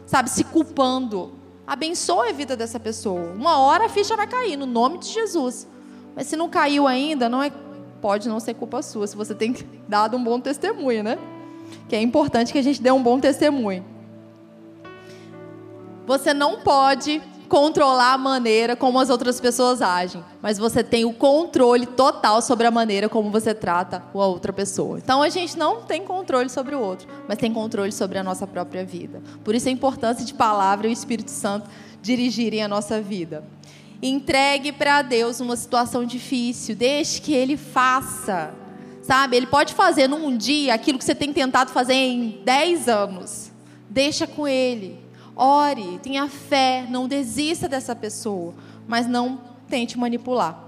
sabe, 0.06 0.30
se 0.30 0.42
culpando. 0.42 1.32
Abençoe 1.66 2.30
a 2.30 2.32
vida 2.32 2.56
dessa 2.56 2.80
pessoa. 2.80 3.32
Uma 3.32 3.58
hora 3.58 3.86
a 3.86 3.88
ficha 3.88 4.16
vai 4.16 4.26
cair 4.26 4.56
no 4.56 4.66
nome 4.66 4.98
de 4.98 5.08
Jesus. 5.08 5.68
Mas 6.16 6.26
se 6.26 6.34
não 6.34 6.48
caiu 6.48 6.88
ainda, 6.88 7.28
não 7.28 7.42
é 7.42 7.52
pode 8.00 8.28
não 8.28 8.40
ser 8.40 8.54
culpa 8.54 8.80
sua, 8.80 9.06
se 9.06 9.14
você 9.14 9.34
tem 9.34 9.54
dado 9.86 10.16
um 10.16 10.24
bom 10.24 10.40
testemunho, 10.40 11.04
né? 11.04 11.18
Que 11.88 11.96
é 11.96 12.00
importante 12.00 12.52
que 12.52 12.58
a 12.58 12.62
gente 12.62 12.80
dê 12.80 12.90
um 12.90 13.02
bom 13.02 13.18
testemunho. 13.18 13.84
Você 16.06 16.34
não 16.34 16.60
pode 16.60 17.22
controlar 17.50 18.12
a 18.12 18.18
maneira 18.18 18.76
como 18.76 19.00
as 19.00 19.10
outras 19.10 19.40
pessoas 19.40 19.82
agem, 19.82 20.24
mas 20.40 20.56
você 20.56 20.84
tem 20.84 21.04
o 21.04 21.12
controle 21.12 21.84
total 21.84 22.40
sobre 22.40 22.64
a 22.64 22.70
maneira 22.70 23.08
como 23.08 23.28
você 23.28 23.52
trata 23.52 24.04
a 24.14 24.26
outra 24.26 24.52
pessoa. 24.52 24.98
Então 24.98 25.20
a 25.20 25.28
gente 25.28 25.58
não 25.58 25.82
tem 25.82 26.04
controle 26.04 26.48
sobre 26.48 26.76
o 26.76 26.80
outro, 26.80 27.08
mas 27.28 27.38
tem 27.38 27.52
controle 27.52 27.90
sobre 27.90 28.18
a 28.18 28.22
nossa 28.22 28.46
própria 28.46 28.84
vida. 28.84 29.20
Por 29.42 29.52
isso 29.54 29.68
a 29.68 29.72
importância 29.72 30.24
de 30.24 30.32
palavra 30.32 30.86
e 30.86 30.90
o 30.90 30.92
Espírito 30.92 31.32
Santo 31.32 31.68
dirigirem 32.00 32.62
a 32.62 32.68
nossa 32.68 33.00
vida. 33.00 33.44
Entregue 34.00 34.70
para 34.70 35.02
Deus 35.02 35.40
uma 35.40 35.56
situação 35.56 36.04
difícil, 36.04 36.76
deixe 36.76 37.20
que 37.20 37.34
Ele 37.34 37.56
faça. 37.56 38.59
Sabe? 39.02 39.36
Ele 39.36 39.46
pode 39.46 39.74
fazer 39.74 40.08
num 40.08 40.36
dia 40.36 40.74
aquilo 40.74 40.98
que 40.98 41.04
você 41.04 41.14
tem 41.14 41.32
tentado 41.32 41.70
fazer 41.70 41.94
em 41.94 42.40
10 42.44 42.88
anos. 42.88 43.50
Deixa 43.88 44.26
com 44.26 44.46
ele. 44.46 44.98
Ore, 45.34 45.98
tenha 46.02 46.28
fé, 46.28 46.86
não 46.88 47.08
desista 47.08 47.68
dessa 47.68 47.96
pessoa, 47.96 48.54
mas 48.86 49.06
não 49.06 49.40
tente 49.68 49.98
manipular. 49.98 50.62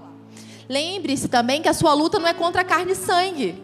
Lembre-se 0.67 1.27
também 1.27 1.61
que 1.61 1.69
a 1.69 1.73
sua 1.73 1.93
luta 1.93 2.17
não 2.17 2.27
é 2.27 2.33
contra 2.33 2.63
carne 2.63 2.93
e 2.93 2.95
sangue. 2.95 3.61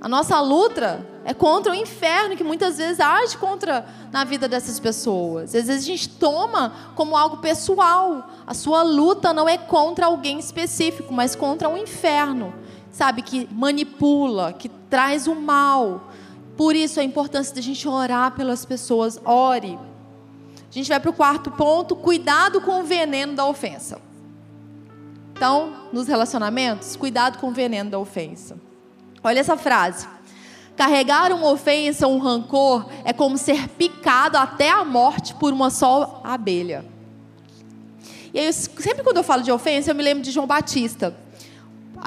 A 0.00 0.08
nossa 0.08 0.38
luta 0.40 1.06
é 1.24 1.32
contra 1.32 1.72
o 1.72 1.74
inferno 1.74 2.36
que 2.36 2.44
muitas 2.44 2.76
vezes 2.76 3.00
age 3.00 3.36
contra 3.38 3.86
na 4.12 4.24
vida 4.24 4.46
dessas 4.46 4.78
pessoas. 4.78 5.54
Às 5.54 5.66
vezes 5.66 5.84
a 5.84 5.86
gente 5.86 6.08
toma 6.08 6.72
como 6.94 7.16
algo 7.16 7.38
pessoal. 7.38 8.28
A 8.46 8.54
sua 8.54 8.82
luta 8.82 9.32
não 9.32 9.48
é 9.48 9.56
contra 9.56 10.06
alguém 10.06 10.38
específico, 10.38 11.12
mas 11.12 11.34
contra 11.34 11.68
o 11.68 11.78
inferno, 11.78 12.52
sabe 12.96 13.20
que 13.20 13.46
manipula, 13.52 14.54
que 14.54 14.70
traz 14.70 15.26
o 15.26 15.34
mal. 15.34 16.10
Por 16.56 16.74
isso 16.74 16.98
a 16.98 17.04
importância 17.04 17.54
da 17.54 17.60
gente 17.60 17.86
orar 17.86 18.32
pelas 18.32 18.64
pessoas. 18.64 19.20
Ore. 19.22 19.78
A 20.70 20.72
gente 20.72 20.88
vai 20.88 20.98
para 20.98 21.10
o 21.10 21.12
quarto 21.12 21.50
ponto: 21.50 21.94
cuidado 21.94 22.58
com 22.62 22.80
o 22.80 22.84
veneno 22.84 23.34
da 23.34 23.44
ofensa. 23.44 24.00
Então, 25.34 25.74
nos 25.92 26.08
relacionamentos, 26.08 26.96
cuidado 26.96 27.38
com 27.38 27.48
o 27.48 27.52
veneno 27.52 27.90
da 27.90 27.98
ofensa. 27.98 28.56
Olha 29.22 29.40
essa 29.40 29.58
frase. 29.58 30.08
Carregar 30.74 31.30
uma 31.32 31.50
ofensa, 31.50 32.08
um 32.08 32.18
rancor, 32.18 32.86
é 33.04 33.12
como 33.12 33.36
ser 33.36 33.68
picado 33.68 34.38
até 34.38 34.70
a 34.70 34.84
morte 34.84 35.34
por 35.34 35.52
uma 35.52 35.68
só 35.68 36.22
abelha. 36.24 36.84
E 38.32 38.38
aí, 38.38 38.52
sempre 38.52 39.02
quando 39.02 39.18
eu 39.18 39.22
falo 39.22 39.42
de 39.42 39.52
ofensa, 39.52 39.90
eu 39.90 39.94
me 39.94 40.02
lembro 40.02 40.22
de 40.22 40.30
João 40.30 40.46
Batista. 40.46 41.14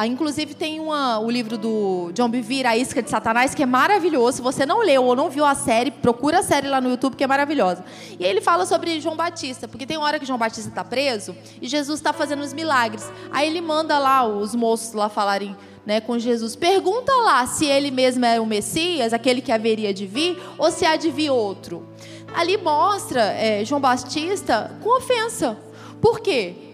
Ah, 0.01 0.07
inclusive 0.07 0.53
tem 0.53 0.79
uma, 0.79 1.19
o 1.19 1.29
livro 1.29 1.57
do 1.57 2.09
John 2.13 2.29
Bevere, 2.29 2.65
A 2.65 2.77
Isca 2.77 3.03
de 3.03 3.09
Satanás, 3.09 3.53
que 3.53 3.61
é 3.61 3.65
maravilhoso. 3.65 4.37
Se 4.37 4.41
você 4.41 4.65
não 4.65 4.79
leu 4.79 5.03
ou 5.03 5.13
não 5.13 5.29
viu 5.29 5.43
a 5.43 5.53
série, 5.53 5.91
procura 5.91 6.39
a 6.39 6.41
série 6.41 6.69
lá 6.69 6.79
no 6.79 6.89
YouTube, 6.89 7.17
que 7.17 7.23
é 7.25 7.27
maravilhosa. 7.27 7.83
E 8.17 8.23
ele 8.23 8.39
fala 8.39 8.65
sobre 8.65 9.01
João 9.01 9.17
Batista, 9.17 9.67
porque 9.67 9.85
tem 9.85 9.97
hora 9.97 10.17
que 10.17 10.25
João 10.25 10.39
Batista 10.39 10.69
está 10.69 10.85
preso 10.85 11.35
e 11.61 11.67
Jesus 11.67 11.99
está 11.99 12.13
fazendo 12.13 12.41
os 12.43 12.53
milagres. 12.53 13.11
Aí 13.29 13.49
ele 13.49 13.59
manda 13.59 13.99
lá 13.99 14.25
os 14.25 14.55
moços 14.55 14.93
lá 14.93 15.09
falarem 15.09 15.53
né, 15.85 15.99
com 15.99 16.17
Jesus. 16.17 16.55
Pergunta 16.55 17.13
lá 17.17 17.45
se 17.45 17.65
ele 17.65 17.91
mesmo 17.91 18.23
é 18.23 18.39
o 18.39 18.45
Messias, 18.45 19.11
aquele 19.11 19.41
que 19.41 19.51
haveria 19.51 19.93
de 19.93 20.07
vir, 20.07 20.41
ou 20.57 20.71
se 20.71 20.85
há 20.85 20.95
de 20.95 21.11
vir 21.11 21.29
outro. 21.29 21.85
Ali 22.33 22.55
mostra 22.55 23.33
é, 23.33 23.65
João 23.65 23.81
Batista 23.81 24.71
com 24.81 24.97
ofensa. 24.97 25.57
Por 25.99 26.21
quê? 26.21 26.68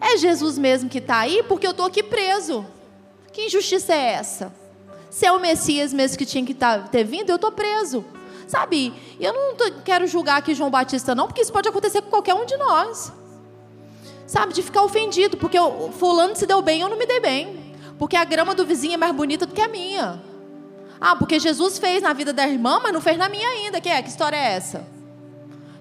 É 0.00 0.16
Jesus 0.16 0.58
mesmo 0.58 0.88
que 0.88 0.98
está 0.98 1.18
aí, 1.18 1.42
porque 1.44 1.66
eu 1.66 1.70
estou 1.70 1.86
aqui 1.86 2.02
preso. 2.02 2.66
Que 3.32 3.46
injustiça 3.46 3.94
é 3.94 4.12
essa? 4.12 4.52
Se 5.10 5.26
é 5.26 5.32
o 5.32 5.40
Messias 5.40 5.92
mesmo 5.92 6.18
que 6.18 6.26
tinha 6.26 6.44
que 6.44 6.54
tá, 6.54 6.80
ter 6.80 7.04
vindo, 7.04 7.30
eu 7.30 7.36
estou 7.36 7.52
preso. 7.52 8.04
Sabe? 8.46 8.92
Eu 9.18 9.32
não 9.32 9.54
tô, 9.56 9.64
quero 9.84 10.06
julgar 10.06 10.36
aqui 10.36 10.54
João 10.54 10.70
Batista, 10.70 11.14
não, 11.14 11.26
porque 11.26 11.40
isso 11.40 11.52
pode 11.52 11.68
acontecer 11.68 12.02
com 12.02 12.10
qualquer 12.10 12.34
um 12.34 12.44
de 12.44 12.56
nós. 12.56 13.12
Sabe? 14.26 14.52
De 14.52 14.62
ficar 14.62 14.82
ofendido, 14.82 15.36
porque 15.36 15.58
o 15.58 15.90
fulano 15.92 16.36
se 16.36 16.46
deu 16.46 16.60
bem, 16.62 16.80
eu 16.80 16.88
não 16.88 16.98
me 16.98 17.06
dei 17.06 17.20
bem. 17.20 17.74
Porque 17.98 18.16
a 18.16 18.24
grama 18.24 18.54
do 18.54 18.66
vizinho 18.66 18.94
é 18.94 18.96
mais 18.96 19.14
bonita 19.14 19.46
do 19.46 19.54
que 19.54 19.60
a 19.60 19.68
minha. 19.68 20.22
Ah, 21.00 21.16
porque 21.16 21.38
Jesus 21.38 21.78
fez 21.78 22.02
na 22.02 22.12
vida 22.12 22.32
da 22.32 22.46
irmã, 22.46 22.80
mas 22.82 22.92
não 22.92 23.00
fez 23.00 23.16
na 23.16 23.28
minha 23.28 23.48
ainda. 23.48 23.80
Que 23.80 23.88
é? 23.88 24.02
Que 24.02 24.08
história 24.08 24.36
é 24.36 24.52
essa? 24.52 24.86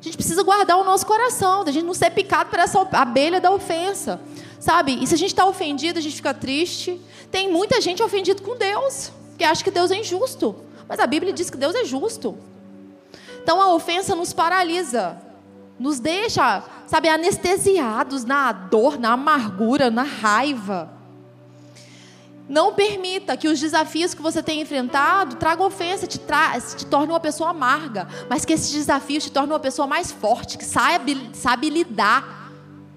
Gente 0.06 0.18
precisa 0.18 0.44
guardar 0.44 0.78
o 0.78 0.84
nosso 0.84 1.04
coração, 1.04 1.64
da 1.64 1.72
gente 1.72 1.84
não 1.84 1.94
ser 1.96 2.12
picado 2.12 2.52
por 2.52 2.60
essa 2.60 2.88
abelha 2.92 3.42
da 3.42 3.50
ofensa. 3.50 4.22
Sabe? 4.60 5.02
E 5.02 5.08
se 5.08 5.16
a 5.16 5.18
gente 5.18 5.32
está 5.32 5.48
ofendido, 5.48 5.98
a 5.98 6.02
gente 6.02 6.16
fica 6.16 6.32
triste. 6.32 7.02
Tem 7.32 7.52
muita 7.52 7.82
gente 7.82 8.04
ofendida 8.04 8.40
com 8.40 8.56
Deus, 8.56 9.12
que 9.36 9.44
acha 9.44 9.64
que 9.64 9.72
Deus 9.72 9.90
é 9.90 9.96
injusto. 9.96 10.56
Mas 10.88 11.00
a 11.00 11.08
Bíblia 11.08 11.34
diz 11.34 11.50
que 11.50 11.58
Deus 11.58 11.74
é 11.74 11.86
justo. 11.86 12.38
Então 13.42 13.60
a 13.60 13.74
ofensa 13.74 14.16
nos 14.16 14.32
paralisa, 14.32 15.20
nos 15.80 16.00
deixa, 16.00 16.64
sabe, 16.86 17.10
anestesiados 17.10 18.24
na 18.24 18.52
dor, 18.52 19.00
na 19.00 19.14
amargura, 19.14 19.90
na 19.90 20.04
raiva. 20.04 20.95
Não 22.48 22.74
permita 22.74 23.36
que 23.36 23.48
os 23.48 23.60
desafios 23.60 24.14
que 24.14 24.22
você 24.22 24.42
tem 24.44 24.62
enfrentado 24.62 25.36
tragam 25.36 25.66
ofensa, 25.66 26.06
te, 26.06 26.20
tra 26.20 26.60
te 26.60 26.86
tornem 26.86 27.10
uma 27.10 27.20
pessoa 27.20 27.50
amarga, 27.50 28.08
mas 28.30 28.46
que 28.46 28.54
esses 28.54 28.72
desafios 28.72 29.24
te 29.24 29.32
tornem 29.32 29.52
uma 29.52 29.60
pessoa 29.60 29.88
mais 29.88 30.12
forte, 30.12 30.58
que 30.58 30.66
sabe, 30.66 31.32
sabe 31.34 31.72
lidar, 31.72 32.52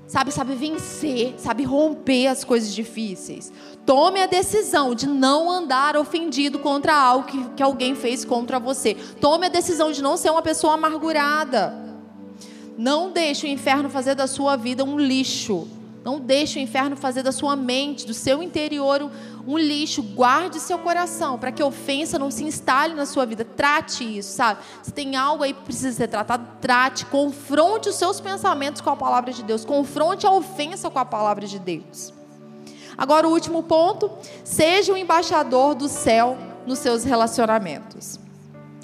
sabe, 0.06 0.32
sabe 0.32 0.54
vencer, 0.54 1.34
sabe 1.38 1.62
romper 1.64 2.26
as 2.26 2.44
coisas 2.44 2.74
difíceis. 2.74 3.50
Tome 3.86 4.20
a 4.20 4.26
decisão 4.26 4.94
de 4.94 5.06
não 5.06 5.50
andar 5.50 5.96
ofendido 5.96 6.58
contra 6.58 6.94
algo 6.94 7.26
que, 7.26 7.42
que 7.56 7.62
alguém 7.62 7.94
fez 7.94 8.26
contra 8.26 8.60
você. 8.60 8.94
Tome 9.18 9.46
a 9.46 9.50
decisão 9.50 9.90
de 9.90 10.02
não 10.02 10.18
ser 10.18 10.30
uma 10.30 10.42
pessoa 10.42 10.74
amargurada. 10.74 11.74
Não 12.76 13.10
deixe 13.10 13.46
o 13.46 13.50
inferno 13.50 13.88
fazer 13.88 14.14
da 14.14 14.26
sua 14.26 14.56
vida 14.56 14.84
um 14.84 14.98
lixo. 14.98 15.66
Não 16.04 16.20
deixe 16.20 16.58
o 16.58 16.62
inferno 16.62 16.96
fazer 16.96 17.22
da 17.22 17.32
sua 17.32 17.56
mente, 17.56 18.06
do 18.06 18.14
seu 18.14 18.42
interior, 18.42 19.10
um 19.48 19.56
lixo. 19.56 20.02
Guarde 20.02 20.60
seu 20.60 20.78
coração 20.78 21.38
para 21.38 21.50
que 21.50 21.62
ofensa 21.62 22.18
não 22.18 22.30
se 22.30 22.44
instale 22.44 22.92
na 22.92 23.06
sua 23.06 23.24
vida. 23.24 23.46
Trate 23.46 24.18
isso, 24.18 24.36
sabe? 24.36 24.60
Se 24.82 24.92
tem 24.92 25.16
algo 25.16 25.42
aí 25.42 25.54
que 25.54 25.62
precisa 25.62 25.96
ser 25.96 26.08
tratado, 26.08 26.46
trate. 26.60 27.06
Confronte 27.06 27.88
os 27.88 27.94
seus 27.94 28.20
pensamentos 28.20 28.82
com 28.82 28.90
a 28.90 28.96
palavra 28.96 29.32
de 29.32 29.42
Deus. 29.42 29.64
Confronte 29.64 30.26
a 30.26 30.30
ofensa 30.30 30.90
com 30.90 30.98
a 30.98 31.04
palavra 31.04 31.46
de 31.46 31.58
Deus. 31.58 32.12
Agora, 32.96 33.26
o 33.26 33.32
último 33.32 33.62
ponto: 33.62 34.10
seja 34.44 34.92
o 34.92 34.96
embaixador 34.98 35.74
do 35.74 35.88
céu 35.88 36.36
nos 36.66 36.80
seus 36.80 37.04
relacionamentos. 37.04 38.20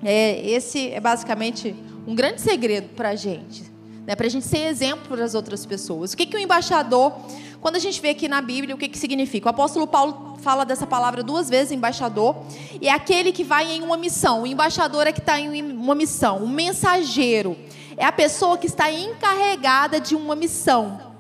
É, 0.02 0.40
esse 0.48 0.90
é 0.90 1.00
basicamente 1.00 1.76
um 2.06 2.14
grande 2.14 2.40
segredo 2.40 2.88
para 2.94 3.10
a 3.10 3.14
gente 3.14 3.73
né, 4.06 4.14
para 4.14 4.26
a 4.26 4.30
gente 4.30 4.46
ser 4.46 4.66
exemplo 4.66 5.08
para 5.08 5.24
as 5.24 5.34
outras 5.34 5.64
pessoas. 5.64 6.12
O 6.12 6.16
que, 6.16 6.26
que 6.26 6.36
o 6.36 6.38
embaixador, 6.38 7.12
quando 7.60 7.76
a 7.76 7.78
gente 7.78 8.00
vê 8.00 8.10
aqui 8.10 8.28
na 8.28 8.40
Bíblia, 8.40 8.74
o 8.74 8.78
que, 8.78 8.88
que 8.88 8.98
significa? 8.98 9.46
O 9.46 9.50
apóstolo 9.50 9.86
Paulo 9.86 10.36
fala 10.40 10.64
dessa 10.64 10.86
palavra 10.86 11.22
duas 11.22 11.48
vezes, 11.48 11.72
embaixador, 11.72 12.36
e 12.80 12.88
é 12.88 12.92
aquele 12.92 13.32
que 13.32 13.42
vai 13.42 13.72
em 13.72 13.82
uma 13.82 13.96
missão. 13.96 14.42
O 14.42 14.46
embaixador 14.46 15.06
é 15.06 15.12
que 15.12 15.20
está 15.20 15.40
em 15.40 15.62
uma 15.72 15.94
missão, 15.94 16.44
um 16.44 16.48
mensageiro. 16.48 17.56
É 17.96 18.04
a 18.04 18.12
pessoa 18.12 18.58
que 18.58 18.66
está 18.66 18.90
encarregada 18.92 19.98
de 19.98 20.14
uma 20.14 20.34
missão. 20.34 21.14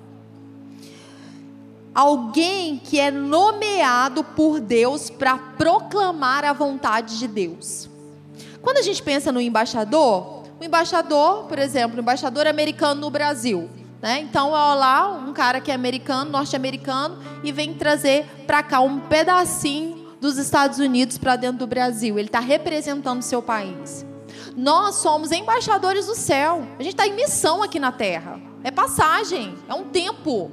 Alguém 1.94 2.76
que 2.76 2.98
é 2.98 3.10
nomeado 3.10 4.24
por 4.24 4.60
Deus 4.60 5.08
para 5.08 5.38
proclamar 5.38 6.44
a 6.44 6.52
vontade 6.52 7.18
de 7.18 7.28
Deus. 7.28 7.88
Quando 8.60 8.78
a 8.78 8.82
gente 8.82 9.02
pensa 9.02 9.30
no 9.30 9.40
embaixador, 9.40 10.43
o 10.60 10.64
embaixador, 10.64 11.44
por 11.44 11.58
exemplo, 11.58 11.96
o 11.96 12.00
embaixador 12.00 12.46
americano 12.46 13.00
no 13.00 13.10
Brasil. 13.10 13.68
Né? 14.00 14.20
Então, 14.20 14.48
é 14.48 14.74
lá 14.74 15.10
um 15.12 15.32
cara 15.32 15.60
que 15.60 15.70
é 15.70 15.74
americano, 15.74 16.30
norte-americano, 16.30 17.18
e 17.42 17.50
vem 17.50 17.74
trazer 17.74 18.26
para 18.46 18.62
cá 18.62 18.80
um 18.80 19.00
pedacinho 19.00 20.04
dos 20.20 20.36
Estados 20.36 20.78
Unidos 20.78 21.18
para 21.18 21.36
dentro 21.36 21.58
do 21.58 21.66
Brasil. 21.66 22.18
Ele 22.18 22.28
está 22.28 22.40
representando 22.40 23.22
seu 23.22 23.42
país. 23.42 24.04
Nós 24.56 24.96
somos 24.96 25.32
embaixadores 25.32 26.06
do 26.06 26.14
céu. 26.14 26.66
A 26.78 26.82
gente 26.82 26.94
está 26.94 27.06
em 27.06 27.14
missão 27.14 27.62
aqui 27.62 27.78
na 27.78 27.92
terra. 27.92 28.40
É 28.62 28.70
passagem, 28.70 29.54
é 29.68 29.74
um 29.74 29.84
tempo. 29.84 30.50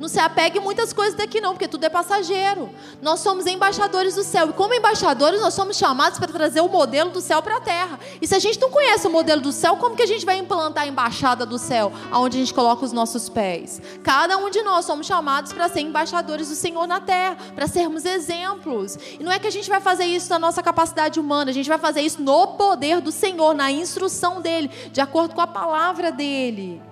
Não 0.00 0.08
se 0.08 0.18
apegue 0.18 0.58
muitas 0.58 0.92
coisas 0.92 1.14
daqui 1.14 1.40
não, 1.40 1.52
porque 1.52 1.68
tudo 1.68 1.84
é 1.84 1.88
passageiro. 1.88 2.70
Nós 3.00 3.20
somos 3.20 3.46
embaixadores 3.46 4.14
do 4.14 4.24
céu. 4.24 4.48
E 4.48 4.52
como 4.52 4.74
embaixadores, 4.74 5.40
nós 5.40 5.54
somos 5.54 5.76
chamados 5.76 6.18
para 6.18 6.32
trazer 6.32 6.60
o 6.60 6.68
modelo 6.68 7.10
do 7.10 7.20
céu 7.20 7.42
para 7.42 7.58
a 7.58 7.60
terra. 7.60 8.00
E 8.20 8.26
se 8.26 8.34
a 8.34 8.38
gente 8.38 8.60
não 8.60 8.70
conhece 8.70 9.06
o 9.06 9.10
modelo 9.10 9.40
do 9.40 9.52
céu, 9.52 9.76
como 9.76 9.94
que 9.94 10.02
a 10.02 10.06
gente 10.06 10.26
vai 10.26 10.38
implantar 10.38 10.84
a 10.84 10.86
embaixada 10.86 11.46
do 11.46 11.58
céu, 11.58 11.92
aonde 12.10 12.36
a 12.36 12.40
gente 12.40 12.52
coloca 12.52 12.84
os 12.84 12.92
nossos 12.92 13.28
pés? 13.28 13.80
Cada 14.02 14.36
um 14.38 14.50
de 14.50 14.62
nós 14.62 14.84
somos 14.84 15.06
chamados 15.06 15.52
para 15.52 15.68
ser 15.68 15.80
embaixadores 15.80 16.48
do 16.48 16.54
Senhor 16.54 16.86
na 16.86 17.00
terra, 17.00 17.36
para 17.54 17.66
sermos 17.66 18.04
exemplos. 18.04 18.98
E 19.18 19.22
não 19.22 19.30
é 19.30 19.38
que 19.38 19.46
a 19.46 19.52
gente 19.52 19.68
vai 19.68 19.80
fazer 19.80 20.04
isso 20.04 20.28
na 20.30 20.38
nossa 20.38 20.62
capacidade 20.62 21.20
humana, 21.20 21.50
a 21.50 21.54
gente 21.54 21.68
vai 21.68 21.78
fazer 21.78 22.00
isso 22.00 22.20
no 22.20 22.48
poder 22.48 23.00
do 23.00 23.12
Senhor, 23.12 23.54
na 23.54 23.70
instrução 23.70 24.40
dele, 24.40 24.68
de 24.90 25.00
acordo 25.00 25.34
com 25.34 25.40
a 25.40 25.46
palavra 25.46 26.10
dele. 26.10 26.91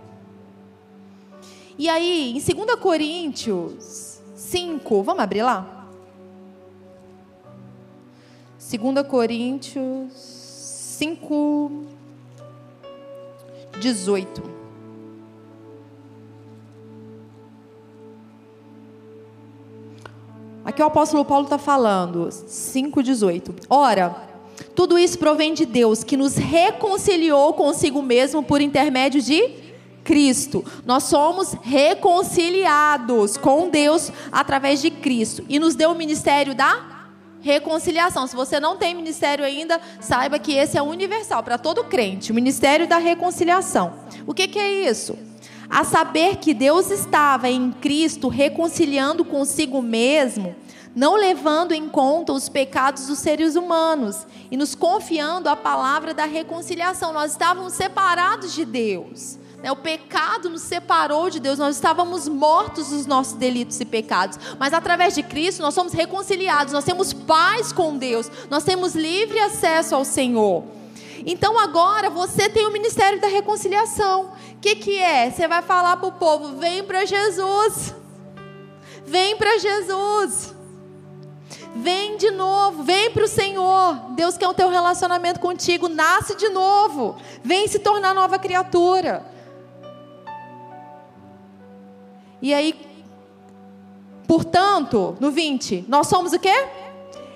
E 1.80 1.88
aí, 1.88 2.36
em 2.36 2.54
2 2.54 2.74
Coríntios 2.78 4.20
5, 4.34 5.02
vamos 5.02 5.22
abrir 5.22 5.40
lá? 5.40 5.88
2 8.58 9.06
Coríntios 9.08 10.12
5, 10.12 11.72
18. 13.80 14.42
Aqui 20.66 20.82
o 20.82 20.84
apóstolo 20.84 21.24
Paulo 21.24 21.44
está 21.44 21.56
falando, 21.56 22.28
5,18. 22.28 23.54
Ora, 23.70 24.28
tudo 24.74 24.98
isso 24.98 25.18
provém 25.18 25.54
de 25.54 25.64
Deus, 25.64 26.04
que 26.04 26.18
nos 26.18 26.36
reconciliou 26.36 27.54
consigo 27.54 28.02
mesmo 28.02 28.42
por 28.42 28.60
intermédio 28.60 29.22
de 29.22 29.69
Cristo. 30.10 30.64
Nós 30.84 31.04
somos 31.04 31.54
reconciliados 31.62 33.36
com 33.36 33.70
Deus 33.70 34.10
através 34.32 34.82
de 34.82 34.90
Cristo 34.90 35.44
e 35.48 35.56
nos 35.60 35.76
deu 35.76 35.92
o 35.92 35.94
ministério 35.94 36.52
da 36.52 37.06
reconciliação. 37.40 38.26
Se 38.26 38.34
você 38.34 38.58
não 38.58 38.76
tem 38.76 38.92
ministério 38.92 39.44
ainda, 39.44 39.80
saiba 40.00 40.36
que 40.36 40.52
esse 40.52 40.76
é 40.76 40.82
universal 40.82 41.44
para 41.44 41.56
todo 41.56 41.84
crente, 41.84 42.32
o 42.32 42.34
ministério 42.34 42.88
da 42.88 42.98
reconciliação. 42.98 44.00
O 44.26 44.34
que, 44.34 44.48
que 44.48 44.58
é 44.58 44.90
isso? 44.90 45.16
a 45.72 45.84
saber 45.84 46.38
que 46.38 46.52
Deus 46.52 46.90
estava 46.90 47.48
em 47.48 47.70
Cristo 47.70 48.26
reconciliando 48.26 49.24
consigo 49.24 49.80
mesmo, 49.80 50.56
não 50.96 51.14
levando 51.14 51.70
em 51.70 51.88
conta 51.88 52.32
os 52.32 52.48
pecados 52.48 53.06
dos 53.06 53.20
seres 53.20 53.54
humanos 53.54 54.26
e 54.50 54.56
nos 54.56 54.74
confiando 54.74 55.48
a 55.48 55.54
palavra 55.54 56.12
da 56.12 56.24
reconciliação. 56.24 57.12
Nós 57.12 57.30
estávamos 57.30 57.74
separados 57.74 58.52
de 58.52 58.64
Deus. 58.64 59.38
Né? 59.62 59.70
O 59.70 59.76
pecado 59.76 60.48
nos 60.48 60.62
separou 60.62 61.30
de 61.30 61.40
Deus, 61.40 61.58
nós 61.58 61.76
estávamos 61.76 62.28
mortos 62.28 62.88
dos 62.88 63.06
nossos 63.06 63.34
delitos 63.34 63.80
e 63.80 63.84
pecados, 63.84 64.38
mas 64.58 64.72
através 64.72 65.14
de 65.14 65.22
Cristo 65.22 65.62
nós 65.62 65.74
somos 65.74 65.92
reconciliados, 65.92 66.72
nós 66.72 66.84
temos 66.84 67.12
paz 67.12 67.72
com 67.72 67.96
Deus, 67.96 68.30
nós 68.48 68.64
temos 68.64 68.94
livre 68.94 69.38
acesso 69.38 69.94
ao 69.94 70.04
Senhor. 70.04 70.64
Então 71.26 71.58
agora 71.58 72.08
você 72.08 72.48
tem 72.48 72.66
o 72.66 72.72
ministério 72.72 73.20
da 73.20 73.28
reconciliação. 73.28 74.32
O 74.52 74.58
que, 74.60 74.74
que 74.76 74.98
é? 74.98 75.30
Você 75.30 75.46
vai 75.46 75.60
falar 75.60 75.96
para 75.98 76.08
o 76.08 76.12
povo: 76.12 76.56
vem 76.56 76.82
para 76.82 77.04
Jesus, 77.04 77.94
vem 79.04 79.36
para 79.36 79.58
Jesus. 79.58 80.54
Vem 81.72 82.16
de 82.16 82.32
novo, 82.32 82.82
vem 82.82 83.12
para 83.12 83.22
o 83.22 83.28
Senhor. 83.28 83.94
Deus 84.16 84.36
quer 84.36 84.48
o 84.48 84.54
teu 84.54 84.68
relacionamento 84.68 85.38
contigo. 85.38 85.88
Nasce 85.88 86.34
de 86.34 86.48
novo. 86.48 87.16
Vem 87.44 87.68
se 87.68 87.78
tornar 87.78 88.12
nova 88.12 88.40
criatura. 88.40 89.24
E 92.42 92.54
aí, 92.54 92.74
portanto, 94.26 95.16
no 95.20 95.30
20, 95.30 95.84
nós 95.88 96.06
somos 96.06 96.32
o 96.32 96.38
quê? 96.38 96.54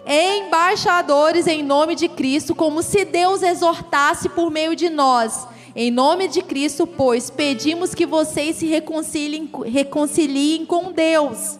Embaixadores 0.07 1.47
em 1.47 1.63
nome 1.63 1.95
de 1.95 2.09
Cristo, 2.09 2.55
como 2.55 2.83
se 2.83 3.05
Deus 3.05 3.43
exortasse 3.43 4.29
por 4.29 4.51
meio 4.51 4.77
de 4.77 4.89
nós. 4.89 5.47
Em 5.77 5.91
nome 5.91 6.29
de 6.29 6.41
Cristo, 6.41 6.87
pois, 6.87 7.31
pedimos 7.31 7.95
que 7.95 8.07
vocês 8.07 8.57
se 8.57 8.67
reconciliem, 8.67 9.51
reconciliem 9.67 10.65
com 10.65 10.93
Deus. 10.93 11.59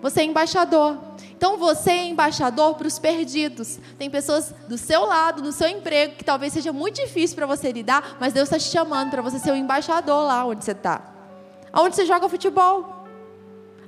Você 0.00 0.22
é 0.22 0.24
embaixador. 0.24 0.98
Então 1.36 1.58
você 1.58 1.90
é 1.90 2.06
embaixador 2.06 2.74
para 2.74 2.86
os 2.86 2.98
perdidos. 2.98 3.78
Tem 3.98 4.08
pessoas 4.08 4.54
do 4.68 4.78
seu 4.78 5.04
lado, 5.04 5.42
no 5.42 5.52
seu 5.52 5.68
emprego, 5.68 6.14
que 6.14 6.24
talvez 6.24 6.52
seja 6.52 6.72
muito 6.72 6.96
difícil 7.02 7.36
para 7.36 7.46
você 7.46 7.70
lidar, 7.70 8.16
mas 8.18 8.32
Deus 8.32 8.48
está 8.48 8.58
te 8.58 8.70
chamando 8.70 9.10
para 9.10 9.20
você 9.20 9.38
ser 9.38 9.50
o 9.50 9.56
embaixador 9.56 10.26
lá 10.26 10.44
onde 10.44 10.64
você 10.64 10.72
está. 10.72 11.11
Aonde 11.72 11.96
você 11.96 12.04
joga 12.04 12.28
futebol? 12.28 13.06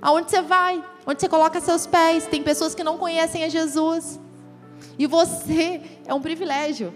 Aonde 0.00 0.30
você 0.30 0.42
vai? 0.42 0.84
Onde 1.06 1.20
você 1.20 1.28
coloca 1.28 1.60
seus 1.60 1.86
pés? 1.86 2.26
Tem 2.26 2.42
pessoas 2.42 2.74
que 2.74 2.82
não 2.82 2.96
conhecem 2.96 3.44
a 3.44 3.48
Jesus. 3.48 4.18
E 4.98 5.06
você 5.06 5.80
é 6.06 6.14
um 6.14 6.20
privilégio 6.20 6.92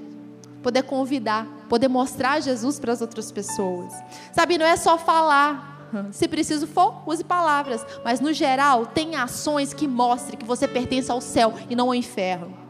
poder 0.62 0.82
convidar, 0.82 1.47
poder 1.68 1.89
mostrar 1.89 2.41
Jesus 2.41 2.78
para 2.78 2.93
as 2.93 3.01
outras 3.01 3.30
pessoas. 3.30 3.93
Sabe, 4.32 4.59
não 4.59 4.66
é 4.66 4.76
só 4.76 4.99
falar. 4.99 5.76
Se 6.12 6.28
preciso 6.28 6.66
for, 6.66 7.03
use 7.07 7.24
palavras. 7.24 7.84
Mas 8.05 8.20
no 8.20 8.32
geral, 8.32 8.86
tem 8.86 9.16
ações 9.16 9.72
que 9.72 9.89
mostrem 9.89 10.39
que 10.39 10.45
você 10.45 10.68
pertence 10.68 11.11
ao 11.11 11.20
céu 11.20 11.55
e 11.70 11.76
não 11.76 11.89
ao 11.89 11.95
inferno. 11.95 12.68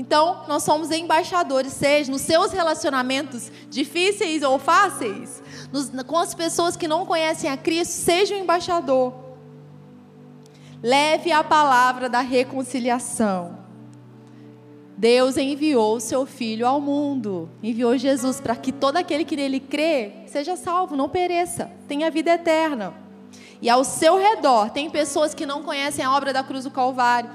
Então, 0.00 0.44
nós 0.48 0.62
somos 0.62 0.90
embaixadores, 0.90 1.74
seja 1.74 2.10
nos 2.10 2.22
seus 2.22 2.52
relacionamentos 2.52 3.52
difíceis 3.68 4.42
ou 4.42 4.58
fáceis, 4.58 5.42
nos, 5.70 5.90
com 6.04 6.16
as 6.16 6.34
pessoas 6.34 6.74
que 6.74 6.88
não 6.88 7.04
conhecem 7.04 7.50
a 7.50 7.56
Cristo, 7.58 7.92
seja 7.92 8.34
um 8.34 8.38
embaixador. 8.38 9.12
Leve 10.82 11.30
a 11.30 11.44
palavra 11.44 12.08
da 12.08 12.20
reconciliação. 12.20 13.58
Deus 14.96 15.36
enviou 15.36 15.96
o 15.96 16.00
seu 16.00 16.24
Filho 16.24 16.66
ao 16.66 16.80
mundo, 16.80 17.50
enviou 17.62 17.94
Jesus 17.98 18.40
para 18.40 18.56
que 18.56 18.72
todo 18.72 18.96
aquele 18.96 19.26
que 19.26 19.36
nele 19.36 19.60
crê 19.60 20.12
seja 20.26 20.56
salvo, 20.56 20.96
não 20.96 21.10
pereça, 21.10 21.70
tenha 21.86 22.10
vida 22.10 22.30
eterna. 22.30 22.94
E 23.60 23.68
ao 23.68 23.84
seu 23.84 24.16
redor 24.16 24.70
tem 24.70 24.88
pessoas 24.88 25.34
que 25.34 25.44
não 25.44 25.62
conhecem 25.62 26.02
a 26.02 26.16
obra 26.16 26.32
da 26.32 26.42
cruz 26.42 26.64
do 26.64 26.70
Calvário. 26.70 27.28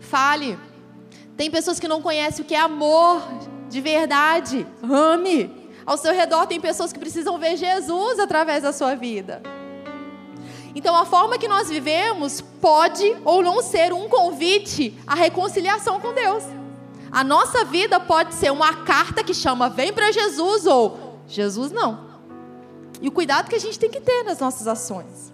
Fale, 0.00 0.58
tem 1.42 1.50
pessoas 1.50 1.80
que 1.80 1.88
não 1.88 2.00
conhecem 2.00 2.44
o 2.44 2.46
que 2.46 2.54
é 2.54 2.60
amor 2.60 3.20
de 3.68 3.80
verdade. 3.80 4.64
Ame. 4.80 5.50
Ao 5.84 5.96
seu 5.96 6.14
redor 6.14 6.46
tem 6.46 6.60
pessoas 6.60 6.92
que 6.92 7.00
precisam 7.00 7.36
ver 7.36 7.56
Jesus 7.56 8.20
através 8.20 8.62
da 8.62 8.72
sua 8.72 8.94
vida. 8.94 9.42
Então, 10.72 10.94
a 10.94 11.04
forma 11.04 11.36
que 11.36 11.48
nós 11.48 11.68
vivemos 11.68 12.40
pode 12.40 13.16
ou 13.24 13.42
não 13.42 13.60
ser 13.60 13.92
um 13.92 14.08
convite 14.08 14.96
à 15.04 15.16
reconciliação 15.16 15.98
com 15.98 16.12
Deus. 16.12 16.44
A 17.10 17.24
nossa 17.24 17.64
vida 17.64 17.98
pode 17.98 18.36
ser 18.36 18.52
uma 18.52 18.84
carta 18.84 19.24
que 19.24 19.34
chama 19.34 19.68
vem 19.68 19.92
para 19.92 20.12
Jesus 20.12 20.64
ou 20.64 21.18
Jesus 21.26 21.72
não. 21.72 22.06
E 23.00 23.08
o 23.08 23.10
cuidado 23.10 23.48
que 23.48 23.56
a 23.56 23.60
gente 23.60 23.80
tem 23.80 23.90
que 23.90 24.00
ter 24.00 24.22
nas 24.22 24.38
nossas 24.38 24.68
ações. 24.68 25.32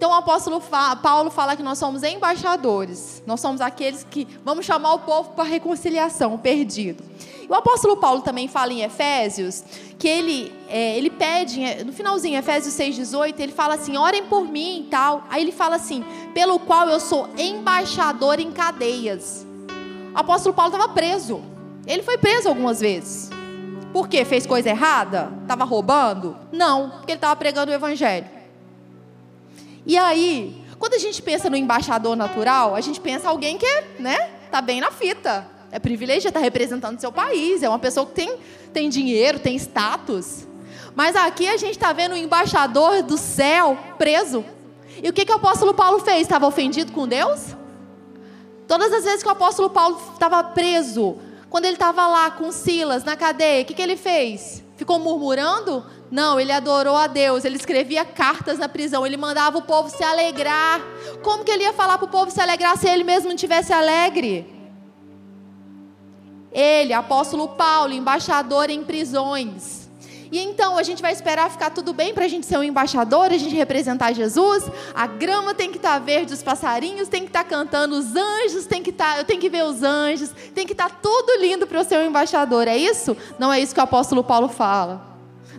Então 0.00 0.12
o 0.12 0.14
apóstolo 0.14 0.62
Paulo 1.02 1.30
fala 1.30 1.54
que 1.54 1.62
nós 1.62 1.76
somos 1.76 2.02
embaixadores. 2.02 3.22
Nós 3.26 3.38
somos 3.38 3.60
aqueles 3.60 4.02
que 4.02 4.26
vamos 4.42 4.64
chamar 4.64 4.94
o 4.94 5.00
povo 5.00 5.32
para 5.32 5.44
a 5.44 5.46
reconciliação, 5.46 6.32
o 6.32 6.38
perdido. 6.38 7.04
O 7.46 7.54
apóstolo 7.54 7.98
Paulo 7.98 8.22
também 8.22 8.48
fala 8.48 8.72
em 8.72 8.80
Efésios 8.80 9.62
que 9.98 10.08
ele, 10.08 10.54
é, 10.70 10.96
ele 10.96 11.10
pede, 11.10 11.84
no 11.84 11.92
finalzinho, 11.92 12.38
Efésios 12.38 12.74
6,18, 12.76 13.40
ele 13.40 13.52
fala 13.52 13.74
assim: 13.74 13.98
orem 13.98 14.24
por 14.24 14.46
mim 14.46 14.84
e 14.86 14.90
tal. 14.90 15.22
Aí 15.28 15.42
ele 15.42 15.52
fala 15.52 15.76
assim: 15.76 16.02
pelo 16.32 16.58
qual 16.60 16.88
eu 16.88 16.98
sou 16.98 17.28
embaixador 17.36 18.40
em 18.40 18.50
cadeias. 18.52 19.46
O 20.14 20.18
apóstolo 20.18 20.54
Paulo 20.54 20.72
estava 20.72 20.90
preso. 20.94 21.42
Ele 21.86 22.02
foi 22.02 22.16
preso 22.16 22.48
algumas 22.48 22.80
vezes. 22.80 23.28
Por 23.92 24.08
quê? 24.08 24.24
Fez 24.24 24.46
coisa 24.46 24.70
errada? 24.70 25.30
Estava 25.42 25.64
roubando? 25.64 26.38
Não, 26.50 26.88
porque 26.88 27.12
ele 27.12 27.18
estava 27.18 27.36
pregando 27.36 27.70
o 27.70 27.74
evangelho. 27.74 28.39
E 29.86 29.96
aí, 29.96 30.64
quando 30.78 30.94
a 30.94 30.98
gente 30.98 31.20
pensa 31.22 31.50
no 31.50 31.56
embaixador 31.56 32.16
natural, 32.16 32.74
a 32.74 32.80
gente 32.80 33.00
pensa 33.00 33.28
alguém 33.28 33.58
que, 33.58 33.84
né, 33.98 34.30
tá 34.50 34.60
bem 34.60 34.80
na 34.80 34.90
fita. 34.90 35.46
É 35.72 35.78
privilegiado, 35.78 36.28
está 36.28 36.40
representando 36.40 37.00
seu 37.00 37.12
país, 37.12 37.62
é 37.62 37.68
uma 37.68 37.78
pessoa 37.78 38.06
que 38.06 38.12
tem, 38.12 38.36
tem 38.72 38.88
dinheiro, 38.88 39.38
tem 39.38 39.54
status. 39.56 40.46
Mas 40.94 41.14
aqui 41.14 41.48
a 41.48 41.56
gente 41.56 41.72
está 41.72 41.92
vendo 41.92 42.12
o 42.12 42.16
embaixador 42.16 43.02
do 43.02 43.16
céu 43.16 43.78
preso. 43.96 44.44
E 45.02 45.08
o 45.08 45.12
que, 45.12 45.24
que 45.24 45.32
o 45.32 45.36
apóstolo 45.36 45.72
Paulo 45.72 46.00
fez? 46.00 46.22
Estava 46.22 46.46
ofendido 46.46 46.92
com 46.92 47.06
Deus? 47.06 47.54
Todas 48.66 48.92
as 48.92 49.04
vezes 49.04 49.22
que 49.22 49.28
o 49.28 49.32
apóstolo 49.32 49.70
Paulo 49.70 50.00
estava 50.12 50.42
preso, 50.42 51.16
quando 51.48 51.64
ele 51.64 51.74
estava 51.74 52.06
lá 52.06 52.30
com 52.30 52.52
Silas 52.52 53.04
na 53.04 53.16
cadeia, 53.16 53.62
o 53.62 53.64
que, 53.64 53.74
que 53.74 53.82
ele 53.82 53.96
fez? 53.96 54.62
Ficou 54.76 54.98
murmurando? 54.98 55.84
Não, 56.10 56.40
ele 56.40 56.50
adorou 56.50 56.96
a 56.96 57.06
Deus, 57.06 57.44
ele 57.44 57.56
escrevia 57.56 58.04
cartas 58.04 58.58
na 58.58 58.68
prisão, 58.68 59.06
ele 59.06 59.16
mandava 59.16 59.58
o 59.58 59.62
povo 59.62 59.88
se 59.88 60.02
alegrar. 60.02 60.80
Como 61.22 61.44
que 61.44 61.50
ele 61.52 61.62
ia 61.62 61.72
falar 61.72 61.98
para 61.98 62.06
o 62.06 62.10
povo 62.10 62.30
se 62.30 62.40
alegrar 62.40 62.76
se 62.76 62.88
ele 62.88 63.04
mesmo 63.04 63.28
não 63.28 63.36
tivesse 63.36 63.72
alegre? 63.72 64.46
Ele, 66.52 66.92
apóstolo 66.92 67.48
Paulo, 67.48 67.92
embaixador 67.92 68.70
em 68.70 68.82
prisões. 68.82 69.88
E 70.32 70.38
então 70.38 70.78
a 70.78 70.82
gente 70.82 71.02
vai 71.02 71.12
esperar 71.12 71.50
ficar 71.50 71.70
tudo 71.70 71.92
bem 71.92 72.14
para 72.14 72.24
a 72.24 72.28
gente 72.28 72.46
ser 72.46 72.56
um 72.56 72.62
embaixador, 72.62 73.26
a 73.26 73.38
gente 73.38 73.54
representar 73.54 74.12
Jesus. 74.12 74.64
A 74.94 75.06
grama 75.06 75.54
tem 75.54 75.70
que 75.70 75.76
estar 75.76 75.94
tá 75.94 75.98
verde, 75.98 76.32
os 76.32 76.42
passarinhos 76.42 77.08
tem 77.08 77.22
que 77.22 77.28
estar 77.28 77.44
tá 77.44 77.50
cantando, 77.50 77.96
os 77.96 78.14
anjos 78.16 78.66
tem 78.66 78.82
que 78.82 78.90
estar, 78.90 79.14
tá, 79.14 79.18
eu 79.18 79.24
tenho 79.24 79.40
que 79.40 79.48
ver 79.48 79.64
os 79.64 79.82
anjos, 79.82 80.30
tem 80.54 80.66
que 80.66 80.72
estar 80.72 80.90
tudo 81.00 81.40
lindo 81.40 81.66
para 81.66 81.80
eu 81.80 81.84
ser 81.84 81.98
um 81.98 82.06
embaixador. 82.06 82.66
É 82.66 82.76
isso? 82.76 83.16
Não 83.38 83.52
é 83.52 83.60
isso 83.60 83.74
que 83.74 83.80
o 83.80 83.84
apóstolo 83.84 84.22
Paulo 84.22 84.48
fala. 84.48 85.09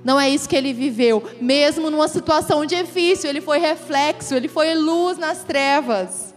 Não 0.03 0.19
é 0.19 0.29
isso 0.29 0.49
que 0.49 0.55
ele 0.55 0.73
viveu. 0.73 1.23
Mesmo 1.39 1.89
numa 1.89 2.07
situação 2.07 2.65
difícil, 2.65 3.29
ele 3.29 3.41
foi 3.41 3.59
reflexo, 3.59 4.33
ele 4.33 4.47
foi 4.47 4.73
luz 4.73 5.17
nas 5.17 5.43
trevas. 5.43 6.33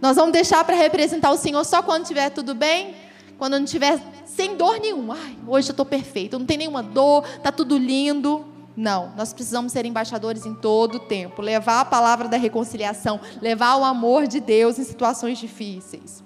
Nós 0.00 0.16
vamos 0.16 0.32
deixar 0.32 0.62
para 0.64 0.76
representar 0.76 1.30
o 1.30 1.36
Senhor 1.36 1.64
só 1.64 1.82
quando 1.82 2.02
estiver 2.02 2.30
tudo 2.30 2.54
bem? 2.54 2.94
Quando 3.38 3.54
não 3.54 3.64
estiver 3.64 3.98
sem 4.26 4.56
dor 4.56 4.78
nenhuma. 4.80 5.16
Ai, 5.18 5.36
hoje 5.46 5.68
eu 5.68 5.72
estou 5.72 5.86
perfeito, 5.86 6.38
não 6.38 6.46
tem 6.46 6.58
nenhuma 6.58 6.82
dor, 6.82 7.24
está 7.36 7.50
tudo 7.50 7.78
lindo. 7.78 8.44
Não, 8.76 9.12
nós 9.16 9.32
precisamos 9.32 9.72
ser 9.72 9.86
embaixadores 9.86 10.44
em 10.44 10.54
todo 10.54 10.96
o 10.96 11.00
tempo, 11.00 11.40
levar 11.40 11.80
a 11.80 11.84
palavra 11.84 12.26
da 12.26 12.36
reconciliação, 12.36 13.20
levar 13.40 13.76
o 13.76 13.84
amor 13.84 14.26
de 14.26 14.40
Deus 14.40 14.78
em 14.78 14.84
situações 14.84 15.38
difíceis. 15.38 16.24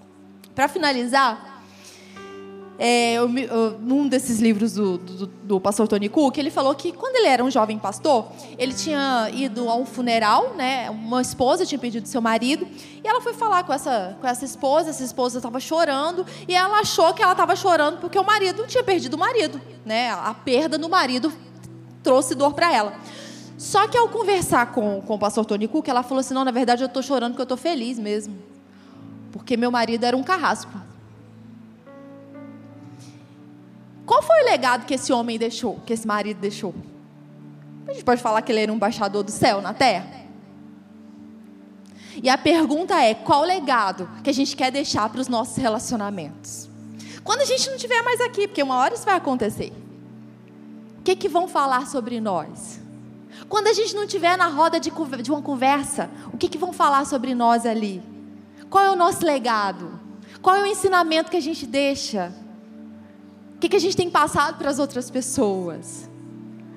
Para 0.55 0.67
finalizar, 0.67 1.58
é, 2.79 3.15
eu, 3.15 3.29
eu, 3.37 3.79
num 3.81 4.07
desses 4.07 4.39
livros 4.39 4.75
do, 4.75 4.99
do, 4.99 5.27
do, 5.27 5.61
pastor 5.61 5.89
Tony 5.89 6.09
Cook, 6.09 6.39
ele 6.39 6.49
falou 6.51 6.73
que 6.77 6.93
quando 6.93 7.17
ele 7.17 7.27
era 7.27 7.43
um 7.43 7.51
jovem 7.51 7.77
pastor, 7.77 8.29
ele 8.57 8.73
tinha 8.73 9.29
ido 9.33 9.69
a 9.69 9.75
um 9.75 9.85
funeral, 9.85 10.55
né? 10.55 10.89
Uma 10.89 11.21
esposa 11.21 11.67
tinha 11.67 11.79
perdido 11.79 12.07
seu 12.07 12.21
marido, 12.21 12.69
e 13.03 13.09
ela 13.09 13.21
foi 13.21 13.35
falar 13.35 13.65
com 13.65 13.73
essa, 13.73 14.17
com 14.21 14.27
essa 14.29 14.45
esposa, 14.45 14.91
essa 14.91 15.03
esposa 15.03 15.39
estava 15.39 15.59
chorando, 15.59 16.25
e 16.47 16.55
ela 16.55 16.79
achou 16.79 17.13
que 17.13 17.21
ela 17.21 17.33
estava 17.33 17.57
chorando 17.57 17.99
porque 17.99 18.17
o 18.17 18.25
marido 18.25 18.65
tinha 18.69 18.85
perdido 18.85 19.15
o 19.15 19.19
marido, 19.19 19.61
né? 19.85 20.11
A 20.11 20.33
perda 20.33 20.79
do 20.79 20.89
marido 20.89 21.33
trouxe 22.01 22.37
dor 22.37 22.55
para 22.55 22.73
ela. 22.73 22.95
Só 23.59 23.89
que 23.89 23.99
ao 23.99 24.09
conversar 24.09 24.71
com, 24.71 25.03
com 25.03 25.17
o 25.17 25.19
pastor 25.19 25.45
Tony 25.45 25.67
Cook, 25.67 25.89
ela 25.89 26.05
falou 26.05 26.21
assim: 26.21 26.33
não, 26.33 26.45
na 26.45 26.53
verdade 26.53 26.85
eu 26.85 26.87
estou 26.87 27.03
chorando 27.03 27.33
porque 27.33 27.43
eu 27.43 27.45
estou 27.45 27.59
feliz 27.59 27.99
mesmo. 27.99 28.39
Porque 29.33 29.57
meu 29.57 29.73
marido 29.73 30.05
era 30.05 30.17
um 30.17 30.23
carrasco. 30.23 30.71
Qual 34.09 34.23
foi 34.23 34.41
o 34.41 34.45
legado 34.47 34.87
que 34.87 34.95
esse 34.95 35.13
homem 35.13 35.39
deixou, 35.39 35.79
que 35.85 35.93
esse 35.93 36.07
marido 36.07 36.41
deixou? 36.41 36.75
A 37.87 37.93
gente 37.93 38.03
pode 38.03 38.23
falar 38.23 38.41
que 38.41 38.51
ele 38.51 38.63
era 38.63 38.73
um 38.73 38.77
embaixador 38.77 39.23
do 39.23 39.31
céu 39.31 39.61
na 39.61 39.75
terra? 39.75 40.09
E 42.23 42.31
a 42.31 42.39
pergunta 42.39 42.99
é: 42.99 43.13
qual 43.13 43.43
o 43.43 43.45
legado 43.45 44.09
que 44.25 44.31
a 44.31 44.33
gente 44.33 44.57
quer 44.57 44.73
deixar 44.73 45.11
para 45.11 45.21
os 45.21 45.29
nossos 45.29 45.59
relacionamentos? 45.59 46.71
Quando 47.23 47.43
a 47.43 47.45
gente 47.45 47.69
não 47.69 47.77
estiver 47.77 48.03
mais 48.03 48.19
aqui, 48.23 48.49
porque 48.49 48.63
uma 48.63 48.79
hora 48.79 48.95
isso 48.95 49.05
vai 49.05 49.15
acontecer. 49.15 49.75
O 51.01 51.03
que, 51.03 51.15
que 51.15 51.29
vão 51.29 51.47
falar 51.47 51.87
sobre 51.87 52.19
nós? 52.19 52.81
Quando 53.47 53.67
a 53.67 53.75
gente 53.75 53.95
não 53.95 54.05
estiver 54.05 54.39
na 54.39 54.47
roda 54.47 54.81
de, 54.81 54.91
de 55.23 55.31
uma 55.31 55.43
conversa, 55.43 56.09
o 56.33 56.39
que, 56.39 56.49
que 56.49 56.57
vão 56.57 56.73
falar 56.73 57.05
sobre 57.05 57.35
nós 57.35 57.67
ali? 57.67 58.03
Qual 58.71 58.83
é 58.83 58.91
o 58.91 58.97
nosso 58.97 59.23
legado? 59.27 60.01
Qual 60.41 60.57
é 60.57 60.63
o 60.63 60.67
ensinamento 60.67 61.31
que 61.31 61.37
a 61.37 61.43
gente 61.43 61.67
deixa? 61.67 62.33
O 63.59 63.61
que, 63.61 63.69
que 63.69 63.75
a 63.75 63.81
gente 63.81 63.97
tem 63.97 64.09
passado 64.09 64.57
para 64.57 64.71
as 64.71 64.79
outras 64.79 65.11
pessoas? 65.11 66.09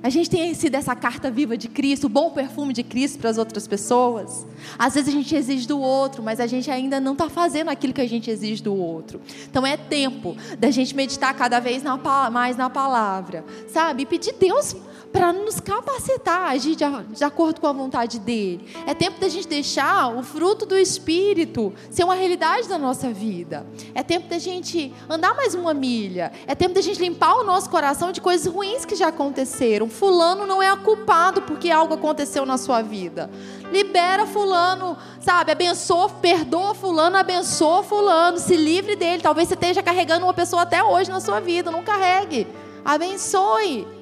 A 0.01 0.09
gente 0.09 0.27
tem 0.31 0.51
sido 0.55 0.73
essa 0.73 0.95
carta 0.95 1.29
viva 1.29 1.55
de 1.55 1.67
Cristo, 1.67 2.05
o 2.05 2.09
bom 2.09 2.31
perfume 2.31 2.73
de 2.73 2.81
Cristo 2.81 3.19
para 3.19 3.29
as 3.29 3.37
outras 3.37 3.67
pessoas. 3.67 4.47
Às 4.79 4.95
vezes 4.95 5.09
a 5.09 5.11
gente 5.11 5.35
exige 5.35 5.67
do 5.67 5.79
outro, 5.79 6.23
mas 6.23 6.39
a 6.39 6.47
gente 6.47 6.71
ainda 6.71 6.99
não 6.99 7.11
está 7.13 7.29
fazendo 7.29 7.69
aquilo 7.69 7.93
que 7.93 8.01
a 8.01 8.09
gente 8.09 8.31
exige 8.31 8.63
do 8.63 8.75
outro. 8.75 9.21
Então 9.47 9.63
é 9.63 9.77
tempo 9.77 10.35
da 10.57 10.71
gente 10.71 10.95
meditar 10.95 11.31
cada 11.35 11.59
vez 11.59 11.83
mais 12.31 12.57
na 12.57 12.67
palavra, 12.67 13.45
sabe? 13.67 14.01
E 14.01 14.05
pedir 14.07 14.33
Deus 14.33 14.75
para 15.11 15.33
nos 15.33 15.59
capacitar 15.59 16.41
a 16.41 16.49
agir 16.51 16.75
de, 16.75 16.85
de, 17.13 17.23
acordo 17.23 17.59
com 17.59 17.67
a 17.67 17.73
vontade 17.73 18.19
dele. 18.19 18.65
É 18.87 18.93
tempo 18.93 19.19
da 19.19 19.27
gente 19.27 19.47
deixar 19.47 20.15
o 20.15 20.23
fruto 20.23 20.65
do 20.65 20.77
Espírito 20.77 21.73
ser 21.89 22.03
uma 22.03 22.15
realidade 22.15 22.67
da 22.67 22.77
nossa 22.77 23.11
vida. 23.11 23.65
É 23.93 24.01
tempo 24.03 24.27
da 24.29 24.39
gente 24.39 24.93
andar 25.09 25.35
mais 25.35 25.53
uma 25.53 25.73
milha. 25.73 26.31
É 26.47 26.55
tempo 26.55 26.73
da 26.73 26.81
gente 26.81 26.99
limpar 26.99 27.35
o 27.35 27.43
nosso 27.43 27.69
coração 27.69 28.11
de 28.11 28.21
coisas 28.21 28.51
ruins 28.51 28.85
que 28.85 28.95
já 28.95 29.09
aconteceram. 29.09 29.89
Fulano 29.89 30.45
não 30.45 30.61
é 30.61 30.75
culpado 30.77 31.41
porque 31.41 31.69
algo 31.69 31.93
aconteceu 31.93 32.45
na 32.45 32.57
sua 32.57 32.81
vida. 32.81 33.29
Libera 33.71 34.25
Fulano, 34.25 34.97
sabe? 35.19 35.51
Abençoa, 35.51 36.09
perdoa 36.09 36.73
Fulano, 36.73 37.17
abençoa 37.17 37.83
Fulano. 37.83 38.37
Se 38.37 38.55
livre 38.55 38.95
dele. 38.95 39.21
Talvez 39.21 39.47
você 39.47 39.55
esteja 39.55 39.83
carregando 39.83 40.25
uma 40.25 40.33
pessoa 40.33 40.61
até 40.61 40.83
hoje 40.83 41.09
na 41.09 41.19
sua 41.19 41.39
vida. 41.39 41.69
Não 41.69 41.83
carregue. 41.83 42.47
Abençoe. 42.83 44.00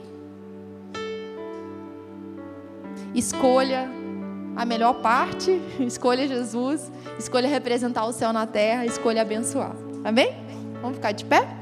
Escolha 3.14 3.89
a 4.55 4.66
melhor 4.66 4.95
parte, 4.95 5.62
escolha 5.80 6.28
Jesus, 6.28 6.91
escolha 7.18 7.47
representar 7.47 8.05
o 8.05 8.12
céu 8.12 8.34
na 8.34 8.45
terra, 8.45 8.86
escolha 8.86 9.22
abençoar. 9.22 9.76
Amém? 10.03 10.34
Vamos 10.82 10.97
ficar 10.97 11.12
de 11.12 11.26
pé? 11.26 11.59